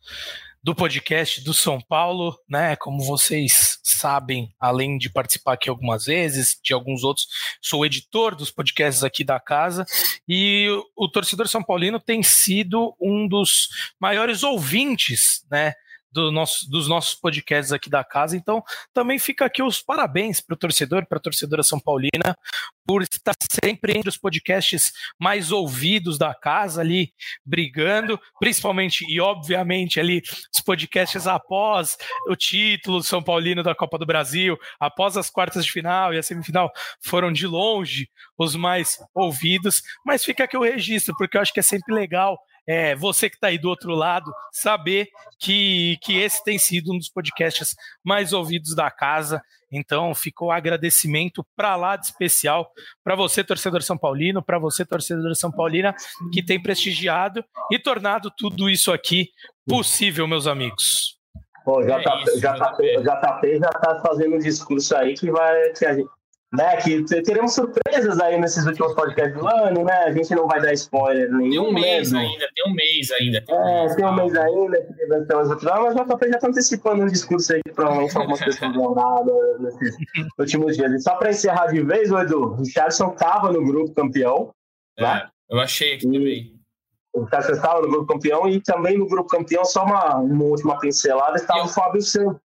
do 0.66 0.74
podcast 0.74 1.43
do 1.43 1.53
São 1.53 1.80
Paulo, 1.80 2.36
né? 2.49 2.76
Como 2.76 3.03
vocês 3.03 3.78
sabem, 3.84 4.51
além 4.59 4.97
de 4.97 5.11
participar 5.11 5.53
aqui 5.53 5.70
algumas 5.70 6.05
vezes, 6.05 6.59
de 6.59 6.74
alguns 6.74 7.03
outros, 7.03 7.28
sou 7.61 7.86
editor 7.86 8.36
dos 8.36 8.49
podcasts 8.49 9.03
aqui 9.03 9.24
da 9.24 9.39
casa 9.39 9.86
e 10.28 10.68
o, 10.97 11.07
torcedor 11.07 11.47
são 11.47 11.61
paulino 11.61 11.99
tem 11.99 12.24
sido 12.24 12.95
um 12.99 13.28
dos 13.28 13.70
maiores 13.99 14.41
ouvintes, 14.41 15.45
né? 15.51 15.76
Do 16.16 16.32
nosso, 16.32 16.70
dos 16.72 16.88
nossos 16.88 17.13
podcasts 17.13 17.74
aqui 17.74 17.89
da 17.89 18.03
casa. 18.03 18.38
Então, 18.38 18.63
também 18.93 19.20
fica 19.20 19.45
aqui 19.45 19.61
os 19.61 19.82
parabéns 19.82 20.39
para 20.39 20.53
o 20.53 20.57
torcedor, 20.57 21.05
para 21.05 21.18
a 21.18 21.22
torcedora 21.22 21.61
São 21.61 21.78
Paulina, 21.80 22.38
por 22.88 23.01
estar 23.01 23.34
sempre 23.51 23.97
entre 23.97 24.07
os 24.07 24.18
podcasts 24.18 24.93
mais 25.20 25.51
ouvidos 25.51 26.18
da 26.18 26.34
casa 26.34 26.80
ali, 26.80 27.11
brigando, 27.45 28.20
principalmente 28.39 29.05
e 29.09 29.20
obviamente 29.20 29.99
ali 29.99 30.22
os 30.53 30.61
podcasts 30.61 31.28
após 31.28 31.97
o 32.30 32.36
título 32.36 33.03
São 33.03 33.22
Paulino 33.22 33.61
da 33.61 33.76
Copa 33.76 33.97
do 33.97 34.05
Brasil, 34.05 34.57
após 34.80 35.18
as 35.18 35.30
quartas 35.30 35.66
de 35.66 35.72
final 35.72 36.13
e 36.13 36.18
a 36.18 36.24
semifinal, 36.24 36.72
foram 37.01 37.32
de 37.32 37.45
longe 37.45 38.09
os 38.38 38.55
mais 38.55 38.97
ouvidos, 39.13 39.82
mas 40.05 40.24
fica 40.24 40.45
aqui 40.45 40.55
o 40.55 40.63
registro, 40.63 41.13
porque 41.18 41.36
eu 41.36 41.41
acho 41.41 41.53
que 41.53 41.59
é 41.59 41.63
sempre 41.63 41.93
legal 41.93 42.38
é, 42.68 42.95
você 42.95 43.30
que 43.30 43.36
está 43.36 43.47
aí 43.47 43.57
do 43.57 43.70
outro 43.70 43.93
lado, 43.93 44.32
saber 44.51 45.09
que, 45.39 45.97
que 46.01 46.18
esse 46.18 46.43
tem 46.43 46.57
sido 46.57 46.93
um 46.93 46.97
dos 46.97 47.09
podcasts 47.09 47.76
mais 48.03 48.34
ouvidos 48.34 48.76
da 48.76 48.89
casa. 48.89 49.41
Então, 49.72 50.16
ficou 50.16 50.51
agradecimento 50.51 51.45
para 51.55 51.76
lá 51.76 51.95
de 51.95 52.05
especial 52.05 52.72
para 53.03 53.16
você, 53.16 53.43
torcedor 53.43 53.82
São 53.82 53.97
Paulino, 53.97 54.41
para 54.41 54.57
você, 54.57 54.86
torcedor 54.86 55.36
São 55.36 55.51
Paulina, 55.51 55.93
que 56.32 56.43
tem 56.43 56.61
prestigiado 56.61 57.43
e 57.72 57.78
tornado 57.78 58.32
tudo 58.36 58.70
isso 58.70 58.91
aqui 58.91 59.30
possível, 59.68 60.28
meus 60.28 60.47
amigos. 60.47 61.16
Pô, 61.66 61.82
já 61.84 62.01
tá, 62.01 62.24
já 62.38 62.53
tá, 62.53 62.78
já 63.03 63.16
tá, 63.16 63.41
já 63.43 63.70
tá 63.70 63.99
fazendo 63.99 64.36
um 64.36 64.39
discurso 64.39 64.95
aí 64.95 65.16
que 65.16 65.32
vai 65.32 65.72
que 65.72 65.84
a 65.84 65.95
gente, 65.95 66.07
né, 66.56 66.78
que 66.78 67.03
teremos 67.24 67.53
surpresas 67.53 68.20
aí 68.20 68.39
nesses 68.39 68.66
últimos 68.66 68.93
podcasts 68.93 69.38
do 69.38 69.47
ano, 69.47 69.84
né? 69.84 69.93
A 69.93 70.12
gente 70.12 70.34
não 70.34 70.47
vai 70.47 70.62
dar 70.62 70.74
spoiler 70.74 71.32
nenhum. 71.32 71.49
Tem 71.51 71.60
um 71.60 71.74
mês 71.74 72.12
mesmo. 72.12 72.18
ainda, 72.18 72.49
tem 72.56 72.72
um 72.72 72.76
mês 72.76 73.12
ainda. 73.12 73.41
Tem 73.41 73.56
um, 73.56 73.60
é, 73.60 73.82
mês, 73.82 73.95
tem 73.95 74.06
um 74.06 74.16
mês 74.16 74.36
ainda 74.36 74.82
que 74.82 75.06
vai 75.08 75.22
ter 75.22 75.36
umas 75.36 75.49
outras, 75.49 75.80
mas 75.80 75.95
o 75.95 76.03
JP 76.03 76.30
já 76.30 76.36
está 76.36 76.47
antecipando 76.47 77.03
um 77.03 77.08
discurso 77.08 77.53
aí 77.53 77.62
que 77.64 77.74
provavelmente 77.74 78.18
algumas 78.18 78.39
pessoas 78.39 78.76
vão 78.76 78.93
dar 78.93 79.24
nesses 79.60 79.95
últimos 80.38 80.76
dias. 80.76 80.91
E 80.91 80.99
só 80.99 81.16
para 81.16 81.30
encerrar 81.32 81.68
de 81.68 81.84
vez, 81.84 82.12
o 82.12 82.20
Edu, 82.20 82.41
o 82.43 82.56
Richardson 82.56 83.14
estava 83.14 83.51
no 83.51 83.64
grupo 83.66 83.93
campeão. 83.93 84.51
É, 84.97 85.03
né? 85.03 85.28
Eu 85.49 85.60
achei 85.60 85.95
aqui 85.95 86.08
e, 86.08 86.12
também. 86.12 86.60
o 87.14 87.26
Cássio 87.26 87.56
estava 87.56 87.82
no 87.82 87.89
grupo 87.89 88.14
campeão 88.14 88.47
e 88.47 88.62
também 88.62 88.97
no 88.97 89.08
grupo 89.08 89.30
campeão, 89.30 89.64
só 89.66 89.84
uma, 89.84 90.18
uma 90.18 90.43
última 90.45 90.80
pincelada, 90.80 91.36
estava 91.36 91.66
o 91.66 91.70
Fábio 91.70 92.01
Santos, 92.01 92.39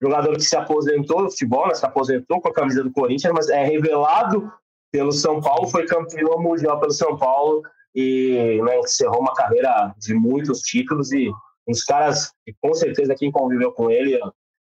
jogador 0.00 0.34
que 0.34 0.42
se 0.42 0.56
aposentou 0.56 1.22
do 1.22 1.30
futebol, 1.30 1.68
né, 1.68 1.74
se 1.74 1.84
aposentou 1.84 2.40
com 2.40 2.48
a 2.48 2.52
camisa 2.52 2.82
do 2.82 2.92
Corinthians, 2.92 3.32
mas 3.34 3.48
é 3.48 3.64
revelado 3.64 4.50
pelo 4.92 5.12
São 5.12 5.40
Paulo, 5.40 5.68
foi 5.68 5.86
campeão 5.86 6.40
mundial 6.40 6.78
pelo 6.78 6.92
São 6.92 7.16
Paulo 7.16 7.62
e 7.94 8.60
né, 8.62 8.78
encerrou 8.78 9.20
uma 9.20 9.34
carreira 9.34 9.94
de 9.98 10.14
muitos 10.14 10.60
títulos 10.60 11.12
e 11.12 11.30
uns 11.66 11.82
caras 11.82 12.32
que 12.44 12.54
com 12.60 12.72
certeza 12.74 13.14
quem 13.14 13.30
conviveu 13.30 13.72
com 13.72 13.90
ele, 13.90 14.20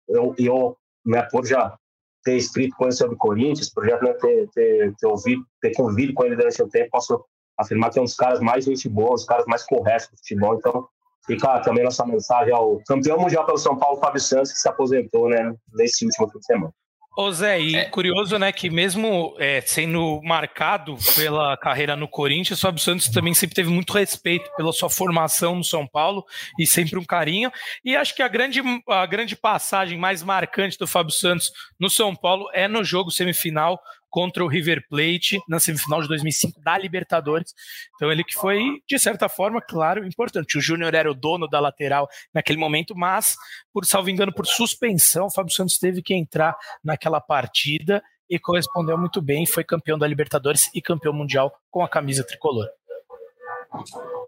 eu, 0.08 0.36
eu 0.38 0.78
me 1.04 1.22
por 1.30 1.46
já 1.46 1.76
ter 2.24 2.36
escrito 2.36 2.76
coisas 2.76 3.00
sobre 3.00 3.16
Corinthians, 3.16 3.70
por 3.70 3.88
já 3.88 4.00
né, 4.02 4.14
ter, 4.14 4.48
ter, 4.50 4.94
ter, 4.96 5.08
ouvido, 5.08 5.44
ter 5.62 5.74
convivido 5.74 6.14
com 6.14 6.26
ele 6.26 6.36
durante 6.36 6.62
o 6.62 6.70
tempo, 6.70 6.92
posso 6.92 7.24
afirmar 7.58 7.90
que 7.90 8.00
é 8.00 8.02
um 8.02 8.06
dos 8.06 8.16
caras 8.16 8.40
mais 8.40 8.66
gente 8.66 8.88
boa, 8.88 9.12
um 9.12 9.16
dos 9.16 9.26
caras 9.26 9.46
mais 9.48 9.64
corretos 9.64 10.10
do 10.10 10.18
futebol. 10.18 10.56
Então, 10.56 10.88
fica 11.26 11.60
também 11.62 11.84
nossa 11.84 12.06
mensagem 12.06 12.54
ao 12.54 12.82
campeão 12.88 13.20
mundial 13.20 13.46
pelo 13.46 13.58
São 13.58 13.78
Paulo, 13.78 14.00
Fábio 14.00 14.22
Santos, 14.22 14.52
que 14.52 14.60
se 14.60 14.68
aposentou 14.68 15.30
né, 15.30 15.54
nesse 15.74 16.06
último 16.06 16.30
fim 16.30 16.40
de 16.40 16.46
semana. 16.46 16.74
Ô 17.18 17.30
Zé, 17.30 17.60
e 17.60 17.76
é. 17.76 17.86
curioso, 17.90 18.40
né, 18.40 18.54
que 18.54 18.70
mesmo 18.70 19.36
é, 19.38 19.60
sendo 19.60 20.22
marcado 20.24 20.96
pela 21.14 21.58
carreira 21.58 21.94
no 21.94 22.08
Corinthians, 22.08 22.58
o 22.58 22.62
Fábio 22.62 22.82
Santos 22.82 23.10
também 23.10 23.34
sempre 23.34 23.54
teve 23.54 23.70
muito 23.70 23.92
respeito 23.92 24.50
pela 24.56 24.72
sua 24.72 24.90
formação 24.90 25.56
no 25.56 25.64
São 25.64 25.86
Paulo 25.86 26.24
e 26.58 26.66
sempre 26.66 26.98
um 26.98 27.04
carinho. 27.04 27.52
E 27.84 27.98
acho 27.98 28.16
que 28.16 28.24
a 28.24 28.30
grande, 28.30 28.62
a 28.88 29.06
grande 29.06 29.36
passagem 29.36 30.00
mais 30.00 30.24
marcante 30.24 30.78
do 30.78 30.88
Fábio 30.88 31.12
Santos 31.12 31.52
no 31.78 31.90
São 31.90 32.16
Paulo 32.16 32.50
é 32.54 32.66
no 32.66 32.82
jogo 32.82 33.12
semifinal 33.12 33.78
contra 34.12 34.44
o 34.44 34.48
River 34.48 34.86
Plate 34.88 35.42
na 35.48 35.60
semifinal 35.60 36.02
de 36.02 36.08
2005 36.10 36.62
da 36.62 36.78
Libertadores. 36.78 37.56
Então 37.96 38.12
ele 38.12 38.24
que 38.24 38.36
foi, 38.36 38.60
de 38.88 39.00
certa 39.00 39.28
forma, 39.30 39.62
claro, 39.62 40.06
importante. 40.06 40.58
O 40.58 40.62
Júnior 40.62 40.94
era 40.94 41.10
o 41.10 41.16
dono 41.16 41.48
da 41.48 41.60
lateral 41.60 42.08
naquele 42.34 42.60
momento, 42.60 42.94
mas, 42.96 43.36
por 43.74 43.86
salvo 43.86 44.10
engano, 44.10 44.34
por 44.34 44.46
suspensão, 44.46 45.28
o 45.28 45.32
Fábio 45.32 45.54
Santos 45.54 45.80
teve 45.80 46.04
que 46.04 46.14
entrar 46.14 46.56
naquela 46.84 47.22
partida 47.22 48.04
e 48.30 48.38
correspondeu 48.38 48.98
muito 48.98 49.22
bem, 49.22 49.46
foi 49.46 49.64
campeão 49.64 49.98
da 49.98 50.08
Libertadores 50.08 50.70
e 50.76 50.82
campeão 50.82 51.14
mundial 51.14 51.52
com 51.70 51.84
a 51.84 51.90
camisa 51.90 52.24
tricolor. 52.24 52.68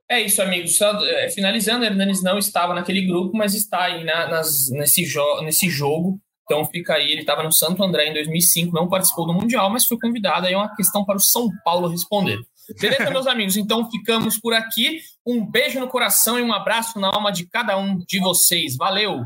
É 0.10 0.22
isso, 0.22 0.42
amigos. 0.42 0.80
É, 0.82 1.30
finalizando, 1.30 1.86
Hernanes 1.86 2.24
não 2.24 2.38
estava 2.38 2.74
naquele 2.74 3.06
grupo, 3.06 3.36
mas 3.36 3.54
está 3.54 3.84
aí 3.84 4.04
na, 4.04 4.28
nas, 4.28 4.70
nesse, 4.72 5.06
jo 5.06 5.42
nesse 5.42 5.70
jogo 5.70 6.20
então 6.44 6.66
fica 6.66 6.96
aí, 6.96 7.12
ele 7.12 7.22
estava 7.22 7.42
no 7.42 7.52
Santo 7.52 7.84
André 7.84 8.08
em 8.10 8.14
2005, 8.14 8.76
não 8.76 8.90
participou 8.90 9.26
do 9.26 9.34
Mundial, 9.34 9.70
mas 9.70 9.86
foi 9.86 9.98
convidado. 9.98 10.46
Aí 10.46 10.54
é 10.54 10.58
uma 10.58 10.76
questão 10.76 11.06
para 11.06 11.16
o 11.16 11.20
São 11.20 11.50
Paulo 11.64 11.88
responder. 11.88 12.40
Beleza, 12.80 13.10
meus 13.10 13.28
amigos? 13.28 13.58
Então 13.58 13.90
ficamos 13.90 14.40
por 14.40 14.54
aqui. 14.54 15.00
Um 15.26 15.46
beijo 15.46 15.80
no 15.80 15.88
coração 15.88 16.38
e 16.38 16.44
um 16.44 16.54
abraço 16.54 17.00
na 17.00 17.08
alma 17.08 17.32
de 17.32 17.46
cada 17.48 17.78
um 17.78 17.98
de 17.98 18.20
vocês. 18.20 18.76
Valeu! 18.76 19.24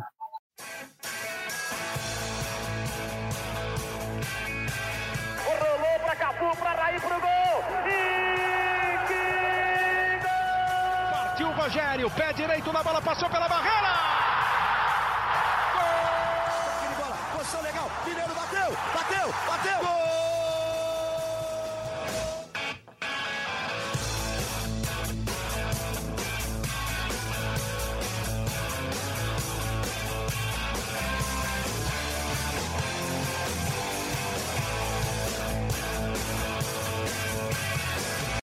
Rolou 5.45 5.99
para 6.03 6.15
Cafu, 6.15 6.57
para 6.57 6.74
Raí, 6.74 6.99
pro 6.99 7.20
gol! 7.20 7.63
E... 7.88 8.28
Partiu 11.11 11.47
o 11.47 11.53
Rogério, 11.53 12.11
pé 12.11 12.34
direito 12.34 12.72
na 12.72 12.84
bola, 12.84 13.01
passou 13.01 13.30
pela 13.30 13.47
barreira! 13.47 14.26